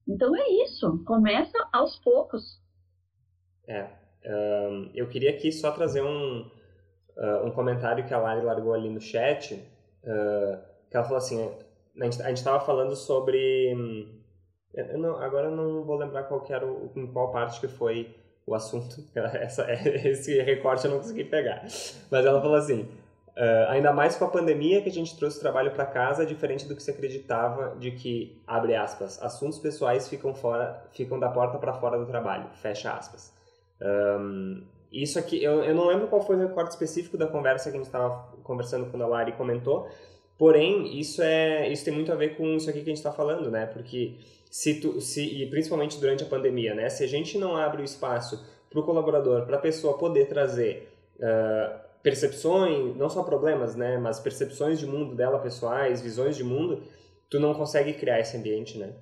Então 0.09 0.35
é 0.35 0.49
isso, 0.65 1.05
começa 1.05 1.57
aos 1.73 1.97
poucos. 1.99 2.61
É, 3.69 3.89
um, 4.27 4.91
eu 4.95 5.09
queria 5.09 5.31
aqui 5.31 5.53
só 5.53 5.71
trazer 5.71 6.03
um, 6.03 6.41
uh, 6.41 7.47
um 7.47 7.53
comentário 7.53 8.05
que 8.07 8.15
a 8.15 8.19
Lari 8.19 8.45
largou 8.45 8.75
ali 8.75 8.89
no 8.89 9.01
chat, 9.01 9.55
uh, 9.55 10.59
que 10.91 10.97
ela 10.97 11.05
falou 11.05 11.19
assim, 11.19 11.55
a 12.01 12.05
gente 12.05 12.33
estava 12.33 12.59
falando 12.65 12.97
sobre... 12.97 14.17
Não, 14.97 15.17
agora 15.17 15.51
não 15.51 15.85
vou 15.85 15.97
lembrar 15.97 16.25
qual 16.25 16.45
era 16.49 16.67
o, 16.67 16.91
em 16.97 17.07
qual 17.13 17.33
parte 17.33 17.61
que 17.61 17.69
foi 17.69 18.15
o 18.51 18.55
assunto. 18.55 19.03
Essa, 19.15 19.67
esse 19.73 20.41
recorte 20.43 20.85
eu 20.85 20.91
não 20.91 20.99
consegui 20.99 21.25
pegar. 21.25 21.63
Mas 22.11 22.27
ela 22.27 22.41
falou 22.41 22.57
assim: 22.57 22.81
uh, 23.37 23.69
ainda 23.69 23.93
mais 23.93 24.17
com 24.17 24.25
a 24.25 24.29
pandemia 24.29 24.83
que 24.83 24.89
a 24.89 24.93
gente 24.93 25.17
trouxe 25.17 25.39
o 25.39 25.41
trabalho 25.41 25.71
para 25.71 25.87
casa, 25.87 26.27
diferente 26.27 26.67
do 26.67 26.75
que 26.75 26.83
se 26.83 26.91
acreditava 26.91 27.77
de 27.79 27.93
que, 27.93 28.43
abre 28.47 28.75
aspas, 28.75 29.23
assuntos 29.23 29.59
pessoais 29.59 30.09
ficam, 30.09 30.35
fora, 30.35 30.83
ficam 30.91 31.19
da 31.19 31.29
porta 31.29 31.59
para 31.59 31.73
fora 31.75 31.97
do 31.99 32.07
trabalho, 32.07 32.49
fecha 32.55 32.91
aspas. 32.93 33.33
Um, 33.81 34.63
isso 34.93 35.19
aqui, 35.19 35.43
eu, 35.43 35.63
eu 35.63 35.75
não 35.75 35.87
lembro 35.87 36.09
qual 36.09 36.21
foi 36.21 36.35
o 36.35 36.39
recorte 36.41 36.71
específico 36.71 37.17
da 37.17 37.29
conversa 37.29 37.71
que 37.71 37.77
a 37.77 37.79
gente 37.79 37.87
estava 37.87 38.29
conversando 38.43 38.91
quando 38.91 39.03
a 39.03 39.07
Lari 39.07 39.33
comentou, 39.33 39.89
porém, 40.37 40.99
isso, 40.99 41.23
é, 41.23 41.69
isso 41.69 41.85
tem 41.85 41.95
muito 41.95 42.11
a 42.11 42.17
ver 42.17 42.37
com 42.37 42.45
isso 42.57 42.69
aqui 42.69 42.81
que 42.81 42.87
a 42.91 42.93
gente 42.93 42.97
está 42.97 43.13
falando, 43.13 43.49
né? 43.51 43.67
Porque 43.67 44.17
se 44.51 44.81
tu, 44.81 45.01
se, 45.01 45.43
e 45.43 45.47
principalmente 45.49 45.99
durante 46.01 46.25
a 46.25 46.27
pandemia, 46.27 46.75
né? 46.75 46.89
Se 46.91 47.05
a 47.05 47.07
gente 47.07 47.39
não 47.39 47.57
abre 47.57 47.83
o 47.83 47.85
espaço 47.85 48.45
para 48.69 48.81
o 48.81 48.83
colaborador, 48.83 49.47
para 49.47 49.57
a 49.57 49.61
pessoa 49.61 49.97
poder 49.97 50.27
trazer 50.27 50.93
uh, 51.17 51.79
percepções, 52.03 52.97
não 52.97 53.09
só 53.09 53.23
problemas, 53.23 53.77
né? 53.77 53.97
Mas 53.97 54.19
percepções 54.19 54.81
de 54.81 54.87
mundo 54.87 55.15
dela 55.15 55.39
pessoais, 55.39 56.03
visões 56.03 56.37
de 56.37 56.43
mundo, 56.43 56.83
tu 57.31 57.39
não 57.39 57.55
consegue 57.55 57.93
criar 57.93 58.19
esse 58.19 58.37
ambiente, 58.37 58.77
né? 58.77 58.93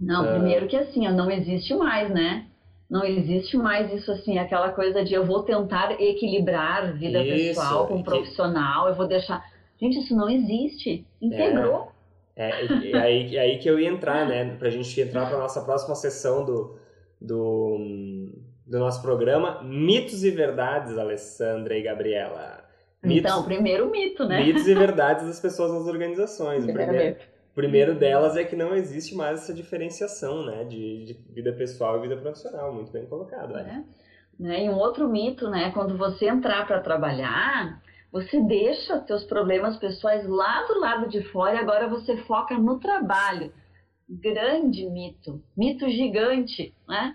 Não, 0.00 0.24
uh, 0.24 0.38
primeiro 0.38 0.66
que 0.66 0.76
assim, 0.76 1.06
não 1.08 1.30
existe 1.30 1.74
mais, 1.74 2.10
né? 2.10 2.46
Não 2.88 3.04
existe 3.04 3.58
mais 3.58 3.92
isso 3.92 4.10
assim, 4.12 4.38
aquela 4.38 4.70
coisa 4.70 5.04
de 5.04 5.12
eu 5.12 5.26
vou 5.26 5.42
tentar 5.42 6.00
equilibrar 6.00 6.96
vida 6.96 7.22
isso, 7.22 7.60
pessoal 7.60 7.86
com 7.86 7.98
que... 7.98 8.04
profissional, 8.04 8.88
eu 8.88 8.94
vou 8.94 9.06
deixar. 9.06 9.44
Gente, 9.78 9.98
isso 9.98 10.16
não 10.16 10.30
existe. 10.30 11.06
Integrou. 11.20 11.88
É. 11.90 11.93
É, 12.36 12.66
é, 12.66 12.98
aí, 12.98 13.36
é 13.36 13.40
aí 13.40 13.58
que 13.58 13.68
eu 13.68 13.78
ia 13.78 13.88
entrar, 13.88 14.26
né? 14.26 14.56
Pra 14.56 14.70
gente 14.70 15.00
entrar 15.00 15.28
pra 15.28 15.38
nossa 15.38 15.60
próxima 15.62 15.94
sessão 15.94 16.44
do, 16.44 16.78
do, 17.20 18.30
do 18.66 18.78
nosso 18.78 19.00
programa. 19.00 19.62
Mitos 19.62 20.24
e 20.24 20.30
verdades, 20.30 20.98
Alessandra 20.98 21.76
e 21.76 21.82
Gabriela. 21.82 22.64
Mitos, 23.02 23.30
então, 23.30 23.42
primeiro 23.44 23.90
mito, 23.90 24.24
né? 24.24 24.42
Mitos 24.42 24.66
e 24.66 24.74
verdades 24.74 25.26
das 25.26 25.38
pessoas 25.38 25.72
nas 25.72 25.86
organizações. 25.86 26.64
O 26.64 26.72
primeiro, 26.72 27.16
primeiro 27.54 27.94
delas 27.94 28.36
é 28.36 28.44
que 28.44 28.56
não 28.56 28.74
existe 28.74 29.14
mais 29.14 29.42
essa 29.42 29.54
diferenciação, 29.54 30.44
né? 30.44 30.64
De, 30.64 31.04
de 31.04 31.12
vida 31.30 31.52
pessoal 31.52 31.98
e 31.98 32.02
vida 32.02 32.16
profissional. 32.16 32.72
Muito 32.72 32.90
bem 32.90 33.06
colocado, 33.06 33.56
é. 33.58 33.62
né? 33.62 34.64
E 34.64 34.68
um 34.68 34.76
outro 34.76 35.08
mito, 35.08 35.48
né? 35.48 35.70
Quando 35.72 35.96
você 35.96 36.26
entrar 36.26 36.66
para 36.66 36.80
trabalhar, 36.80 37.80
Você 38.14 38.40
deixa 38.42 39.04
seus 39.06 39.24
problemas 39.24 39.76
pessoais 39.76 40.24
lá 40.28 40.62
do 40.68 40.78
lado 40.78 41.08
de 41.08 41.20
fora 41.32 41.56
e 41.56 41.58
agora 41.58 41.88
você 41.88 42.16
foca 42.18 42.56
no 42.56 42.78
trabalho. 42.78 43.52
Grande 44.08 44.88
mito, 44.88 45.42
mito 45.56 45.90
gigante, 45.90 46.72
né? 46.86 47.12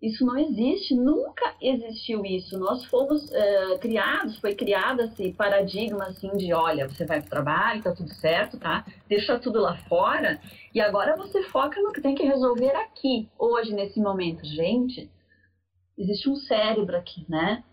Isso 0.00 0.24
não 0.24 0.38
existe, 0.38 0.94
nunca 0.94 1.56
existiu 1.60 2.24
isso. 2.24 2.56
Nós 2.60 2.84
fomos 2.84 3.28
uh, 3.28 3.78
criados, 3.80 4.38
foi 4.38 4.54
criado 4.54 5.00
esse 5.00 5.32
paradigma 5.32 6.04
assim 6.04 6.30
de, 6.36 6.54
olha, 6.54 6.88
você 6.88 7.04
vai 7.04 7.18
para 7.18 7.26
o 7.26 7.30
trabalho, 7.30 7.82
tá 7.82 7.92
tudo 7.92 8.14
certo, 8.14 8.56
tá? 8.56 8.86
Deixa 9.08 9.36
tudo 9.40 9.60
lá 9.60 9.76
fora 9.88 10.40
e 10.72 10.80
agora 10.80 11.16
você 11.16 11.42
foca 11.42 11.80
no 11.82 11.90
que 11.90 12.00
tem 12.00 12.14
que 12.14 12.22
resolver 12.22 12.76
aqui, 12.76 13.28
hoje, 13.36 13.74
nesse 13.74 13.98
momento. 13.98 14.46
Gente, 14.46 15.10
existe 15.98 16.30
um 16.30 16.36
cérebro 16.36 16.96
aqui, 16.96 17.26
né? 17.28 17.64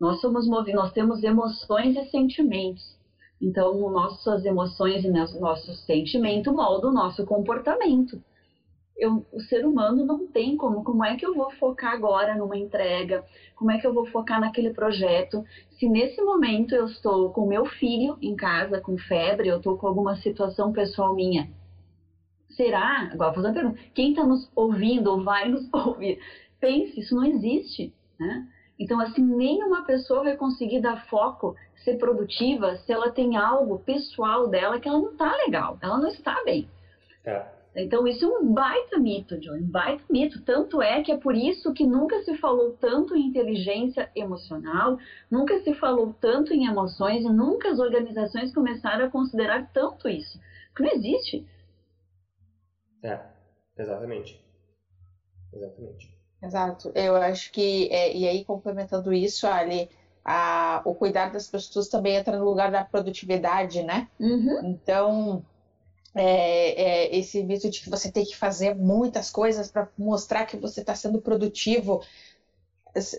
Nós 0.00 0.20
somos 0.20 0.46
nós 0.48 0.92
temos 0.92 1.22
emoções 1.22 1.96
e 1.96 2.04
sentimentos. 2.10 2.98
Então, 3.40 3.78
nossas 3.90 4.44
emoções 4.44 5.04
e 5.04 5.10
nosso 5.10 5.74
sentimento 5.74 6.52
moldam 6.52 6.90
o 6.90 6.94
nosso 6.94 7.24
comportamento. 7.26 8.22
Eu, 8.96 9.26
o 9.32 9.40
ser 9.40 9.66
humano 9.66 10.04
não 10.04 10.26
tem 10.26 10.56
como. 10.56 10.84
Como 10.84 11.04
é 11.04 11.16
que 11.16 11.26
eu 11.26 11.34
vou 11.34 11.50
focar 11.52 11.92
agora 11.92 12.36
numa 12.36 12.56
entrega? 12.56 13.24
Como 13.56 13.70
é 13.70 13.78
que 13.78 13.86
eu 13.86 13.92
vou 13.92 14.06
focar 14.06 14.40
naquele 14.40 14.72
projeto? 14.72 15.44
Se 15.70 15.88
nesse 15.88 16.22
momento 16.22 16.74
eu 16.74 16.86
estou 16.86 17.30
com 17.30 17.46
meu 17.46 17.66
filho 17.66 18.16
em 18.22 18.36
casa 18.36 18.80
com 18.80 18.96
febre, 18.96 19.48
eu 19.48 19.56
estou 19.56 19.76
com 19.76 19.88
alguma 19.88 20.16
situação 20.16 20.72
pessoal 20.72 21.14
minha, 21.14 21.50
será? 22.50 23.10
Agora 23.12 23.34
fazendo 23.34 23.50
a 23.50 23.54
pergunta: 23.54 23.80
quem 23.92 24.10
está 24.10 24.24
nos 24.24 24.50
ouvindo 24.54 25.10
ou 25.10 25.22
vai 25.22 25.48
nos 25.48 25.68
ouvir? 25.74 26.20
Pense, 26.60 27.00
isso 27.00 27.14
não 27.14 27.24
existe, 27.24 27.92
né? 28.18 28.48
Então, 28.78 29.00
assim, 29.00 29.22
nenhuma 29.22 29.84
pessoa 29.84 30.24
vai 30.24 30.36
conseguir 30.36 30.80
dar 30.80 31.06
foco, 31.06 31.54
ser 31.84 31.96
produtiva, 31.96 32.76
se 32.76 32.92
ela 32.92 33.10
tem 33.10 33.36
algo 33.36 33.78
pessoal 33.78 34.48
dela 34.48 34.80
que 34.80 34.88
ela 34.88 34.98
não 34.98 35.12
está 35.12 35.34
legal, 35.36 35.78
ela 35.80 35.98
não 35.98 36.08
está 36.08 36.42
bem. 36.44 36.68
É. 37.24 37.46
Então, 37.76 38.06
isso 38.06 38.24
é 38.24 38.28
um 38.28 38.52
baita 38.52 38.98
mito, 38.98 39.38
John, 39.40 39.56
um 39.56 39.66
baita 39.66 40.04
mito. 40.08 40.40
Tanto 40.42 40.80
é 40.80 41.02
que 41.02 41.10
é 41.10 41.16
por 41.16 41.34
isso 41.34 41.72
que 41.72 41.84
nunca 41.84 42.22
se 42.22 42.36
falou 42.38 42.76
tanto 42.80 43.16
em 43.16 43.26
inteligência 43.26 44.10
emocional, 44.14 44.96
nunca 45.28 45.58
se 45.60 45.74
falou 45.74 46.14
tanto 46.20 46.52
em 46.52 46.66
emoções 46.66 47.24
e 47.24 47.28
nunca 47.28 47.70
as 47.70 47.80
organizações 47.80 48.54
começaram 48.54 49.06
a 49.06 49.10
considerar 49.10 49.70
tanto 49.72 50.08
isso. 50.08 50.38
Porque 50.68 50.84
não 50.84 50.92
existe. 50.92 51.46
É, 53.02 53.20
exatamente. 53.76 54.40
Exatamente. 55.52 56.13
Exato. 56.44 56.92
Eu 56.94 57.16
acho 57.16 57.50
que, 57.52 57.88
é, 57.90 58.14
e 58.14 58.28
aí 58.28 58.44
complementando 58.44 59.12
isso, 59.12 59.46
Ali, 59.46 59.88
a, 60.24 60.82
o 60.84 60.94
cuidar 60.94 61.30
das 61.30 61.46
pessoas 61.46 61.88
também 61.88 62.16
entra 62.16 62.38
no 62.38 62.44
lugar 62.44 62.70
da 62.70 62.84
produtividade, 62.84 63.82
né? 63.82 64.08
Uhum. 64.18 64.60
Então, 64.64 65.44
é, 66.14 66.82
é, 66.82 67.16
esse 67.16 67.42
mito 67.42 67.68
de 67.68 67.80
que 67.80 67.90
você 67.90 68.10
tem 68.10 68.24
que 68.24 68.36
fazer 68.36 68.74
muitas 68.74 69.30
coisas 69.30 69.70
para 69.70 69.88
mostrar 69.98 70.46
que 70.46 70.56
você 70.56 70.80
está 70.80 70.94
sendo 70.94 71.20
produtivo, 71.20 72.02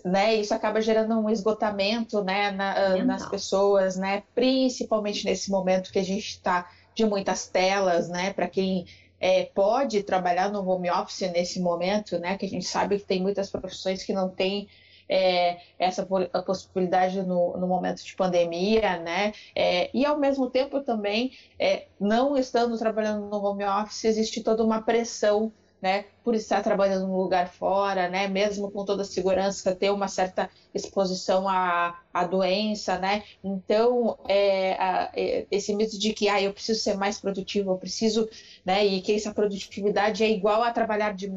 né? 0.04 0.34
Isso 0.34 0.54
acaba 0.54 0.80
gerando 0.80 1.18
um 1.18 1.28
esgotamento, 1.28 2.24
né, 2.24 2.50
na, 2.50 3.04
nas 3.04 3.28
pessoas, 3.28 3.96
né? 3.96 4.22
Principalmente 4.34 5.24
nesse 5.24 5.50
momento 5.50 5.92
que 5.92 5.98
a 5.98 6.04
gente 6.04 6.28
está 6.28 6.68
de 6.94 7.04
muitas 7.04 7.46
telas, 7.46 8.08
né? 8.08 8.32
Para 8.32 8.48
quem 8.48 8.86
é, 9.20 9.44
pode 9.44 10.02
trabalhar 10.02 10.50
no 10.50 10.66
home 10.68 10.90
office 10.90 11.30
nesse 11.32 11.60
momento, 11.60 12.18
né? 12.18 12.36
Que 12.36 12.46
a 12.46 12.48
gente 12.48 12.66
sabe 12.66 12.98
que 12.98 13.04
tem 13.04 13.22
muitas 13.22 13.50
profissões 13.50 14.02
que 14.02 14.12
não 14.12 14.28
têm 14.28 14.68
é, 15.08 15.58
essa 15.78 16.04
possibilidade 16.44 17.22
no, 17.22 17.56
no, 17.56 17.66
momento 17.66 18.04
de 18.04 18.14
pandemia, 18.14 18.98
né? 18.98 19.32
É, 19.54 19.90
e 19.94 20.04
ao 20.04 20.18
mesmo 20.18 20.50
tempo 20.50 20.80
também, 20.80 21.32
é, 21.58 21.86
não 22.00 22.36
estando 22.36 22.76
trabalhando 22.78 23.26
no 23.26 23.44
home 23.44 23.64
office, 23.64 24.04
existe 24.04 24.42
toda 24.42 24.64
uma 24.64 24.82
pressão 24.82 25.52
né, 25.86 26.04
por 26.24 26.34
estar 26.34 26.62
trabalhando 26.62 27.06
num 27.06 27.16
lugar 27.16 27.48
fora, 27.48 28.08
né, 28.08 28.26
mesmo 28.26 28.68
com 28.72 28.84
toda 28.84 29.02
a 29.02 29.04
segurança, 29.04 29.72
ter 29.72 29.90
uma 29.90 30.08
certa 30.08 30.50
exposição 30.74 31.48
à, 31.48 32.00
à 32.12 32.24
doença, 32.24 32.98
né, 32.98 33.22
então 33.44 34.18
é, 34.28 34.72
a, 34.72 35.12
é, 35.14 35.46
esse 35.48 35.72
mito 35.76 35.96
de 35.96 36.12
que 36.12 36.28
ah, 36.28 36.42
eu 36.42 36.52
preciso 36.52 36.80
ser 36.80 36.96
mais 36.96 37.20
produtivo, 37.20 37.70
eu 37.70 37.76
preciso, 37.76 38.28
né, 38.64 38.84
e 38.84 39.00
que 39.00 39.14
essa 39.14 39.32
produtividade 39.32 40.24
é 40.24 40.28
igual 40.28 40.60
a 40.60 40.72
trabalhar 40.72 41.14
de 41.14 41.32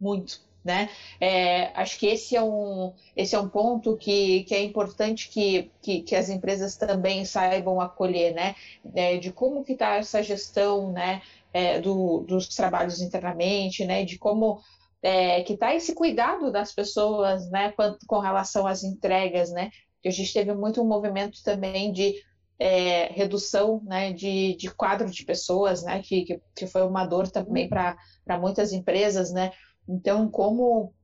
muito, 0.00 0.40
né? 0.64 0.88
É, 1.20 1.72
acho 1.74 1.98
que 1.98 2.06
esse 2.06 2.36
é 2.36 2.42
um, 2.42 2.92
esse 3.16 3.34
é 3.34 3.38
um 3.38 3.48
ponto 3.48 3.96
que, 3.96 4.44
que 4.44 4.54
é 4.54 4.62
importante 4.62 5.28
que, 5.28 5.70
que, 5.80 6.02
que 6.02 6.14
as 6.14 6.28
empresas 6.28 6.76
também 6.76 7.24
saibam 7.24 7.80
acolher, 7.80 8.32
né? 8.32 8.54
É, 8.94 9.16
de 9.16 9.32
como 9.32 9.64
que 9.64 9.72
está 9.72 9.96
essa 9.96 10.22
gestão, 10.22 10.92
né? 10.92 11.20
É, 11.52 11.80
do, 11.80 12.20
dos 12.20 12.48
trabalhos 12.48 13.00
internamente, 13.00 13.84
né, 13.84 14.04
de 14.04 14.18
como 14.18 14.60
é, 15.02 15.42
que 15.42 15.54
está 15.54 15.74
esse 15.74 15.94
cuidado 15.94 16.50
das 16.50 16.72
pessoas, 16.72 17.48
né, 17.50 17.74
com, 18.06 18.18
relação 18.20 18.66
às 18.66 18.82
entregas, 18.82 19.50
né, 19.50 19.70
que 20.00 20.08
a 20.08 20.12
gente 20.12 20.32
teve 20.32 20.54
muito 20.54 20.80
um 20.80 20.86
movimento 20.86 21.42
também 21.42 21.92
de 21.92 22.14
é, 22.58 23.12
redução, 23.12 23.82
né, 23.84 24.12
de, 24.12 24.56
de 24.56 24.70
quadro 24.70 25.10
de 25.10 25.24
pessoas, 25.24 25.82
né, 25.82 26.00
que, 26.02 26.24
que, 26.24 26.40
que 26.54 26.66
foi 26.66 26.82
uma 26.82 27.04
dor 27.04 27.28
também 27.28 27.68
para 27.68 27.96
muitas 28.40 28.72
empresas, 28.72 29.32
né, 29.32 29.50
então 29.88 30.30
como 30.30 30.94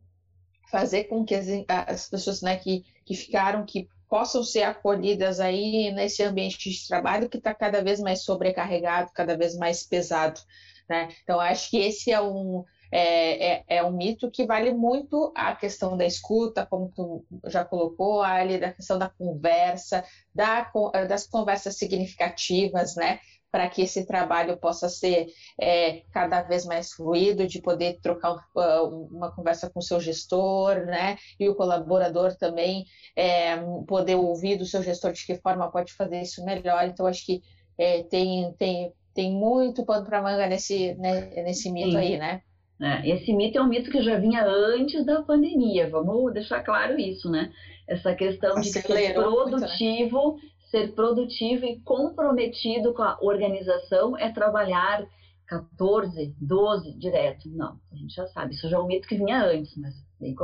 fazer 0.70 1.04
com 1.04 1.24
que 1.24 1.34
as, 1.34 1.48
as 1.68 2.08
pessoas, 2.08 2.42
né, 2.42 2.56
que, 2.56 2.84
que 3.04 3.14
ficaram, 3.14 3.64
que 3.64 3.88
possam 4.08 4.42
ser 4.42 4.62
acolhidas 4.62 5.40
aí 5.40 5.92
nesse 5.92 6.22
ambiente 6.22 6.70
de 6.70 6.88
trabalho 6.88 7.28
que 7.28 7.38
está 7.38 7.54
cada 7.54 7.82
vez 7.82 8.00
mais 8.00 8.22
sobrecarregado, 8.22 9.12
cada 9.12 9.36
vez 9.36 9.56
mais 9.56 9.82
pesado. 9.82 10.40
Né? 10.88 11.08
Então, 11.22 11.38
acho 11.38 11.70
que 11.70 11.76
esse 11.76 12.10
é 12.10 12.20
um, 12.20 12.64
é, 12.90 13.52
é, 13.52 13.64
é, 13.68 13.84
um 13.84 13.90
mito 13.90 14.30
que 14.30 14.46
vale 14.46 14.72
muito 14.72 15.32
a 15.36 15.54
questão 15.54 15.96
da 15.96 16.06
escuta, 16.06 16.64
como 16.64 16.90
tu 16.94 17.24
já 17.46 17.64
colocou, 17.64 18.22
ali, 18.22 18.58
da 18.58 18.72
questão 18.72 18.98
da 18.98 19.10
conversa, 19.10 20.02
da, 20.34 20.70
das 21.06 21.26
conversas 21.26 21.76
significativas, 21.76 22.96
né? 22.96 23.20
Para 23.50 23.68
que 23.68 23.82
esse 23.82 24.06
trabalho 24.06 24.56
possa 24.58 24.88
ser 24.88 25.26
é, 25.60 26.02
cada 26.12 26.42
vez 26.42 26.66
mais 26.66 26.92
fluido, 26.92 27.46
de 27.46 27.62
poder 27.62 27.98
trocar 28.02 28.34
uh, 28.34 29.08
uma 29.10 29.34
conversa 29.34 29.70
com 29.70 29.78
o 29.78 29.82
seu 29.82 30.00
gestor, 30.00 30.84
né? 30.86 31.16
E 31.40 31.48
o 31.48 31.54
colaborador 31.54 32.36
também 32.36 32.84
é, 33.16 33.56
poder 33.86 34.16
ouvir 34.16 34.56
do 34.56 34.66
seu 34.66 34.82
gestor 34.82 35.12
de 35.12 35.24
que 35.24 35.36
forma 35.36 35.70
pode 35.70 35.94
fazer 35.94 36.20
isso 36.20 36.44
melhor. 36.44 36.84
Então, 36.86 37.06
acho 37.06 37.24
que 37.24 37.40
é, 37.78 38.02
tem, 38.02 38.52
tem, 38.58 38.92
tem 39.14 39.32
muito 39.32 39.84
pano 39.84 40.04
para 40.04 40.22
manga 40.22 40.46
nesse, 40.46 40.94
né, 40.96 41.30
nesse 41.42 41.70
mito 41.72 41.92
Sim. 41.92 41.96
aí, 41.96 42.18
né? 42.18 42.42
É, 42.80 43.08
esse 43.08 43.32
mito 43.32 43.58
é 43.58 43.62
um 43.62 43.66
mito 43.66 43.90
que 43.90 44.00
já 44.02 44.18
vinha 44.18 44.44
antes 44.44 45.04
da 45.04 45.22
pandemia, 45.22 45.90
vamos 45.90 46.32
deixar 46.32 46.62
claro 46.62 46.96
isso, 46.96 47.28
né? 47.28 47.50
Essa 47.88 48.14
questão 48.14 48.60
de 48.60 48.68
ser 48.68 48.82
produtivo 49.14 50.20
muito, 50.22 50.36
né? 50.36 50.38
Ser 50.70 50.94
produtivo 50.94 51.64
e 51.64 51.80
comprometido 51.80 52.92
com 52.92 53.02
a 53.02 53.18
organização 53.20 54.16
é 54.16 54.30
trabalhar 54.30 55.06
14, 55.46 56.34
12 56.40 56.98
direto. 56.98 57.48
Não, 57.48 57.78
a 57.90 57.96
gente 57.96 58.14
já 58.14 58.26
sabe, 58.28 58.54
isso 58.54 58.68
já 58.68 58.76
é 58.76 58.80
um 58.80 58.86
mito 58.86 59.08
que 59.08 59.16
vinha 59.16 59.42
antes, 59.44 59.74
mas 59.76 59.94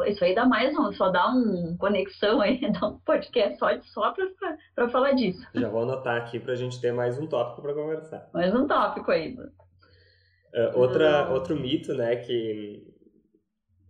isso 0.09 0.25
aí 0.25 0.35
dá 0.35 0.47
mais 0.47 0.77
um, 0.77 0.93
só 0.93 1.11
dá 1.11 1.29
um 1.29 1.77
conexão 1.79 2.41
aí, 2.41 2.61
dá 2.73 2.89
um 2.89 2.99
podcast 3.01 3.59
só, 3.59 3.69
só 3.83 4.15
para 4.75 4.89
falar 4.89 5.13
disso. 5.13 5.47
Já 5.55 5.69
vou 5.69 5.83
anotar 5.83 6.17
aqui 6.17 6.39
para 6.39 6.53
a 6.53 6.57
gente 6.57 6.81
ter 6.81 6.93
mais 6.93 7.19
um 7.19 7.27
tópico 7.27 7.61
para 7.61 7.75
conversar. 7.75 8.31
Mais 8.33 8.55
um 8.55 8.67
tópico 8.67 9.11
aí. 9.11 9.35
Uh, 9.35 10.79
outra, 10.79 11.29
uh... 11.29 11.35
Outro 11.35 11.57
mito, 11.57 11.93
né, 11.95 12.17
que 12.17 12.95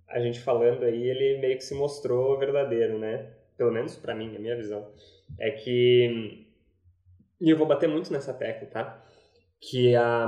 a 0.09 0.19
gente 0.19 0.41
falando 0.41 0.83
aí, 0.83 1.03
ele 1.03 1.41
meio 1.41 1.57
que 1.57 1.65
se 1.65 1.75
mostrou 1.75 2.39
verdadeiro, 2.39 2.99
né? 2.99 3.33
Pelo 3.57 3.71
menos 3.71 3.97
para 3.97 4.15
mim, 4.15 4.35
a 4.35 4.39
minha 4.41 4.57
visão 4.57 4.91
é 5.39 5.51
que. 5.51 6.47
E 7.41 7.51
eu 7.51 7.57
vou 7.57 7.67
bater 7.67 7.89
muito 7.89 8.13
nessa 8.13 8.33
tecla, 8.33 8.67
tá? 8.69 9.05
Que, 9.61 9.95
a, 9.97 10.27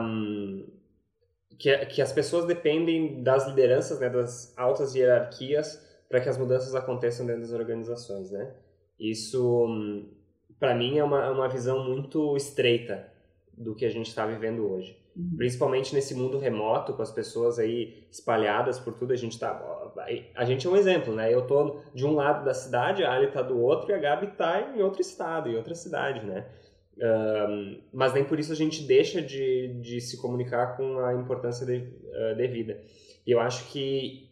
que, 1.59 1.87
que 1.87 2.03
as 2.03 2.13
pessoas 2.13 2.47
dependem 2.47 3.23
das 3.23 3.47
lideranças, 3.47 4.01
né, 4.01 4.09
das 4.09 4.57
altas 4.57 4.95
hierarquias, 4.95 5.83
para 6.09 6.21
que 6.21 6.29
as 6.29 6.39
mudanças 6.39 6.75
aconteçam 6.75 7.27
dentro 7.27 7.43
das 7.43 7.53
organizações, 7.53 8.31
né? 8.31 8.55
Isso, 8.99 10.09
para 10.59 10.75
mim, 10.75 10.99
é 10.99 11.05
uma, 11.05 11.25
é 11.25 11.31
uma 11.31 11.49
visão 11.49 11.85
muito 11.85 12.37
estreita 12.37 13.13
do 13.57 13.75
que 13.75 13.85
a 13.85 13.91
gente 13.91 14.09
está 14.09 14.27
vivendo 14.27 14.71
hoje. 14.71 14.97
Uhum. 15.17 15.37
Principalmente 15.37 15.95
nesse 15.95 16.15
mundo 16.15 16.39
remoto, 16.39 16.93
com 16.93 17.03
as 17.03 17.11
pessoas 17.11 17.59
aí 17.59 18.07
espalhadas 18.11 18.79
por 18.79 18.95
tudo, 18.95 19.13
a 19.13 19.17
gente 19.17 19.39
tá. 19.39 19.53
A 20.35 20.45
gente 20.45 20.67
é 20.67 20.71
um 20.71 20.77
exemplo, 20.77 21.15
né? 21.15 21.33
Eu 21.33 21.47
tô 21.47 21.81
de 21.95 22.05
um 22.05 22.15
lado 22.15 22.45
da 22.45 22.55
cidade, 22.55 23.05
a 23.05 23.13
Ali 23.13 23.29
tá 23.29 23.43
do 23.43 23.61
outro 23.61 23.91
e 23.91 23.95
a 23.95 23.99
Gabi 23.99 24.29
tá 24.29 24.73
em 24.75 24.83
outro 24.83 25.01
estado, 25.01 25.49
em 25.49 25.57
outra 25.57 25.75
cidade, 25.75 26.25
né? 26.25 26.47
Um, 26.99 27.83
mas 27.93 28.15
nem 28.15 28.25
por 28.25 28.39
isso 28.39 28.53
a 28.53 28.57
gente 28.57 28.83
deixa 28.83 29.21
de, 29.21 29.79
de 29.81 30.01
se 30.01 30.17
comunicar 30.17 30.77
com 30.77 30.99
a 30.99 31.15
importância 31.15 31.67
de, 31.67 31.77
uh, 31.77 32.35
devida. 32.37 32.81
E 33.27 33.31
eu 33.31 33.41
acho 33.41 33.71
que 33.71 34.31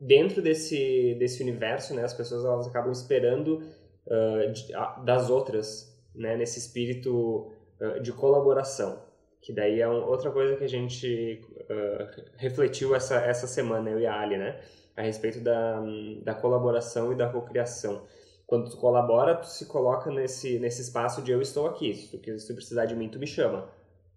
dentro 0.00 0.42
desse, 0.42 1.14
desse 1.18 1.42
universo, 1.42 1.94
né, 1.94 2.02
as 2.02 2.12
pessoas 2.12 2.44
elas 2.44 2.66
acabam 2.66 2.90
esperando 2.90 3.62
uh, 4.06 4.52
de, 4.52 4.72
das 5.04 5.30
outras, 5.30 5.96
né, 6.14 6.36
nesse 6.36 6.58
espírito 6.58 7.52
uh, 7.80 8.00
de 8.00 8.12
colaboração. 8.12 9.00
Que 9.40 9.52
daí 9.52 9.80
é 9.80 9.88
outra 9.88 10.30
coisa 10.30 10.56
que 10.56 10.64
a 10.64 10.68
gente 10.68 11.40
uh, 11.56 12.22
refletiu 12.36 12.94
essa, 12.94 13.16
essa 13.16 13.46
semana, 13.46 13.90
eu 13.90 14.00
e 14.00 14.06
a 14.06 14.20
Ali, 14.20 14.38
né? 14.38 14.60
A 14.96 15.02
respeito 15.02 15.40
da, 15.40 15.82
da 16.22 16.34
colaboração 16.34 17.12
e 17.12 17.16
da 17.16 17.28
cocriação. 17.28 18.04
Quando 18.46 18.70
tu 18.70 18.76
colabora, 18.76 19.36
tu 19.36 19.46
se 19.46 19.66
coloca 19.66 20.10
nesse, 20.10 20.58
nesse 20.58 20.82
espaço 20.82 21.22
de 21.22 21.32
eu 21.32 21.40
estou 21.40 21.66
aqui. 21.66 21.94
Se 21.94 22.18
tu, 22.18 22.38
se 22.38 22.46
tu 22.46 22.54
precisar 22.54 22.84
de 22.84 22.94
mim, 22.94 23.08
tu 23.08 23.18
me 23.18 23.26
chama. 23.26 23.70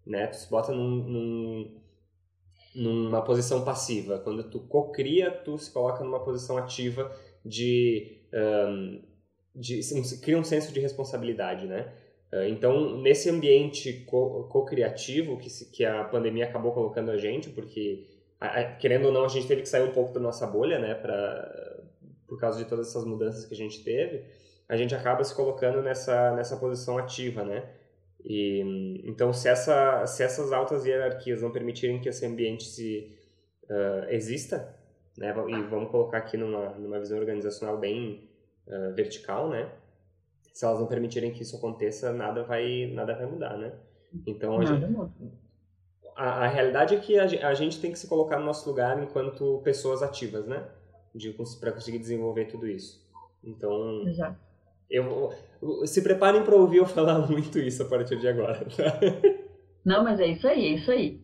Né? 0.05 0.27
Tu 0.27 0.35
se 0.35 0.49
bota 0.49 0.73
num, 0.73 0.95
num 0.97 1.81
numa 2.75 3.21
posição 3.21 3.63
passiva. 3.63 4.19
Quando 4.19 4.49
tu 4.49 4.59
cocria, 4.59 5.31
tu 5.31 5.57
se 5.57 5.71
coloca 5.71 6.03
numa 6.03 6.19
posição 6.19 6.57
ativa 6.57 7.09
de, 7.43 8.19
um, 8.33 9.01
de 9.55 9.79
cria 10.21 10.37
um 10.37 10.43
senso 10.43 10.73
de 10.73 10.79
responsabilidade, 10.81 11.65
né? 11.65 11.93
Ah, 12.33 12.47
então, 12.49 13.01
nesse 13.01 13.29
ambiente 13.29 14.03
co-criativo 14.05 15.37
que, 15.37 15.49
que 15.71 15.85
a 15.85 16.03
pandemia 16.03 16.45
acabou 16.45 16.73
colocando 16.73 17.11
a 17.11 17.17
gente, 17.17 17.49
porque, 17.49 18.05
querendo 18.79 19.05
ou 19.05 19.11
não, 19.11 19.25
a 19.25 19.27
gente 19.27 19.47
teve 19.47 19.61
que 19.61 19.69
sair 19.69 19.83
um 19.83 19.91
pouco 19.91 20.13
da 20.13 20.19
nossa 20.19 20.45
bolha, 20.45 20.79
né, 20.79 20.93
pra, 20.93 21.83
por 22.27 22.39
causa 22.39 22.57
de 22.57 22.65
todas 22.65 22.89
essas 22.89 23.05
mudanças 23.05 23.45
que 23.45 23.53
a 23.53 23.57
gente 23.57 23.83
teve, 23.83 24.25
a 24.67 24.75
gente 24.75 24.95
acaba 24.95 25.23
se 25.23 25.33
colocando 25.33 25.81
nessa, 25.81 26.35
nessa 26.35 26.57
posição 26.57 26.97
ativa, 26.97 27.43
né? 27.43 27.69
E, 28.23 29.03
então, 29.05 29.31
se, 29.31 29.47
essa, 29.47 30.05
se 30.07 30.23
essas 30.23 30.51
altas 30.51 30.83
hierarquias 30.83 31.43
não 31.43 31.51
permitirem 31.51 32.01
que 32.01 32.09
esse 32.09 32.25
ambiente 32.25 32.63
se, 32.63 33.15
uh, 33.65 34.09
exista, 34.09 34.75
né, 35.15 35.33
e 35.47 35.61
vamos 35.63 35.91
colocar 35.91 36.17
aqui 36.17 36.35
numa, 36.35 36.69
numa 36.71 36.99
visão 36.99 37.19
organizacional 37.19 37.77
bem 37.77 38.27
uh, 38.67 38.93
vertical, 38.95 39.49
né, 39.49 39.71
se 40.51 40.65
elas 40.65 40.79
não 40.79 40.87
permitirem 40.87 41.31
que 41.31 41.43
isso 41.43 41.55
aconteça, 41.55 42.11
nada 42.11 42.43
vai, 42.43 42.89
nada 42.93 43.13
vai 43.13 43.25
mudar, 43.27 43.57
né? 43.57 43.73
Então, 44.25 44.59
a, 44.59 44.65
gente, 44.65 44.85
a, 46.15 46.45
a, 46.45 46.47
realidade 46.47 46.95
é 46.95 46.99
que 46.99 47.19
a, 47.19 47.49
a 47.49 47.53
gente 47.53 47.79
tem 47.79 47.91
que 47.91 47.99
se 47.99 48.07
colocar 48.07 48.39
no 48.39 48.45
nosso 48.45 48.67
lugar 48.69 49.01
enquanto 49.01 49.61
pessoas 49.63 50.01
ativas, 50.01 50.47
né? 50.47 50.65
Para 51.59 51.71
conseguir 51.71 51.99
desenvolver 51.99 52.45
tudo 52.45 52.67
isso. 52.67 53.05
Então, 53.43 54.07
Exato. 54.07 54.45
Eu, 54.89 55.31
se 55.85 56.01
preparem 56.01 56.43
para 56.43 56.55
ouvir 56.55 56.77
eu 56.77 56.85
falar 56.85 57.19
muito 57.29 57.59
isso 57.59 57.83
a 57.83 57.85
partir 57.85 58.17
de 58.17 58.27
agora. 58.27 58.65
Tá? 58.65 58.99
Não, 59.83 60.03
mas 60.03 60.19
é 60.19 60.27
isso 60.27 60.47
aí, 60.47 60.65
é 60.65 60.69
isso 60.69 60.91
aí. 60.91 61.23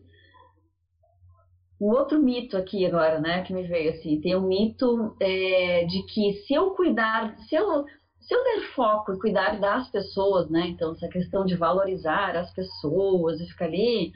Um 1.80 1.90
outro 1.90 2.22
mito 2.22 2.56
aqui 2.56 2.86
agora, 2.86 3.20
né, 3.20 3.42
que 3.42 3.52
me 3.52 3.64
veio 3.64 3.90
assim, 3.90 4.20
tem 4.20 4.36
um 4.36 4.46
mito 4.46 5.16
é, 5.18 5.84
de 5.84 6.04
que 6.06 6.34
se 6.46 6.54
eu 6.54 6.70
cuidar, 6.70 7.36
se 7.48 7.56
eu, 7.56 7.84
se 8.22 8.34
eu 8.34 8.44
der 8.44 8.60
foco 8.74 9.12
e 9.12 9.18
cuidar 9.18 9.58
das 9.58 9.90
pessoas, 9.90 10.48
né, 10.48 10.68
então 10.68 10.92
essa 10.92 11.08
questão 11.08 11.44
de 11.44 11.56
valorizar 11.56 12.36
as 12.36 12.52
pessoas 12.52 13.40
e 13.40 13.46
ficar 13.46 13.66
ali, 13.66 14.12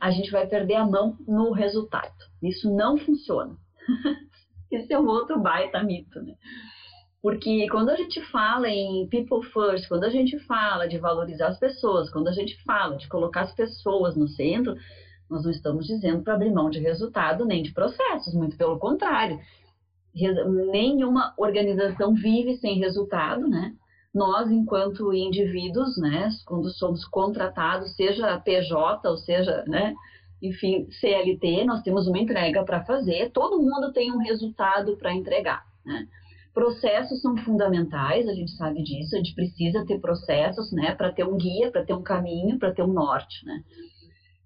a 0.00 0.10
gente 0.10 0.30
vai 0.30 0.46
perder 0.46 0.76
a 0.76 0.86
mão 0.86 1.16
no 1.26 1.52
resultado. 1.52 2.14
Isso 2.42 2.74
não 2.74 2.96
funciona. 2.96 3.56
Esse 4.70 4.92
é 4.92 4.98
um 4.98 5.06
outro 5.06 5.38
baita 5.38 5.82
mito, 5.82 6.22
né? 6.22 6.34
Porque 7.22 7.68
quando 7.68 7.90
a 7.90 7.96
gente 7.96 8.20
fala 8.30 8.68
em 8.68 9.06
people 9.08 9.46
first, 9.52 9.86
quando 9.86 10.04
a 10.04 10.10
gente 10.10 10.38
fala 10.40 10.88
de 10.88 10.98
valorizar 10.98 11.48
as 11.48 11.58
pessoas, 11.58 12.10
quando 12.10 12.28
a 12.28 12.32
gente 12.32 12.60
fala 12.64 12.96
de 12.96 13.08
colocar 13.08 13.42
as 13.42 13.54
pessoas 13.54 14.16
no 14.16 14.26
centro, 14.26 14.74
nós 15.30 15.44
não 15.44 15.50
estamos 15.50 15.86
dizendo 15.86 16.22
para 16.22 16.34
abrir 16.34 16.52
mão 16.52 16.68
de 16.68 16.80
resultado 16.80 17.44
nem 17.44 17.62
de 17.62 17.72
processos, 17.72 18.34
muito 18.34 18.56
pelo 18.56 18.78
contrário. 18.78 19.38
Nenhuma 20.14 21.34
organização 21.38 22.14
vive 22.14 22.56
sem 22.56 22.78
resultado, 22.78 23.48
né? 23.48 23.74
Nós, 24.14 24.50
enquanto 24.50 25.12
indivíduos, 25.12 25.96
né, 25.96 26.28
quando 26.46 26.68
somos 26.68 27.02
contratados, 27.06 27.96
seja 27.96 28.38
PJ 28.38 29.08
ou 29.08 29.16
seja, 29.16 29.64
né, 29.66 29.94
enfim, 30.42 30.86
CLT, 30.90 31.64
nós 31.64 31.82
temos 31.82 32.06
uma 32.06 32.18
entrega 32.18 32.62
para 32.62 32.84
fazer, 32.84 33.30
todo 33.30 33.62
mundo 33.62 33.92
tem 33.92 34.12
um 34.12 34.18
resultado 34.18 34.96
para 34.98 35.14
entregar, 35.14 35.64
né? 35.84 36.06
Processos 36.52 37.22
são 37.22 37.34
fundamentais, 37.38 38.28
a 38.28 38.34
gente 38.34 38.50
sabe 38.50 38.82
disso, 38.82 39.14
a 39.14 39.18
gente 39.18 39.34
precisa 39.34 39.86
ter 39.86 39.98
processos, 39.98 40.70
né, 40.72 40.94
para 40.94 41.10
ter 41.10 41.24
um 41.24 41.38
guia, 41.38 41.70
para 41.70 41.84
ter 41.84 41.94
um 41.94 42.02
caminho, 42.02 42.58
para 42.58 42.72
ter 42.74 42.82
um 42.82 42.92
norte, 42.92 43.46
né? 43.46 43.62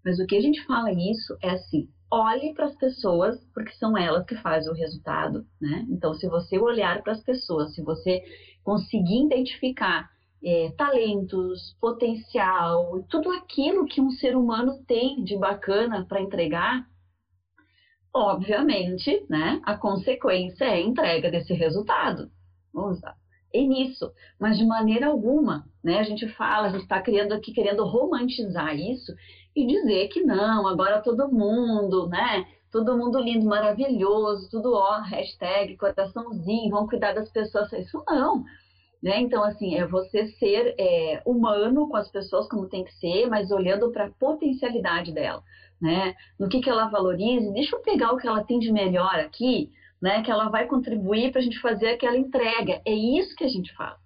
Mas 0.04 0.20
o 0.20 0.26
que 0.26 0.36
a 0.36 0.40
gente 0.40 0.64
fala 0.64 0.92
isso 0.92 1.36
é 1.42 1.50
assim, 1.50 1.88
olhe 2.10 2.54
para 2.54 2.66
as 2.66 2.76
pessoas, 2.76 3.38
porque 3.52 3.72
são 3.72 3.96
elas 3.96 4.24
que 4.24 4.36
fazem 4.36 4.70
o 4.70 4.74
resultado, 4.74 5.46
né? 5.60 5.84
Então, 5.90 6.14
se 6.14 6.28
você 6.28 6.58
olhar 6.58 7.02
para 7.02 7.12
as 7.12 7.22
pessoas, 7.22 7.74
se 7.74 7.82
você 7.82 8.22
conseguir 8.62 9.24
identificar 9.24 10.08
é, 10.44 10.70
talentos, 10.76 11.76
potencial, 11.80 13.02
tudo 13.08 13.30
aquilo 13.30 13.86
que 13.86 14.00
um 14.00 14.10
ser 14.10 14.36
humano 14.36 14.84
tem 14.86 15.22
de 15.24 15.36
bacana 15.36 16.04
para 16.06 16.20
entregar, 16.20 16.86
obviamente, 18.14 19.24
né, 19.28 19.60
a 19.64 19.76
consequência 19.76 20.64
é 20.64 20.74
a 20.74 20.80
entrega 20.80 21.30
desse 21.30 21.52
resultado. 21.52 22.30
Vamos 22.72 23.00
lá. 23.02 23.14
É 23.54 23.60
nisso, 23.60 24.12
mas 24.38 24.58
de 24.58 24.64
maneira 24.64 25.06
alguma, 25.06 25.64
né, 25.82 25.98
a 25.98 26.02
gente 26.02 26.28
fala, 26.28 26.66
a 26.66 26.70
gente 26.70 26.82
está 26.82 27.00
criando 27.00 27.32
aqui, 27.32 27.52
querendo 27.52 27.84
romantizar 27.84 28.74
isso 28.76 29.14
e 29.54 29.66
dizer 29.66 30.08
que 30.08 30.22
não, 30.22 30.66
agora 30.66 31.00
todo 31.00 31.32
mundo, 31.32 32.08
né, 32.08 32.46
todo 32.70 32.96
mundo 32.96 33.18
lindo, 33.18 33.46
maravilhoso, 33.46 34.50
tudo 34.50 34.74
ó, 34.74 35.00
hashtag, 35.00 35.76
coraçãozinho, 35.76 36.70
vamos 36.70 36.90
cuidar 36.90 37.14
das 37.14 37.30
pessoas, 37.30 37.72
isso 37.72 38.02
não, 38.06 38.44
né, 39.02 39.20
então 39.20 39.42
assim, 39.42 39.76
é 39.76 39.86
você 39.86 40.26
ser 40.26 40.74
é, 40.78 41.22
humano 41.24 41.88
com 41.88 41.96
as 41.96 42.10
pessoas 42.10 42.48
como 42.48 42.68
tem 42.68 42.84
que 42.84 42.92
ser, 42.94 43.26
mas 43.28 43.50
olhando 43.50 43.90
para 43.90 44.06
a 44.06 44.10
potencialidade 44.10 45.12
dela 45.12 45.42
né? 45.80 46.14
No 46.38 46.48
que, 46.48 46.60
que 46.60 46.70
ela 46.70 46.88
valoriza, 46.88 47.52
deixa 47.52 47.76
eu 47.76 47.80
pegar 47.80 48.12
o 48.12 48.16
que 48.16 48.26
ela 48.26 48.44
tem 48.44 48.58
de 48.58 48.72
melhor 48.72 49.14
aqui, 49.16 49.70
né? 50.00 50.22
Que 50.22 50.30
ela 50.30 50.48
vai 50.48 50.66
contribuir 50.66 51.32
para 51.32 51.40
a 51.40 51.44
gente 51.44 51.60
fazer 51.60 51.90
aquela 51.90 52.16
entrega. 52.16 52.80
É 52.86 52.92
isso 52.92 53.34
que 53.36 53.44
a 53.44 53.48
gente 53.48 53.74
faz. 53.74 53.96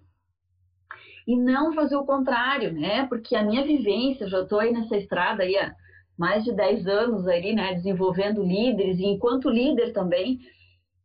E 1.27 1.35
não 1.35 1.73
fazer 1.73 1.95
o 1.95 2.05
contrário, 2.05 2.73
né? 2.73 3.05
Porque 3.07 3.35
a 3.35 3.43
minha 3.43 3.63
vivência, 3.63 4.27
já 4.27 4.41
estou 4.41 4.59
aí 4.59 4.71
nessa 4.71 4.97
estrada 4.97 5.43
aí 5.43 5.55
há 5.57 5.73
mais 6.17 6.43
de 6.43 6.53
10 6.53 6.87
anos 6.87 7.27
aí, 7.27 7.53
né? 7.53 7.73
Desenvolvendo 7.75 8.43
líderes 8.43 8.99
e 8.99 9.05
enquanto 9.05 9.49
líder 9.49 9.93
também. 9.93 10.39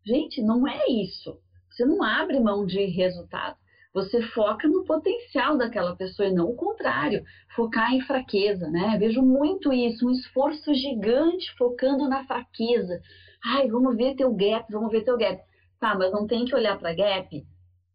Gente, 0.04 0.42
não 0.42 0.66
é 0.66 0.88
isso. 0.88 1.38
Você 1.70 1.84
não 1.84 2.02
abre 2.02 2.40
mão 2.40 2.64
de 2.64 2.84
resultado. 2.86 3.56
Você 3.96 4.20
foca 4.20 4.68
no 4.68 4.84
potencial 4.84 5.56
daquela 5.56 5.96
pessoa 5.96 6.28
e 6.28 6.32
não 6.32 6.50
o 6.50 6.54
contrário, 6.54 7.24
focar 7.54 7.94
em 7.94 8.02
fraqueza, 8.02 8.68
né? 8.68 8.94
Vejo 8.98 9.22
muito 9.22 9.72
isso, 9.72 10.06
um 10.06 10.10
esforço 10.10 10.74
gigante 10.74 11.50
focando 11.56 12.06
na 12.06 12.22
fraqueza. 12.26 13.00
Ai, 13.44 13.68
vamos 13.68 13.96
ver 13.96 14.16
teu 14.16 14.32
gap, 14.34 14.70
vamos 14.70 14.90
ver 14.90 15.04
teu 15.04 15.16
gap. 15.16 15.42
Tá, 15.78 15.94
mas 15.94 16.12
não 16.12 16.26
tem 16.26 16.44
que 16.44 16.54
olhar 16.54 16.78
para 16.78 16.94
gap? 16.94 17.46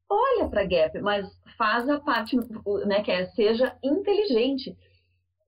Olha 0.09 0.49
para 0.49 0.65
gap, 0.65 0.99
mas 1.01 1.27
faz 1.57 1.87
a 1.89 1.99
parte, 1.99 2.37
né, 2.85 3.01
que 3.01 3.11
é 3.11 3.25
seja 3.27 3.75
inteligente. 3.83 4.77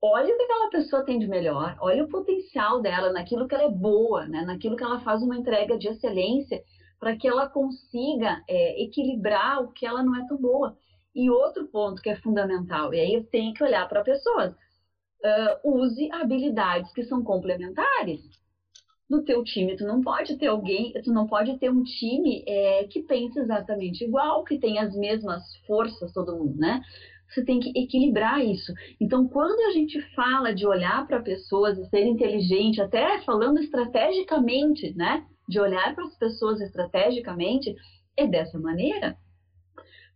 Olha 0.02 0.34
o 0.34 0.36
que 0.36 0.42
aquela 0.42 0.70
pessoa 0.70 1.04
tem 1.04 1.18
de 1.18 1.26
melhor, 1.26 1.76
olha 1.80 2.04
o 2.04 2.08
potencial 2.08 2.80
dela 2.82 3.12
naquilo 3.12 3.48
que 3.48 3.54
ela 3.54 3.64
é 3.64 3.70
boa, 3.70 4.26
né, 4.26 4.42
naquilo 4.42 4.76
que 4.76 4.84
ela 4.84 5.00
faz 5.00 5.22
uma 5.22 5.36
entrega 5.36 5.78
de 5.78 5.88
excelência 5.88 6.62
para 7.00 7.16
que 7.16 7.28
ela 7.28 7.48
consiga 7.48 8.42
é, 8.48 8.82
equilibrar 8.82 9.62
o 9.62 9.72
que 9.72 9.86
ela 9.86 10.02
não 10.02 10.16
é 10.16 10.26
tão 10.26 10.36
boa. 10.36 10.76
E 11.14 11.30
outro 11.30 11.66
ponto 11.68 12.02
que 12.02 12.10
é 12.10 12.16
fundamental, 12.16 12.92
e 12.92 13.00
aí 13.00 13.24
tenho 13.24 13.54
que 13.54 13.62
olhar 13.62 13.88
para 13.88 14.02
pessoas, 14.02 14.52
uh, 14.52 15.70
use 15.78 16.10
habilidades 16.10 16.92
que 16.92 17.04
são 17.04 17.22
complementares. 17.22 18.20
No 19.08 19.22
teu 19.22 19.44
time, 19.44 19.76
tu 19.76 19.84
não 19.84 20.00
pode 20.00 20.36
ter 20.36 20.46
alguém, 20.46 20.92
tu 21.04 21.12
não 21.12 21.26
pode 21.26 21.58
ter 21.58 21.70
um 21.70 21.82
time 21.82 22.42
é, 22.46 22.84
que 22.84 23.02
pense 23.02 23.38
exatamente 23.38 24.02
igual, 24.02 24.44
que 24.44 24.58
tenha 24.58 24.82
as 24.82 24.94
mesmas 24.96 25.42
forças, 25.66 26.12
todo 26.12 26.36
mundo, 26.36 26.56
né? 26.56 26.80
Você 27.28 27.44
tem 27.44 27.60
que 27.60 27.70
equilibrar 27.78 28.44
isso. 28.44 28.72
Então, 29.00 29.28
quando 29.28 29.60
a 29.68 29.72
gente 29.72 30.00
fala 30.14 30.54
de 30.54 30.66
olhar 30.66 31.06
para 31.06 31.20
pessoas 31.20 31.76
e 31.78 31.84
ser 31.88 32.06
inteligente, 32.06 32.80
até 32.80 33.20
falando 33.22 33.58
estrategicamente, 33.58 34.94
né? 34.96 35.24
de 35.48 35.60
olhar 35.60 35.94
para 35.94 36.04
as 36.04 36.16
pessoas 36.16 36.60
estrategicamente 36.60 37.74
é 38.16 38.26
dessa 38.26 38.58
maneira. 38.58 39.16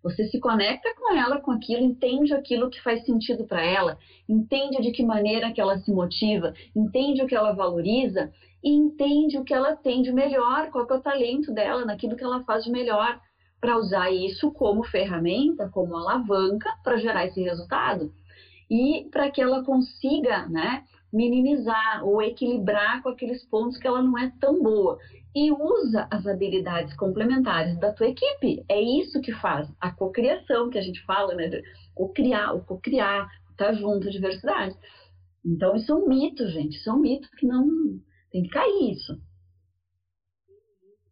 Você 0.02 0.28
se 0.28 0.38
conecta 0.38 0.94
com 0.94 1.14
ela, 1.14 1.40
com 1.40 1.50
aquilo, 1.50 1.82
entende 1.82 2.32
aquilo 2.32 2.70
que 2.70 2.80
faz 2.80 3.04
sentido 3.04 3.44
para 3.44 3.62
ela, 3.62 3.98
entende 4.28 4.80
de 4.80 4.92
que 4.92 5.02
maneira 5.02 5.52
que 5.52 5.60
ela 5.60 5.78
se 5.78 5.92
motiva, 5.92 6.54
entende 6.74 7.22
o 7.22 7.26
que 7.26 7.34
ela 7.34 7.52
valoriza 7.52 8.32
e 8.62 8.70
entende 8.70 9.38
o 9.38 9.44
que 9.44 9.54
ela 9.54 9.76
tem 9.76 10.02
de 10.02 10.12
melhor, 10.12 10.70
qual 10.70 10.86
é 10.88 10.94
o 10.94 11.00
talento 11.00 11.52
dela, 11.52 11.84
naquilo 11.84 12.16
que 12.16 12.24
ela 12.24 12.44
faz 12.44 12.64
de 12.64 12.70
melhor, 12.70 13.20
para 13.60 13.76
usar 13.76 14.10
isso 14.10 14.52
como 14.52 14.84
ferramenta, 14.84 15.68
como 15.68 15.96
alavanca 15.96 16.70
para 16.84 16.96
gerar 16.96 17.26
esse 17.26 17.42
resultado. 17.42 18.12
E 18.70 19.08
para 19.10 19.30
que 19.30 19.40
ela 19.40 19.64
consiga, 19.64 20.46
né, 20.46 20.84
minimizar 21.12 22.04
ou 22.04 22.22
equilibrar 22.22 23.02
com 23.02 23.08
aqueles 23.08 23.44
pontos 23.46 23.78
que 23.78 23.86
ela 23.86 24.02
não 24.02 24.18
é 24.18 24.32
tão 24.40 24.62
boa. 24.62 24.98
E 25.34 25.52
usa 25.52 26.08
as 26.10 26.26
habilidades 26.26 26.94
complementares 26.96 27.78
da 27.78 27.92
tua 27.92 28.08
equipe. 28.08 28.64
É 28.68 28.80
isso 28.80 29.20
que 29.20 29.32
faz 29.32 29.70
a 29.80 29.90
cocriação 29.90 30.70
que 30.70 30.78
a 30.78 30.82
gente 30.82 31.04
fala, 31.04 31.34
né? 31.34 31.62
O 31.96 32.08
criar, 32.08 32.54
o 32.54 32.64
cocriar, 32.64 33.28
estar 33.50 33.66
tá 33.66 33.72
junto, 33.72 34.08
a 34.08 34.10
diversidade. 34.10 34.74
Então 35.44 35.76
isso 35.76 35.92
é 35.92 35.94
um 35.94 36.08
mito, 36.08 36.48
gente. 36.48 36.76
Isso 36.76 36.90
é 36.90 36.92
um 36.92 36.98
mito 36.98 37.28
que 37.36 37.46
não 37.46 37.66
tem 38.30 38.42
que 38.42 38.50
cair 38.50 38.92
isso. 38.92 39.20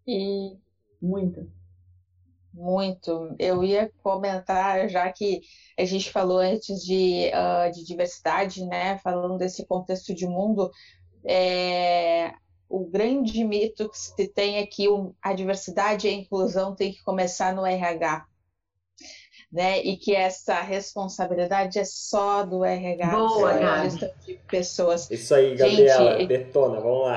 E 0.07 0.57
muito. 1.01 1.56
Muito. 2.57 3.37
Eu 3.39 3.63
ia 3.63 3.93
comentar, 4.03 4.89
já 4.89 5.13
que 5.13 5.43
a 5.79 5.85
gente 5.85 6.11
falou 6.11 6.39
antes 6.39 6.83
de, 6.83 7.31
uh, 7.35 7.71
de 7.71 7.85
diversidade, 7.85 8.65
né? 8.65 8.97
Falando 8.99 9.37
desse 9.37 9.67
contexto 9.67 10.15
de 10.15 10.27
mundo, 10.27 10.71
é, 11.23 12.33
o 12.67 12.87
grande 12.87 13.45
mito 13.45 13.91
que 13.91 13.99
se 13.99 14.27
tem 14.29 14.57
é 14.57 14.67
que 14.67 14.87
a 15.21 15.35
diversidade 15.35 16.07
e 16.07 16.11
a 16.11 16.15
inclusão 16.15 16.75
tem 16.75 16.93
que 16.93 17.05
começar 17.05 17.55
no 17.55 17.67
RH. 17.67 18.25
Né? 19.53 19.83
E 19.83 19.99
que 19.99 20.15
essa 20.15 20.61
responsabilidade 20.63 21.79
é 21.79 21.85
só 21.85 22.43
do 22.43 22.65
RH, 22.65 23.11
Boa, 23.11 23.83
gestão 23.83 24.11
de 24.27 24.35
pessoas. 24.49 25.11
Isso 25.11 25.35
aí, 25.35 25.55
Gabriela, 25.55 26.19
Gente, 26.19 26.29
detona, 26.29 26.81
vamos 26.81 27.03
lá. 27.03 27.17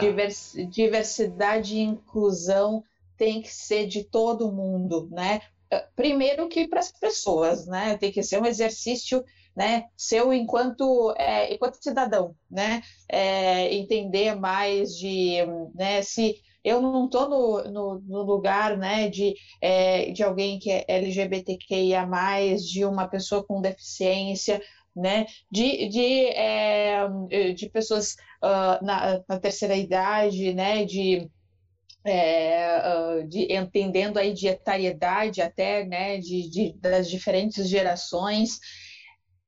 Diversidade 0.70 1.76
e 1.76 1.80
inclusão 1.80 2.84
tem 3.20 3.42
que 3.42 3.54
ser 3.54 3.86
de 3.86 4.06
todo 4.06 4.52
mundo, 4.52 5.10
né? 5.12 5.42
Eh, 5.70 5.88
primeiro 5.96 6.48
que 6.48 6.68
para 6.68 6.80
as 6.80 6.92
pessoas, 6.92 7.68
né? 7.68 7.98
Tem 7.98 8.12
que 8.12 8.24
ser 8.24 8.42
um 8.42 8.46
exercício, 8.46 9.24
né? 9.56 9.86
Seu 9.98 10.34
enquanto 10.34 11.14
é, 11.18 11.54
enquanto 11.54 11.84
cidadão, 11.84 12.34
né? 12.50 12.82
É, 13.10 13.76
entender 13.76 14.36
mais 14.36 14.96
de, 14.98 15.38
né? 15.76 16.02
Se 16.02 16.42
eu 16.64 16.82
não 16.82 17.06
estou 17.06 17.30
no, 17.30 17.64
no, 17.72 18.00
no, 18.02 18.24
lugar 18.24 18.78
né, 18.78 19.08
de, 19.08 19.34
é, 19.62 20.12
de 20.12 20.22
alguém 20.24 20.60
que 20.60 20.70
é 20.70 20.86
LGBTQIA, 20.90 22.06
de 22.58 22.84
uma 22.84 23.08
pessoa 23.08 23.44
com 23.46 23.62
deficiência, 23.62 24.62
né, 24.94 25.26
de, 25.50 25.88
de, 25.88 26.26
é, 26.28 27.08
de 27.56 27.70
pessoas 27.70 28.16
uh, 28.44 28.84
na, 28.86 29.24
na, 29.28 29.40
terceira 29.40 29.76
idade, 29.76 30.54
né, 30.54 30.84
de 30.84 31.30
é, 32.04 33.24
de, 33.24 33.54
entendendo 33.54 34.18
a 34.18 34.34
dietariedade 34.34 35.42
até 35.42 35.86
né, 35.86 36.18
de, 36.18 36.50
de, 36.50 36.74
das 36.74 37.10
diferentes 37.10 37.68
gerações. 37.68 38.60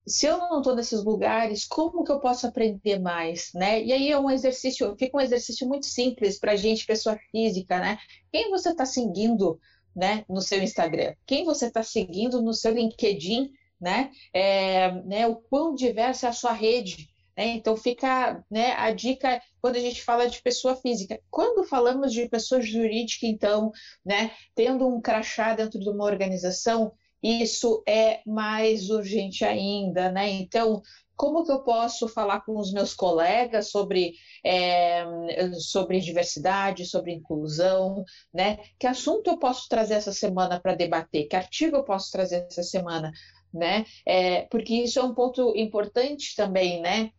Se 0.07 0.25
eu 0.25 0.37
não 0.37 0.57
estou 0.59 0.75
nesses 0.75 1.03
lugares, 1.03 1.65
como 1.65 2.03
que 2.03 2.11
eu 2.11 2.19
posso 2.19 2.47
aprender 2.47 2.99
mais, 2.99 3.51
né? 3.53 3.83
E 3.83 3.93
aí 3.93 4.11
é 4.11 4.19
um 4.19 4.31
exercício, 4.31 4.95
fica 4.97 5.15
um 5.15 5.21
exercício 5.21 5.67
muito 5.67 5.85
simples 5.85 6.39
para 6.39 6.53
a 6.53 6.55
gente, 6.55 6.87
pessoa 6.87 7.17
física, 7.29 7.79
né? 7.79 7.99
Quem 8.31 8.49
você 8.49 8.69
está 8.69 8.85
seguindo, 8.85 9.59
né, 9.95 10.25
no 10.27 10.41
seu 10.41 10.61
Instagram? 10.61 11.13
Quem 11.25 11.45
você 11.45 11.67
está 11.67 11.83
seguindo 11.83 12.41
no 12.41 12.53
seu 12.53 12.73
LinkedIn, 12.73 13.51
né? 13.79 14.11
É, 14.33 14.91
né? 15.03 15.27
O 15.27 15.35
quão 15.35 15.75
diversa 15.75 16.25
é 16.25 16.29
a 16.31 16.33
sua 16.33 16.51
rede, 16.51 17.10
né? 17.37 17.47
Então 17.47 17.75
fica 17.75 18.43
né, 18.49 18.73
a 18.73 18.91
dica 18.91 19.41
quando 19.61 19.75
a 19.75 19.79
gente 19.79 20.01
fala 20.01 20.27
de 20.27 20.41
pessoa 20.41 20.75
física. 20.75 21.19
Quando 21.29 21.63
falamos 21.63 22.11
de 22.11 22.27
pessoa 22.27 22.61
jurídica, 22.61 23.25
então, 23.25 23.71
né, 24.05 24.31
tendo 24.55 24.87
um 24.87 25.01
crachá 25.01 25.53
dentro 25.53 25.79
de 25.79 25.89
uma 25.89 26.05
organização, 26.05 26.91
isso 27.21 27.83
é 27.87 28.21
mais 28.25 28.89
urgente 28.89 29.45
ainda, 29.45 30.11
né? 30.11 30.27
Então, 30.29 30.81
como 31.15 31.45
que 31.45 31.51
eu 31.51 31.61
posso 31.61 32.07
falar 32.07 32.41
com 32.41 32.57
os 32.57 32.73
meus 32.73 32.95
colegas 32.95 33.69
sobre, 33.69 34.15
é, 34.43 35.05
sobre 35.53 35.99
diversidade, 35.99 36.87
sobre 36.87 37.13
inclusão, 37.13 38.03
né? 38.33 38.57
Que 38.79 38.87
assunto 38.87 39.29
eu 39.29 39.37
posso 39.37 39.69
trazer 39.69 39.93
essa 39.95 40.11
semana 40.11 40.59
para 40.59 40.73
debater? 40.73 41.27
Que 41.27 41.35
artigo 41.35 41.77
eu 41.77 41.83
posso 41.83 42.11
trazer 42.11 42.47
essa 42.49 42.63
semana? 42.63 43.11
Né? 43.53 43.85
É, 44.03 44.43
porque 44.43 44.73
isso 44.73 44.97
é 44.97 45.03
um 45.03 45.13
ponto 45.13 45.53
importante 45.55 46.35
também, 46.35 46.81
né? 46.81 47.11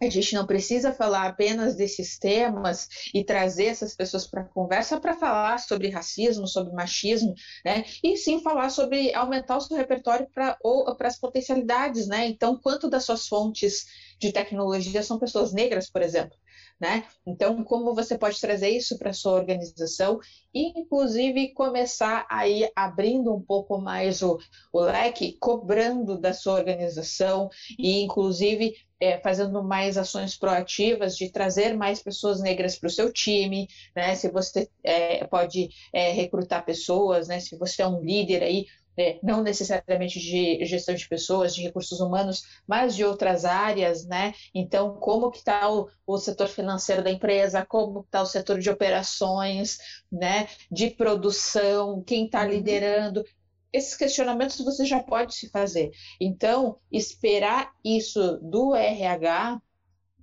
A 0.00 0.08
gente 0.08 0.32
não 0.34 0.46
precisa 0.46 0.92
falar 0.92 1.26
apenas 1.26 1.74
desses 1.74 2.16
temas 2.18 2.88
e 3.12 3.24
trazer 3.24 3.64
essas 3.64 3.96
pessoas 3.96 4.28
para 4.28 4.42
a 4.42 4.44
conversa 4.44 5.00
para 5.00 5.14
falar 5.16 5.58
sobre 5.58 5.88
racismo, 5.88 6.46
sobre 6.46 6.72
machismo, 6.72 7.34
né? 7.64 7.84
E 8.02 8.16
sim 8.16 8.40
falar 8.40 8.70
sobre 8.70 9.12
aumentar 9.12 9.56
o 9.56 9.60
seu 9.60 9.76
repertório 9.76 10.28
para 10.32 10.56
as 11.00 11.18
potencialidades, 11.18 12.06
né? 12.06 12.28
Então, 12.28 12.56
quanto 12.60 12.88
das 12.88 13.04
suas 13.04 13.26
fontes 13.26 13.86
de 14.20 14.32
tecnologia 14.32 15.02
são 15.02 15.18
pessoas 15.18 15.52
negras, 15.52 15.90
por 15.90 16.00
exemplo? 16.00 16.36
Né? 16.80 17.04
Então, 17.26 17.64
como 17.64 17.92
você 17.92 18.16
pode 18.16 18.40
trazer 18.40 18.68
isso 18.68 18.96
para 18.96 19.12
sua 19.12 19.32
organização 19.32 20.20
e, 20.54 20.78
inclusive, 20.78 21.52
começar 21.52 22.24
aí 22.30 22.70
abrindo 22.74 23.34
um 23.34 23.42
pouco 23.42 23.78
mais 23.78 24.22
o, 24.22 24.38
o 24.72 24.80
leque, 24.80 25.36
cobrando 25.40 26.16
da 26.16 26.32
sua 26.32 26.54
organização 26.54 27.50
e, 27.76 28.00
inclusive, 28.02 28.74
é, 29.00 29.18
fazendo 29.18 29.62
mais 29.62 29.96
ações 29.96 30.36
proativas 30.36 31.16
de 31.16 31.30
trazer 31.30 31.76
mais 31.76 32.02
pessoas 32.02 32.40
negras 32.40 32.78
para 32.78 32.86
o 32.88 32.90
seu 32.90 33.12
time, 33.12 33.68
né? 33.94 34.14
Se 34.14 34.28
você 34.30 34.68
é, 34.82 35.24
pode 35.26 35.68
é, 35.92 36.10
recrutar 36.12 36.64
pessoas, 36.64 37.28
né? 37.28 37.40
Se 37.40 37.56
você 37.56 37.82
é 37.82 37.86
um 37.86 38.00
líder 38.00 38.42
aí, 38.42 38.66
é, 38.98 39.18
não 39.22 39.42
necessariamente 39.42 40.18
de 40.18 40.64
gestão 40.64 40.94
de 40.94 41.08
pessoas, 41.08 41.54
de 41.54 41.62
recursos 41.62 42.00
humanos, 42.00 42.42
mas 42.66 42.96
de 42.96 43.04
outras 43.04 43.44
áreas, 43.44 44.04
né? 44.04 44.34
Então, 44.54 44.96
como 44.96 45.30
que 45.30 45.38
está 45.38 45.70
o, 45.70 45.88
o, 46.06 46.18
setor 46.18 46.48
financeiro 46.48 47.02
da 47.02 47.10
empresa, 47.10 47.64
como 47.64 48.00
está 48.00 48.20
o 48.22 48.26
setor 48.26 48.58
de 48.58 48.68
operações, 48.68 49.78
né? 50.10 50.48
De 50.70 50.90
produção, 50.90 52.02
quem 52.02 52.26
está 52.26 52.42
uhum. 52.42 52.50
liderando. 52.50 53.24
Esses 53.72 53.94
questionamentos 53.94 54.58
você 54.64 54.84
já 54.84 55.02
pode 55.02 55.34
se 55.34 55.48
fazer. 55.50 55.90
Então, 56.20 56.78
esperar 56.90 57.70
isso 57.84 58.38
do 58.42 58.74
RH 58.74 59.60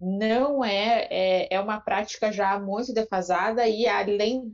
não 0.01 0.63
é, 0.65 1.07
é, 1.09 1.47
é 1.55 1.59
uma 1.59 1.79
prática 1.79 2.31
já 2.31 2.59
muito 2.59 2.93
defasada 2.93 3.67
e 3.67 3.87
além 3.87 4.51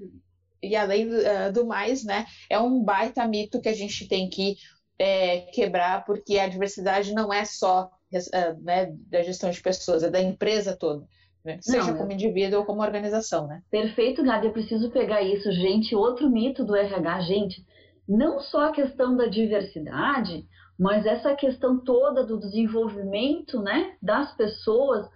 e 0.62 0.76
além 0.76 1.08
uh, 1.08 1.52
do 1.54 1.66
mais, 1.66 2.04
né, 2.04 2.26
é 2.50 2.60
um 2.60 2.84
baita 2.84 3.28
mito 3.28 3.62
que 3.62 3.70
a 3.70 3.74
gente 3.74 4.08
tem 4.08 4.30
que 4.30 4.56
é, 5.00 5.42
quebrar, 5.54 6.06
porque 6.06 6.38
a 6.38 6.48
diversidade 6.48 7.14
não 7.14 7.34
é 7.34 7.44
só 7.46 7.90
uh, 8.14 8.64
né, 8.64 8.94
da 9.08 9.24
gestão 9.24 9.50
de 9.50 9.62
pessoas, 9.62 10.04
é 10.04 10.10
da 10.10 10.22
empresa 10.22 10.76
toda. 10.76 11.06
Né? 11.44 11.58
Seja 11.62 11.92
não, 11.92 11.98
como 11.98 12.12
indivíduo 12.12 12.60
ou 12.60 12.66
como 12.66 12.82
organização, 12.82 13.48
né? 13.48 13.64
Perfeito, 13.72 14.24
Gabi, 14.24 14.48
eu 14.48 14.54
preciso 14.54 14.92
pegar 14.92 15.24
isso, 15.24 15.52
gente. 15.52 15.96
Outro 15.96 16.30
mito 16.30 16.64
do 16.64 16.76
RH, 16.76 17.22
gente, 17.22 17.66
não 18.08 18.40
só 18.40 18.68
a 18.68 18.72
questão 18.72 19.18
da 19.18 19.26
diversidade, 19.26 20.46
mas 20.78 21.06
essa 21.06 21.36
questão 21.36 21.80
toda 21.80 22.24
do 22.24 22.40
desenvolvimento, 22.40 23.60
né, 23.60 23.96
das 24.02 24.36
pessoas, 24.36 25.08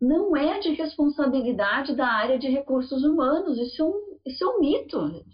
não 0.00 0.36
é 0.36 0.58
de 0.58 0.74
responsabilidade 0.74 1.94
da 1.94 2.06
área 2.06 2.38
de 2.38 2.48
recursos 2.48 3.02
humanos. 3.04 3.58
Isso 3.58 3.82
é 3.82 3.86
um 3.86 4.11
isso 4.26 4.44
é 4.44 4.48
um 4.48 4.60
mito. 4.60 5.24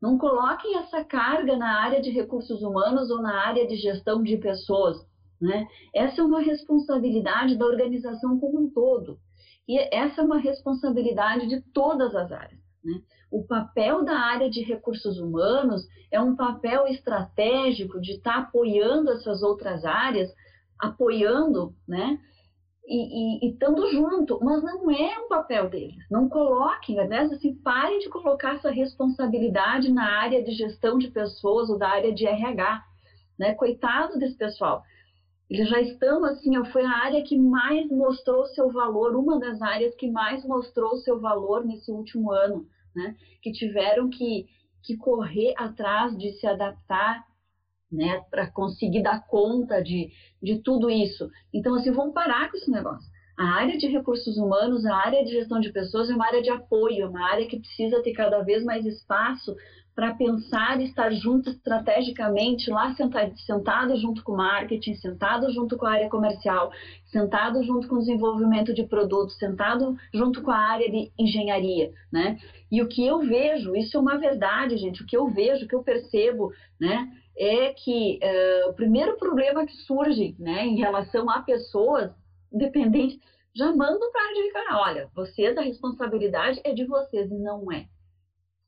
Não 0.00 0.18
coloquem 0.18 0.78
essa 0.78 1.04
carga 1.04 1.56
na 1.56 1.80
área 1.80 2.00
de 2.00 2.10
recursos 2.10 2.62
humanos 2.62 3.10
ou 3.10 3.22
na 3.22 3.46
área 3.46 3.66
de 3.66 3.76
gestão 3.76 4.22
de 4.22 4.36
pessoas. 4.36 4.98
Né? 5.40 5.66
Essa 5.94 6.20
é 6.20 6.24
uma 6.24 6.40
responsabilidade 6.40 7.56
da 7.56 7.66
organização 7.66 8.38
como 8.38 8.60
um 8.60 8.70
todo. 8.70 9.18
E 9.68 9.78
essa 9.94 10.20
é 10.20 10.24
uma 10.24 10.38
responsabilidade 10.38 11.46
de 11.46 11.60
todas 11.72 12.14
as 12.14 12.32
áreas. 12.32 12.60
Né? 12.84 13.00
O 13.30 13.44
papel 13.44 14.04
da 14.04 14.18
área 14.18 14.50
de 14.50 14.62
recursos 14.62 15.18
humanos 15.18 15.86
é 16.10 16.20
um 16.20 16.36
papel 16.36 16.86
estratégico 16.86 18.00
de 18.00 18.12
estar 18.12 18.34
tá 18.34 18.38
apoiando 18.40 19.10
essas 19.10 19.42
outras 19.42 19.84
áreas, 19.84 20.30
apoiando 20.78 21.74
né, 21.86 22.18
e, 22.84 23.48
estando 23.48 23.88
junto, 23.90 24.38
mas 24.42 24.62
não 24.62 24.90
é 24.90 25.18
um 25.18 25.28
papel 25.28 25.68
deles. 25.68 26.04
Não 26.10 26.28
coloquem, 26.28 26.98
aliás, 26.98 27.30
assim, 27.32 27.54
parem 27.54 27.98
de 28.00 28.08
colocar 28.08 28.54
essa 28.54 28.70
responsabilidade 28.70 29.90
na 29.90 30.18
área 30.18 30.42
de 30.42 30.52
gestão 30.52 30.98
de 30.98 31.08
pessoas 31.08 31.70
ou 31.70 31.78
da 31.78 31.88
área 31.88 32.12
de 32.12 32.26
RH, 32.26 32.84
né? 33.38 33.54
Coitado 33.54 34.18
desse 34.18 34.36
pessoal. 34.36 34.82
Eles 35.48 35.68
já 35.68 35.80
estão 35.80 36.24
assim, 36.24 36.52
foi 36.66 36.84
a 36.84 37.04
área 37.04 37.22
que 37.22 37.36
mais 37.36 37.88
mostrou 37.90 38.46
seu 38.46 38.70
valor, 38.70 39.14
uma 39.14 39.38
das 39.38 39.60
áreas 39.60 39.94
que 39.94 40.10
mais 40.10 40.44
mostrou 40.44 40.96
seu 40.98 41.20
valor 41.20 41.64
nesse 41.64 41.90
último 41.92 42.32
ano, 42.32 42.66
né? 42.96 43.14
Que 43.40 43.52
tiveram 43.52 44.10
que, 44.10 44.46
que 44.82 44.96
correr 44.96 45.54
atrás 45.56 46.16
de 46.16 46.32
se 46.32 46.46
adaptar 46.46 47.24
né, 47.92 48.22
para 48.30 48.50
conseguir 48.50 49.02
dar 49.02 49.26
conta 49.26 49.82
de, 49.82 50.10
de 50.42 50.58
tudo 50.58 50.88
isso. 50.88 51.30
Então, 51.52 51.74
assim, 51.74 51.92
vamos 51.92 52.14
parar 52.14 52.50
com 52.50 52.56
esse 52.56 52.70
negócio. 52.70 53.10
A 53.38 53.44
área 53.44 53.76
de 53.78 53.86
recursos 53.86 54.36
humanos, 54.36 54.84
a 54.84 54.94
área 54.94 55.24
de 55.24 55.32
gestão 55.32 55.58
de 55.58 55.72
pessoas 55.72 56.10
é 56.10 56.14
uma 56.14 56.26
área 56.26 56.42
de 56.42 56.50
apoio, 56.50 57.02
é 57.02 57.08
uma 57.08 57.30
área 57.30 57.46
que 57.46 57.58
precisa 57.58 58.02
ter 58.02 58.12
cada 58.12 58.42
vez 58.42 58.64
mais 58.64 58.84
espaço 58.84 59.56
para 59.94 60.14
pensar 60.14 60.80
e 60.80 60.84
estar 60.84 61.10
junto 61.12 61.50
estrategicamente, 61.50 62.70
lá 62.70 62.94
sentado, 62.94 63.38
sentado 63.40 63.96
junto 63.96 64.22
com 64.24 64.32
o 64.32 64.36
marketing, 64.36 64.94
sentado 64.94 65.50
junto 65.52 65.76
com 65.76 65.86
a 65.86 65.92
área 65.92 66.08
comercial, 66.08 66.70
sentado 67.06 67.62
junto 67.62 67.88
com 67.88 67.96
o 67.96 67.98
desenvolvimento 67.98 68.72
de 68.72 68.84
produtos, 68.84 69.36
sentado 69.36 69.96
junto 70.12 70.42
com 70.42 70.50
a 70.50 70.56
área 70.56 70.90
de 70.90 71.10
engenharia, 71.18 71.90
né? 72.10 72.38
E 72.70 72.80
o 72.80 72.88
que 72.88 73.06
eu 73.06 73.20
vejo, 73.20 73.76
isso 73.76 73.96
é 73.96 74.00
uma 74.00 74.16
verdade, 74.16 74.78
gente, 74.78 75.02
o 75.02 75.06
que 75.06 75.16
eu 75.16 75.28
vejo, 75.28 75.64
o 75.64 75.68
que 75.68 75.74
eu 75.74 75.82
percebo, 75.82 76.52
né? 76.80 77.10
É 77.36 77.72
que 77.72 78.18
uh, 78.22 78.70
o 78.70 78.74
primeiro 78.74 79.16
problema 79.16 79.66
que 79.66 79.72
surge, 79.72 80.36
né, 80.38 80.66
em 80.66 80.76
relação 80.76 81.30
a 81.30 81.42
pessoas 81.42 82.10
dependentes, 82.50 83.18
já 83.54 83.74
mandam 83.74 84.10
para 84.10 84.22
a 84.22 84.26
área 84.28 84.42
de 84.42 84.52
cara, 84.52 84.80
olha, 84.80 85.10
vocês, 85.14 85.56
a 85.56 85.62
responsabilidade 85.62 86.60
é 86.64 86.72
de 86.72 86.84
vocês, 86.84 87.30
e 87.30 87.38
não 87.38 87.70
é 87.72 87.86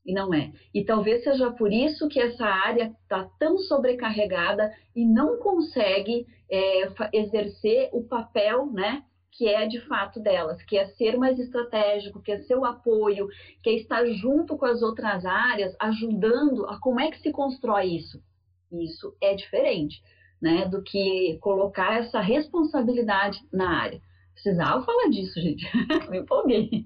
e 0.05 0.13
não 0.13 0.33
é. 0.33 0.51
E 0.73 0.85
talvez 0.85 1.23
seja 1.23 1.51
por 1.51 1.73
isso 1.73 2.07
que 2.07 2.19
essa 2.19 2.45
área 2.45 2.95
está 3.01 3.27
tão 3.39 3.57
sobrecarregada 3.57 4.71
e 4.95 5.03
não 5.03 5.37
consegue 5.37 6.27
é, 6.49 6.83
exercer 7.11 7.89
o 7.91 8.03
papel, 8.03 8.67
né? 8.71 9.03
Que 9.31 9.49
é 9.49 9.65
de 9.65 9.81
fato 9.81 10.19
delas, 10.19 10.61
que 10.63 10.77
é 10.77 10.85
ser 10.89 11.17
mais 11.17 11.37
estratégico, 11.39 12.21
que 12.21 12.31
é 12.31 12.37
ser 12.43 12.55
o 12.55 12.63
apoio, 12.63 13.27
que 13.63 13.69
é 13.69 13.73
estar 13.73 14.05
junto 14.05 14.55
com 14.55 14.65
as 14.65 14.81
outras 14.81 15.25
áreas, 15.25 15.75
ajudando 15.79 16.65
a 16.67 16.79
como 16.79 16.99
é 16.99 17.09
que 17.09 17.19
se 17.19 17.31
constrói 17.31 17.87
isso. 17.87 18.21
Isso 18.71 19.15
é 19.21 19.35
diferente, 19.35 20.01
né? 20.41 20.65
Do 20.65 20.81
que 20.81 21.37
colocar 21.41 21.99
essa 21.99 22.19
responsabilidade 22.19 23.39
na 23.51 23.69
área. 23.69 24.01
Precisava 24.33 24.83
falar 24.83 25.09
disso, 25.09 25.39
gente. 25.39 25.65
Me 26.09 26.19
empolguei. 26.19 26.85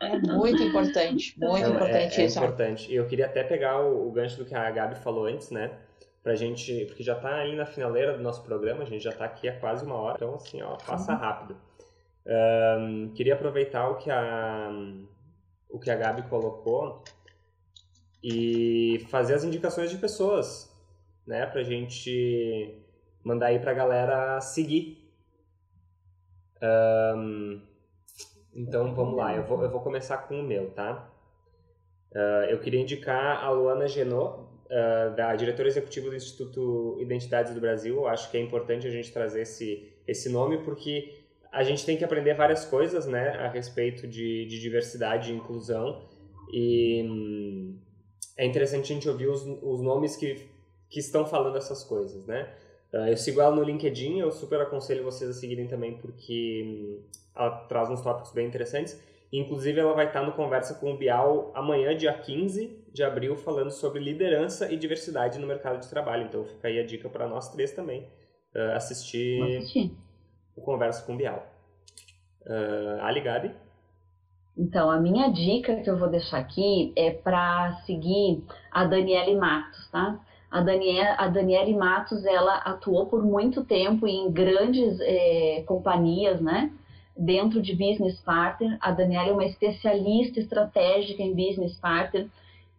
É 0.00 0.18
muito 0.18 0.62
importante, 0.62 1.34
muito 1.38 1.62
Não, 1.62 1.74
importante 1.74 2.20
é, 2.20 2.22
é 2.22 2.26
isso. 2.26 2.38
importante. 2.38 2.92
E 2.92 2.94
eu 2.94 3.06
queria 3.06 3.26
até 3.26 3.42
pegar 3.42 3.80
o, 3.80 4.08
o, 4.08 4.12
gancho 4.12 4.36
do 4.36 4.44
que 4.44 4.54
a 4.54 4.70
Gabi 4.70 4.96
falou 4.96 5.26
antes, 5.26 5.50
né? 5.50 5.78
Pra 6.22 6.34
gente, 6.34 6.84
porque 6.86 7.02
já 7.02 7.14
tá 7.14 7.40
ali 7.40 7.54
na 7.54 7.66
finaleira 7.66 8.16
do 8.16 8.22
nosso 8.22 8.42
programa, 8.42 8.82
a 8.82 8.86
gente 8.86 9.02
já 9.02 9.12
tá 9.12 9.24
aqui 9.24 9.48
há 9.48 9.58
quase 9.58 9.84
uma 9.84 9.94
hora, 9.94 10.16
então 10.16 10.34
assim, 10.34 10.62
ó, 10.62 10.76
passa 10.76 11.12
uhum. 11.12 11.18
rápido. 11.18 11.56
Um, 12.26 13.12
queria 13.14 13.34
aproveitar 13.34 13.88
o 13.90 13.96
que 13.96 14.10
a 14.10 14.70
o 15.68 15.78
que 15.78 15.90
a 15.90 15.96
Gabi 15.96 16.22
colocou 16.28 17.02
e 18.22 19.04
fazer 19.10 19.34
as 19.34 19.44
indicações 19.44 19.90
de 19.90 19.98
pessoas, 19.98 20.73
né, 21.26 21.46
pra 21.46 21.62
gente 21.62 22.82
mandar 23.22 23.46
aí 23.46 23.58
pra 23.58 23.72
galera 23.72 24.40
seguir. 24.40 25.10
Um, 26.62 27.60
então 28.54 28.94
vamos 28.94 29.16
lá, 29.16 29.34
eu 29.34 29.44
vou, 29.44 29.62
eu 29.62 29.70
vou 29.70 29.80
começar 29.80 30.18
com 30.18 30.40
o 30.40 30.42
meu, 30.42 30.70
tá? 30.70 31.10
Uh, 32.12 32.50
eu 32.50 32.60
queria 32.60 32.80
indicar 32.80 33.42
a 33.42 33.50
Luana 33.50 33.88
Genot, 33.88 34.40
uh, 34.64 35.14
da 35.16 35.34
diretora 35.34 35.68
executiva 35.68 36.08
do 36.08 36.16
Instituto 36.16 36.96
Identidades 37.00 37.52
do 37.54 37.60
Brasil. 37.60 37.96
Eu 37.96 38.06
acho 38.06 38.30
que 38.30 38.36
é 38.36 38.40
importante 38.40 38.86
a 38.86 38.90
gente 38.90 39.12
trazer 39.12 39.42
esse, 39.42 39.92
esse 40.06 40.28
nome 40.28 40.58
porque 40.58 41.24
a 41.52 41.62
gente 41.62 41.84
tem 41.84 41.96
que 41.96 42.04
aprender 42.04 42.34
várias 42.34 42.64
coisas 42.64 43.06
né, 43.06 43.30
a 43.30 43.48
respeito 43.48 44.06
de, 44.06 44.46
de 44.46 44.60
diversidade 44.60 45.32
e 45.32 45.36
inclusão. 45.36 46.08
E 46.52 47.02
hum, 47.04 47.78
é 48.36 48.44
interessante 48.44 48.92
a 48.92 48.94
gente 48.94 49.08
ouvir 49.08 49.28
os, 49.28 49.42
os 49.62 49.80
nomes 49.80 50.16
que, 50.16 50.48
que 50.94 51.00
estão 51.00 51.26
falando 51.26 51.58
essas 51.58 51.82
coisas, 51.82 52.24
né? 52.24 52.48
Uh, 52.92 53.08
eu 53.08 53.16
sigo 53.16 53.40
ela 53.40 53.54
no 53.54 53.64
LinkedIn, 53.64 54.20
eu 54.20 54.30
super 54.30 54.60
aconselho 54.60 55.02
vocês 55.02 55.28
a 55.28 55.32
seguirem 55.32 55.66
também 55.66 55.98
porque 55.98 56.62
hum, 56.64 57.02
ela 57.34 57.50
traz 57.66 57.90
uns 57.90 58.00
tópicos 58.00 58.32
bem 58.32 58.46
interessantes. 58.46 59.02
Inclusive, 59.32 59.80
ela 59.80 59.92
vai 59.92 60.06
estar 60.06 60.22
no 60.22 60.30
Conversa 60.30 60.74
com 60.74 60.92
o 60.92 60.96
Bial 60.96 61.50
amanhã, 61.56 61.96
dia 61.96 62.12
15 62.12 62.84
de 62.92 63.02
abril, 63.02 63.34
falando 63.34 63.72
sobre 63.72 63.98
liderança 63.98 64.72
e 64.72 64.76
diversidade 64.76 65.40
no 65.40 65.46
mercado 65.48 65.80
de 65.80 65.90
trabalho. 65.90 66.26
Então, 66.26 66.44
fica 66.44 66.68
aí 66.68 66.78
a 66.78 66.86
dica 66.86 67.08
para 67.08 67.26
nós 67.26 67.50
três 67.50 67.72
também 67.72 68.02
uh, 68.54 68.76
assistir, 68.76 69.42
assistir, 69.56 69.92
o 70.54 70.62
Conversa 70.62 71.04
com 71.04 71.14
o 71.14 71.16
Bial. 71.16 71.44
Uh, 72.46 73.02
Ali 73.02 73.20
Gabi? 73.20 73.50
Então, 74.56 74.88
a 74.88 75.00
minha 75.00 75.32
dica 75.32 75.82
que 75.82 75.90
eu 75.90 75.98
vou 75.98 76.08
deixar 76.08 76.38
aqui 76.38 76.92
é 76.94 77.10
para 77.10 77.72
seguir 77.86 78.44
a 78.70 78.84
Daniele 78.84 79.34
Matos, 79.34 79.90
tá? 79.90 80.20
A 80.54 80.60
Daniele, 80.60 81.14
a 81.18 81.26
Daniele 81.26 81.74
Matos, 81.74 82.24
ela 82.24 82.58
atuou 82.58 83.06
por 83.06 83.24
muito 83.24 83.64
tempo 83.64 84.06
em 84.06 84.30
grandes 84.30 84.98
eh, 85.00 85.64
companhias, 85.66 86.40
né? 86.40 86.70
dentro 87.16 87.62
de 87.62 87.72
Business 87.72 88.20
Partner. 88.20 88.76
A 88.80 88.90
Daniela 88.90 89.28
é 89.28 89.32
uma 89.32 89.44
especialista 89.44 90.40
estratégica 90.40 91.22
em 91.22 91.34
Business 91.34 91.76
Partner 91.78 92.28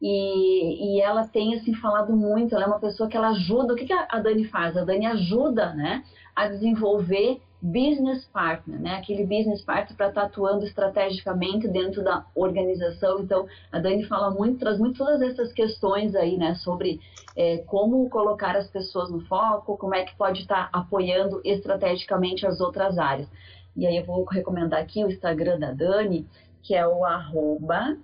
e, 0.01 0.97
e 0.97 1.01
ela 1.01 1.27
tem 1.27 1.55
assim 1.55 1.73
falado 1.73 2.15
muito. 2.15 2.55
Ela 2.55 2.65
é 2.65 2.67
uma 2.67 2.79
pessoa 2.79 3.09
que 3.09 3.15
ela 3.15 3.29
ajuda. 3.29 3.73
O 3.73 3.75
que, 3.75 3.85
que 3.85 3.93
a 3.93 4.19
Dani 4.19 4.45
faz? 4.45 4.75
A 4.77 4.83
Dani 4.83 5.05
ajuda, 5.05 5.73
né, 5.73 6.03
a 6.35 6.47
desenvolver 6.47 7.41
business 7.65 8.25
partner, 8.25 8.79
né? 8.79 8.95
Aquele 8.95 9.23
business 9.23 9.63
partner 9.63 9.97
para 9.97 10.09
estar 10.09 10.21
tá 10.21 10.27
atuando 10.27 10.65
estrategicamente 10.65 11.67
dentro 11.67 12.03
da 12.03 12.25
organização. 12.35 13.21
Então, 13.21 13.47
a 13.71 13.79
Dani 13.79 14.05
fala 14.05 14.29
muito, 14.29 14.59
traz 14.59 14.77
muito 14.77 14.97
todas 14.97 15.21
essas 15.21 15.51
questões 15.51 16.15
aí, 16.15 16.37
né? 16.37 16.53
Sobre 16.55 16.99
é, 17.35 17.57
como 17.59 18.07
colocar 18.09 18.55
as 18.55 18.69
pessoas 18.69 19.09
no 19.09 19.21
foco, 19.21 19.77
como 19.77 19.95
é 19.95 20.03
que 20.03 20.15
pode 20.15 20.41
estar 20.41 20.69
tá 20.69 20.79
apoiando 20.79 21.41
estrategicamente 21.43 22.45
as 22.45 22.61
outras 22.61 22.97
áreas. 22.99 23.27
E 23.75 23.87
aí 23.87 23.97
eu 23.97 24.05
vou 24.05 24.23
recomendar 24.25 24.81
aqui 24.81 25.03
o 25.03 25.09
Instagram 25.09 25.59
da 25.59 25.71
Dani, 25.71 26.27
que 26.61 26.75
é 26.75 26.87
o 26.87 27.03
arroba 27.03 27.97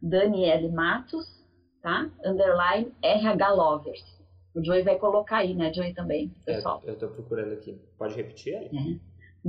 Daniele 0.00 0.68
Matos, 0.68 1.26
tá? 1.82 2.08
Underline 2.24 2.92
RH 3.02 3.50
Lovers. 3.50 4.19
O 4.54 4.64
Joey 4.64 4.82
vai 4.82 4.98
colocar 4.98 5.38
aí, 5.38 5.54
né, 5.54 5.72
Joey, 5.72 5.94
também, 5.94 6.28
pessoal. 6.44 6.82
É, 6.84 6.90
eu 6.90 6.98
tô 6.98 7.08
procurando 7.08 7.52
aqui. 7.52 7.80
Pode 7.96 8.14
repetir 8.16 8.56
aí? 8.56 9.00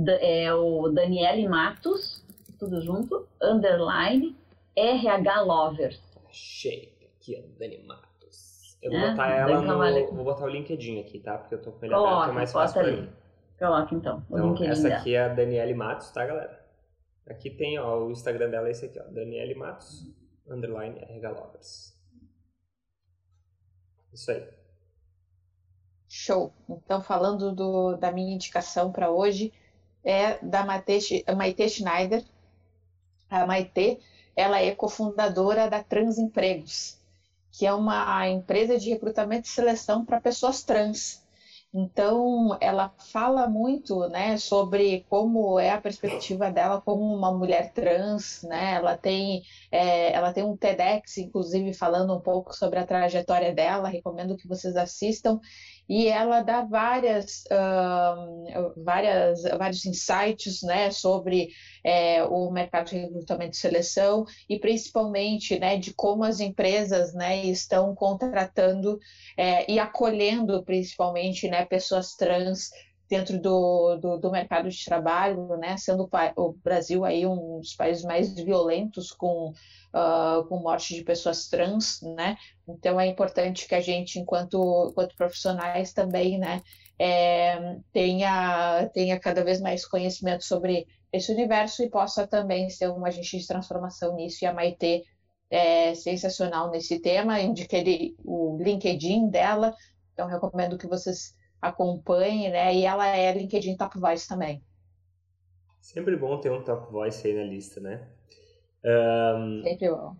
É. 0.08 0.44
é 0.44 0.54
o 0.54 0.88
Daniele 0.88 1.48
Matos, 1.48 2.24
tudo 2.58 2.80
junto, 2.80 3.26
underline 3.42 4.36
RH 4.76 5.40
Lovers. 5.42 6.00
Achei. 6.28 6.92
Aqui, 7.16 7.36
ó, 7.36 7.58
Dani 7.58 7.78
Matos. 7.84 8.78
Eu 8.82 8.90
vou 8.90 9.00
é, 9.00 9.10
botar 9.10 9.28
ela 9.28 9.60
no... 9.60 10.14
Vou 10.14 10.24
botar 10.24 10.44
o 10.44 10.48
LinkedIn 10.48 11.00
aqui, 11.00 11.20
tá? 11.20 11.38
Porque 11.38 11.54
eu 11.54 11.62
tô 11.62 11.72
com 11.72 11.84
ele 11.84 11.94
aberto, 11.94 12.30
é 12.30 12.32
mais 12.32 12.52
fácil 12.52 12.82
pra 12.82 12.92
mim. 12.92 13.08
Coloca 13.58 13.94
então. 13.94 14.24
O 14.28 14.38
então, 14.38 14.64
essa 14.64 14.88
aqui 14.88 15.14
é 15.14 15.22
a 15.22 15.28
Daniele 15.28 15.74
Matos, 15.74 16.10
tá, 16.10 16.26
galera? 16.26 16.60
Aqui 17.28 17.50
tem, 17.50 17.78
ó, 17.78 18.04
o 18.04 18.10
Instagram 18.10 18.50
dela 18.50 18.66
é 18.66 18.72
esse 18.72 18.86
aqui, 18.86 18.98
ó. 18.98 19.04
Daniele 19.04 19.54
Matos, 19.54 20.12
underline 20.48 20.98
RHLovers. 20.98 21.96
Isso 24.12 24.30
aí. 24.30 24.61
Show. 26.14 26.52
Então, 26.68 27.00
falando 27.00 27.52
do, 27.52 27.96
da 27.96 28.12
minha 28.12 28.34
indicação 28.34 28.92
para 28.92 29.10
hoje, 29.10 29.50
é 30.04 30.36
da 30.44 30.62
Maite, 30.62 31.24
Schneider. 31.70 32.22
A 33.30 33.46
Maite, 33.46 33.98
ela 34.36 34.60
é 34.60 34.74
cofundadora 34.74 35.70
da 35.70 35.82
Transempregos, 35.82 36.98
que 37.50 37.64
é 37.64 37.72
uma 37.72 38.28
empresa 38.28 38.78
de 38.78 38.90
recrutamento 38.90 39.48
e 39.48 39.50
seleção 39.50 40.04
para 40.04 40.20
pessoas 40.20 40.62
trans. 40.62 41.22
Então, 41.74 42.58
ela 42.60 42.92
fala 42.98 43.48
muito, 43.48 44.06
né, 44.10 44.36
sobre 44.36 45.06
como 45.08 45.58
é 45.58 45.70
a 45.70 45.80
perspectiva 45.80 46.50
dela 46.50 46.82
como 46.82 47.02
uma 47.02 47.32
mulher 47.32 47.72
trans, 47.72 48.42
né? 48.42 48.74
Ela 48.74 48.98
tem, 48.98 49.42
é, 49.70 50.12
ela 50.12 50.34
tem 50.34 50.44
um 50.44 50.54
TEDx, 50.54 51.16
inclusive, 51.16 51.72
falando 51.72 52.14
um 52.14 52.20
pouco 52.20 52.54
sobre 52.54 52.78
a 52.78 52.86
trajetória 52.86 53.54
dela. 53.54 53.88
Recomendo 53.88 54.36
que 54.36 54.46
vocês 54.46 54.76
assistam 54.76 55.40
e 55.88 56.08
ela 56.08 56.40
dá 56.40 56.62
várias, 56.62 57.44
uh, 57.46 58.82
várias, 58.82 59.42
vários 59.42 59.84
insights 59.84 60.62
né, 60.62 60.90
sobre 60.90 61.50
é, 61.84 62.24
o 62.24 62.50
mercado 62.50 62.90
de 62.90 62.98
recrutamento 62.98 63.56
e 63.56 63.60
seleção 63.60 64.24
e 64.48 64.58
principalmente 64.58 65.58
né, 65.58 65.76
de 65.76 65.92
como 65.94 66.24
as 66.24 66.40
empresas 66.40 67.12
né, 67.12 67.44
estão 67.44 67.94
contratando 67.94 68.98
é, 69.36 69.70
e 69.70 69.78
acolhendo 69.78 70.62
principalmente 70.64 71.48
né, 71.48 71.64
pessoas 71.64 72.14
trans 72.14 72.70
dentro 73.12 73.38
do, 73.38 73.96
do, 73.96 74.16
do, 74.16 74.30
mercado 74.30 74.70
de 74.70 74.84
trabalho, 74.86 75.46
né, 75.58 75.76
sendo 75.76 76.08
o 76.34 76.52
Brasil 76.64 77.04
aí 77.04 77.26
um 77.26 77.58
dos 77.58 77.74
países 77.74 78.02
mais 78.04 78.32
violentos 78.32 79.12
com 79.12 79.52
uh, 79.94 80.44
com 80.48 80.58
morte 80.58 80.94
de 80.94 81.02
pessoas 81.02 81.48
trans, 81.48 82.00
né? 82.02 82.36
Então 82.68 83.00
é 83.00 83.06
importante 83.06 83.68
que 83.68 83.74
a 83.74 83.80
gente, 83.80 84.18
enquanto, 84.18 84.88
enquanto 84.90 85.16
profissionais, 85.16 85.92
também, 85.92 86.38
né, 86.38 86.62
é, 86.98 87.76
tenha, 87.92 88.88
tenha 88.92 89.18
cada 89.18 89.44
vez 89.44 89.60
mais 89.60 89.86
conhecimento 89.86 90.44
sobre 90.44 90.86
esse 91.12 91.32
universo 91.32 91.82
e 91.82 91.90
possa 91.90 92.26
também 92.26 92.70
ser 92.70 92.88
um 92.90 93.04
agente 93.04 93.38
de 93.38 93.46
transformação 93.46 94.14
nisso. 94.14 94.44
E 94.44 94.46
a 94.46 94.54
Maite 94.54 95.04
é 95.50 95.94
sensacional 95.94 96.70
nesse 96.70 97.00
tema. 97.00 97.40
Indiquei 97.40 98.14
o 98.24 98.56
LinkedIn 98.60 99.28
dela, 99.28 99.74
então 100.12 100.26
recomendo 100.26 100.78
que 100.78 100.86
vocês 100.86 101.36
acompanhem, 101.60 102.50
né? 102.50 102.74
E 102.74 102.84
ela 102.84 103.06
é 103.06 103.32
LinkedIn 103.32 103.76
Top 103.76 103.98
Voice 103.98 104.26
também. 104.26 104.62
Sempre 105.80 106.16
bom 106.16 106.38
ter 106.38 106.50
um 106.50 106.62
top 106.62 106.92
voice 106.92 107.26
aí 107.26 107.34
na 107.34 107.42
lista, 107.42 107.80
né? 107.80 108.06
Um, 108.84 109.62
Sempre 109.62 109.90
bom. 109.90 110.16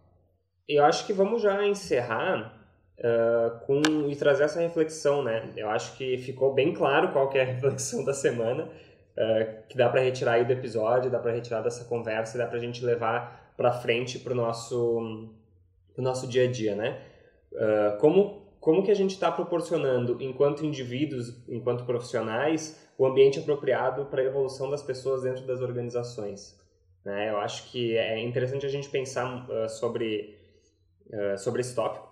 Eu 0.69 0.85
acho 0.85 1.07
que 1.07 1.13
vamos 1.13 1.43
já 1.43 1.67
encerrar 1.67 2.59
uh, 2.99 3.67
com 3.67 3.83
e 4.09 4.17
trazer 4.17 4.45
essa 4.45 4.61
reflexão, 4.61 5.23
né? 5.23 5.51
Eu 5.57 5.69
acho 5.69 5.97
que 5.97 6.19
ficou 6.19 6.55
bem 6.55 6.73
claro 6.73 7.13
qual 7.13 7.29
que 7.29 7.39
é 7.39 7.43
a 7.43 7.47
reflexão 7.53 8.05
da 8.05 8.15
semana, 8.15 8.65
uh, 8.65 9.69
que 9.69 9.77
dá 9.77 9.89
para 9.89 10.01
retirar 10.01 10.35
aí 10.35 10.45
do 10.45 10.53
episódio, 10.53 11.11
dá 11.11 11.19
para 11.19 11.33
retirar 11.33 11.61
dessa 11.61 11.85
conversa, 11.85 12.39
dá 12.39 12.47
para 12.47 12.57
a 12.57 12.61
gente 12.61 12.85
levar 12.85 13.53
para 13.57 13.73
frente 13.73 14.19
para 14.19 14.33
o 14.33 14.37
nosso, 14.37 15.29
pro 15.95 16.03
nosso 16.03 16.27
dia 16.27 16.45
a 16.45 16.51
dia, 16.51 16.75
né? 16.75 17.01
Uh, 17.53 17.99
como 17.99 18.43
como 18.63 18.85
que 18.85 18.93
a 18.93 18.95
gente 18.95 19.11
está 19.11 19.29
proporcionando, 19.31 20.19
enquanto 20.21 20.65
indivíduos, 20.65 21.45
enquanto 21.49 21.85
profissionais, 21.85 22.81
o 22.97 23.05
ambiente 23.05 23.41
apropriado 23.41 24.05
para 24.05 24.23
a 24.23 24.25
evolução 24.25 24.71
das 24.71 24.81
pessoas 24.81 25.23
dentro 25.23 25.45
das 25.45 25.61
organizações. 25.61 26.62
Né? 27.05 27.31
Eu 27.31 27.39
acho 27.39 27.71
que 27.71 27.97
é 27.97 28.19
interessante 28.21 28.65
a 28.65 28.69
gente 28.69 28.89
pensar 28.89 29.49
uh, 29.49 29.69
sobre, 29.69 30.39
uh, 31.09 31.39
sobre 31.39 31.61
esse 31.61 31.75
tópico, 31.75 32.09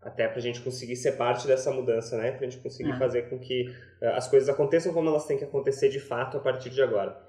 até 0.00 0.28
para 0.28 0.38
a 0.38 0.42
gente 0.42 0.60
conseguir 0.60 0.96
ser 0.96 1.12
parte 1.12 1.46
dessa 1.46 1.72
mudança, 1.72 2.16
né? 2.16 2.32
para 2.32 2.46
a 2.46 2.50
gente 2.50 2.62
conseguir 2.62 2.90
é. 2.90 2.98
fazer 2.98 3.30
com 3.30 3.38
que 3.38 3.68
uh, 4.02 4.10
as 4.14 4.28
coisas 4.28 4.48
aconteçam 4.48 4.92
como 4.92 5.08
elas 5.08 5.26
têm 5.26 5.38
que 5.38 5.44
acontecer 5.44 5.88
de 5.88 6.00
fato 6.00 6.36
a 6.36 6.40
partir 6.40 6.70
de 6.70 6.82
agora. 6.82 7.24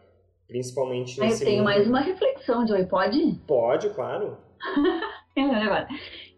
Principalmente 0.47 1.19
nesse 1.19 1.43
Eu 1.43 1.47
tenho 1.47 1.63
mundo... 1.63 1.73
mais 1.73 1.87
uma 1.87 1.99
reflexão, 1.99 2.67
Joey, 2.67 2.85
pode? 2.85 3.41
Pode, 3.45 3.89
claro. 3.91 4.37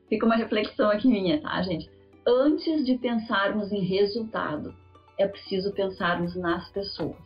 Fica 0.09 0.25
uma 0.25 0.35
reflexão 0.35 0.89
aqui 0.89 1.07
minha, 1.07 1.41
tá, 1.41 1.61
gente? 1.61 1.89
Antes 2.27 2.83
de 2.85 2.97
pensarmos 2.97 3.71
em 3.71 3.81
resultado, 3.81 4.73
é 5.17 5.27
preciso 5.27 5.71
pensarmos 5.73 6.35
nas 6.35 6.69
pessoas. 6.71 7.17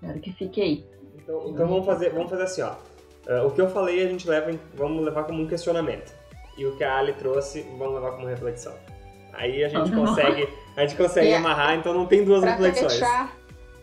Quero 0.00 0.20
que 0.20 0.32
fique 0.34 0.60
aí. 0.60 0.93
Então, 1.14 1.44
então 1.48 1.66
vamos, 1.66 1.86
fazer, 1.86 2.10
vamos 2.10 2.30
fazer 2.30 2.42
assim, 2.42 2.62
ó. 2.62 2.74
Uh, 3.26 3.46
o 3.46 3.50
que 3.50 3.60
eu 3.60 3.68
falei 3.70 4.04
a 4.04 4.08
gente 4.08 4.28
leva, 4.28 4.50
vamos 4.74 5.02
levar 5.04 5.24
como 5.24 5.42
um 5.42 5.46
questionamento. 5.46 6.12
E 6.56 6.66
o 6.66 6.76
que 6.76 6.84
a 6.84 6.98
Ali 6.98 7.12
trouxe, 7.14 7.62
vamos 7.78 7.94
levar 7.94 8.12
como 8.12 8.26
reflexão. 8.26 8.74
Aí 9.32 9.64
a 9.64 9.68
gente 9.68 9.90
consegue, 9.94 10.48
a 10.76 10.82
gente 10.82 10.96
consegue 10.96 11.28
yeah. 11.28 11.44
amarrar, 11.44 11.76
então 11.76 11.94
não 11.94 12.06
tem 12.06 12.24
duas 12.24 12.42
pra 12.42 12.52
reflexões. 12.52 12.92
Fechar, 12.92 13.36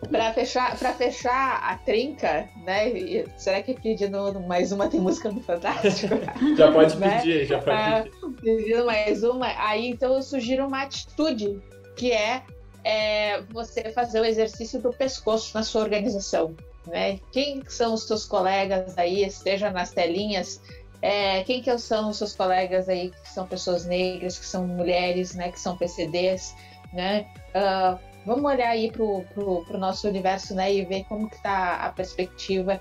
pra, 0.09 0.34
fechar, 0.34 0.77
pra 0.77 0.93
fechar 0.93 1.63
a 1.63 1.75
trinca, 1.77 2.47
né? 2.63 2.91
Será 3.38 3.61
que 3.61 3.73
pedindo 3.73 4.39
mais 4.41 4.71
uma 4.71 4.88
tem 4.88 4.99
música 4.99 5.32
no 5.32 5.41
Fantástico? 5.41 6.15
já 6.55 6.71
pode 6.71 6.97
né? 6.97 7.17
pedir, 7.17 7.45
já 7.45 7.59
pode 7.59 7.71
ah, 7.71 8.03
pedir. 8.03 8.57
Pedindo 8.57 8.86
mais 8.86 9.23
uma, 9.23 9.47
aí 9.57 9.88
então 9.88 10.13
eu 10.13 10.21
sugiro 10.21 10.67
uma 10.67 10.84
atitude 10.84 11.59
que 11.95 12.11
é, 12.11 12.43
é 12.84 13.41
você 13.51 13.91
fazer 13.91 14.21
o 14.21 14.25
exercício 14.25 14.79
do 14.79 14.91
pescoço 14.91 15.51
na 15.55 15.63
sua 15.63 15.82
organização. 15.82 16.55
Né? 16.91 17.19
Quem 17.31 17.63
são 17.69 17.93
os 17.93 18.05
seus 18.05 18.25
colegas 18.25 18.97
aí, 18.97 19.23
esteja 19.23 19.71
nas 19.71 19.91
telinhas, 19.91 20.61
é, 21.01 21.41
quem 21.45 21.61
que 21.61 21.75
são 21.77 22.09
os 22.09 22.17
seus 22.17 22.35
colegas 22.35 22.89
aí 22.89 23.11
que 23.11 23.29
são 23.29 23.47
pessoas 23.47 23.85
negras, 23.85 24.37
que 24.37 24.45
são 24.45 24.67
mulheres, 24.67 25.33
né, 25.33 25.51
que 25.51 25.59
são 25.59 25.77
PCDs, 25.77 26.53
né? 26.93 27.25
Uh, 27.55 27.97
vamos 28.25 28.43
olhar 28.43 28.69
aí 28.69 28.91
pro, 28.91 29.23
pro, 29.33 29.77
nosso 29.79 30.07
universo, 30.07 30.53
né, 30.53 30.71
e 30.71 30.85
ver 30.85 31.05
como 31.05 31.29
que 31.29 31.37
está 31.37 31.77
a 31.77 31.91
perspectiva 31.91 32.79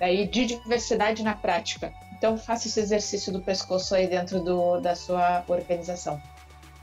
aí 0.00 0.26
de 0.26 0.44
diversidade 0.44 1.22
na 1.22 1.34
prática. 1.34 1.92
Então 2.18 2.36
faça 2.36 2.66
esse 2.66 2.80
exercício 2.80 3.32
do 3.32 3.40
pescoço 3.40 3.94
aí 3.94 4.08
dentro 4.08 4.40
do, 4.40 4.80
da 4.80 4.96
sua 4.96 5.44
organização. 5.46 6.20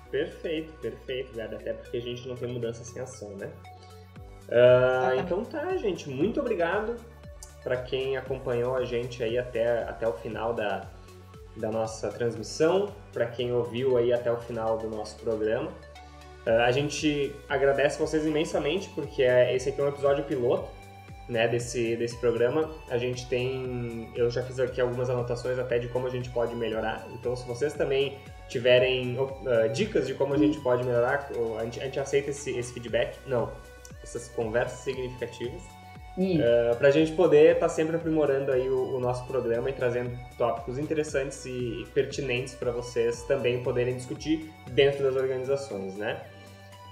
Perfeito, 0.09 0.73
perfeito, 0.80 1.36
Gabi. 1.36 1.55
Até 1.55 1.73
porque 1.73 1.97
a 1.97 2.01
gente 2.01 2.27
não 2.27 2.36
tem 2.36 2.47
mudança 2.47 2.84
sem 2.84 3.01
ação, 3.01 3.30
né? 3.36 3.51
Uh, 4.50 5.20
então 5.20 5.43
tá, 5.45 5.76
gente. 5.78 6.10
Muito 6.10 6.39
obrigado 6.39 6.95
para 7.64 7.78
quem 7.78 8.18
acompanhou 8.18 8.76
a 8.76 8.84
gente 8.84 9.24
aí 9.24 9.38
até, 9.38 9.84
até 9.84 10.08
o 10.08 10.14
final 10.14 10.54
da, 10.54 10.88
da 11.56 11.70
nossa 11.72 12.10
transmissão, 12.10 12.91
para 13.14 13.28
quem 13.28 13.54
ouviu 13.54 13.97
aí 13.97 14.12
até 14.12 14.32
o 14.32 14.38
final 14.38 14.78
do 14.78 14.89
nosso 14.89 15.18
programa. 15.18 15.70
Uh, 16.47 16.62
a 16.66 16.72
gente 16.72 17.36
agradece 17.47 18.00
vocês 18.00 18.26
imensamente 18.26 18.89
porque 18.89 19.24
é, 19.24 19.56
esse 19.56 19.70
aqui 19.70 19.80
é 19.80 19.84
um 19.84 19.89
episódio 19.89 20.24
piloto 20.24 20.80
né, 21.30 21.47
desse, 21.47 21.95
desse 21.95 22.18
programa. 22.18 22.70
A 22.89 22.97
gente 22.97 23.28
tem. 23.28 24.12
Eu 24.16 24.30
já 24.32 24.41
fiz 24.41 24.60
aqui 24.60 24.82
algumas 24.82 25.10
anotações 25.10 25.60
até 25.60 25.78
de 25.78 25.88
como 25.88 26.08
a 26.08 26.10
gente 26.10 26.30
pode 26.32 26.56
melhorar. 26.56 27.06
Então, 27.14 27.36
se 27.36 27.47
vocês 27.47 27.74
também 27.74 28.18
tiverem 28.50 29.18
uh, 29.20 29.30
dicas 29.72 30.08
de 30.08 30.16
como 30.16 30.34
a 30.34 30.38
gente 30.38 30.60
pode 30.60 30.84
melhorar, 30.84 31.30
a 31.60 31.64
gente, 31.64 31.80
a 31.80 31.86
gente 31.86 32.00
aceita 32.00 32.32
esse, 32.32 32.58
esse, 32.58 32.74
feedback. 32.74 33.16
Não, 33.28 33.52
essas 34.16 34.30
conversas 34.30 34.80
significativas. 34.80 35.62
Uh, 36.18 36.76
para 36.76 36.89
a 36.89 36.91
gente 36.91 37.14
poder 37.14 37.53
estar 37.53 37.68
tá 37.68 37.70
sempre 37.70 37.95
aprimorando 37.95 38.51
aí 38.51 38.68
o, 38.68 38.95
o, 38.95 38.99
nosso 38.99 39.26
programa 39.26 39.70
e 39.70 39.74
trazendo 39.74 40.20
tópicos 40.38 40.78
interessantes 40.78 41.45
e 41.45 41.88
pertinentes 41.93 42.53
para 42.55 42.72
vocês 42.72 43.24
também 43.24 43.64
poderem 43.64 43.95
discutir 43.95 44.51
dentro 44.68 45.03
das 45.03 45.16
organizações, 45.16 45.95
né? 45.95 46.22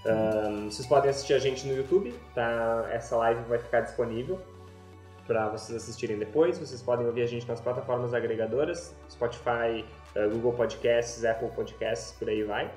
Um, 0.05 0.71
vocês 0.71 0.87
podem 0.87 1.09
assistir 1.09 1.33
a 1.33 1.39
gente 1.39 1.67
no 1.67 1.75
YouTube, 1.75 2.13
tá? 2.33 2.87
Essa 2.89 3.17
live 3.17 3.41
vai 3.49 3.59
ficar 3.59 3.81
disponível 3.81 4.39
para 5.25 5.49
vocês 5.49 5.75
assistirem 5.75 6.17
depois. 6.17 6.57
Vocês 6.57 6.81
podem 6.81 7.05
ouvir 7.05 7.23
a 7.23 7.27
gente 7.27 7.45
nas 7.45 7.59
plataformas 7.59 8.13
agregadoras, 8.13 8.95
Spotify, 9.09 9.83
uh, 10.15 10.29
Google 10.29 10.53
Podcasts, 10.53 11.25
Apple 11.25 11.49
Podcasts, 11.49 12.13
por 12.17 12.29
aí 12.29 12.43
vai. 12.43 12.71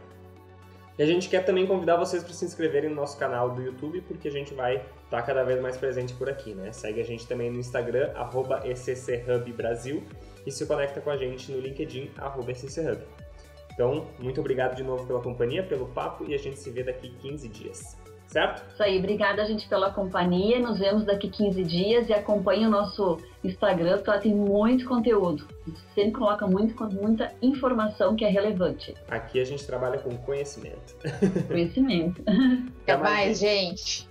E 1.00 1.02
a 1.02 1.06
gente 1.06 1.30
quer 1.30 1.46
também 1.46 1.66
convidar 1.66 1.96
vocês 1.96 2.22
para 2.22 2.34
se 2.34 2.44
inscreverem 2.44 2.90
no 2.90 2.96
nosso 2.96 3.16
canal 3.16 3.48
do 3.48 3.62
YouTube, 3.62 4.02
porque 4.02 4.28
a 4.28 4.30
gente 4.30 4.52
vai 4.52 4.76
estar 4.76 4.92
tá 5.08 5.22
cada 5.22 5.42
vez 5.42 5.58
mais 5.58 5.74
presente 5.78 6.12
por 6.12 6.28
aqui, 6.28 6.52
né? 6.52 6.72
Segue 6.72 7.00
a 7.00 7.04
gente 7.04 7.26
também 7.26 7.50
no 7.50 7.58
Instagram, 7.58 8.12
arroba 8.14 8.60
ECCHubBrasil, 8.66 10.02
e 10.44 10.52
se 10.52 10.66
conecta 10.66 11.00
com 11.00 11.08
a 11.08 11.16
gente 11.16 11.50
no 11.50 11.58
LinkedIn, 11.58 12.10
arroba. 12.18 12.52
Então, 13.72 14.08
muito 14.18 14.42
obrigado 14.42 14.76
de 14.76 14.82
novo 14.82 15.06
pela 15.06 15.22
companhia, 15.22 15.62
pelo 15.62 15.86
papo 15.86 16.26
e 16.28 16.34
a 16.34 16.38
gente 16.38 16.58
se 16.58 16.70
vê 16.70 16.82
daqui 16.82 17.08
15 17.08 17.48
dias. 17.48 17.96
Certo? 18.30 18.62
Isso 18.72 18.82
aí, 18.82 18.96
obrigada 18.98 19.44
gente 19.44 19.68
pela 19.68 19.90
companhia. 19.90 20.60
Nos 20.60 20.78
vemos 20.78 21.04
daqui 21.04 21.28
15 21.28 21.64
dias 21.64 22.08
e 22.08 22.12
acompanhe 22.12 22.64
o 22.64 22.70
nosso 22.70 23.18
Instagram, 23.42 23.96
porque 23.96 24.10
lá 24.10 24.18
tem 24.18 24.32
muito 24.32 24.86
conteúdo. 24.86 25.48
A 25.66 25.70
gente 25.70 25.80
sempre 25.94 26.12
coloca 26.12 26.46
muito, 26.46 26.84
muita 26.94 27.32
informação 27.42 28.14
que 28.14 28.24
é 28.24 28.28
relevante. 28.28 28.94
Aqui 29.08 29.40
a 29.40 29.44
gente 29.44 29.66
trabalha 29.66 29.98
com 29.98 30.16
conhecimento. 30.18 30.94
Conhecimento. 31.48 32.22
Até 32.82 32.96
mais, 32.96 33.40
gente. 33.40 34.08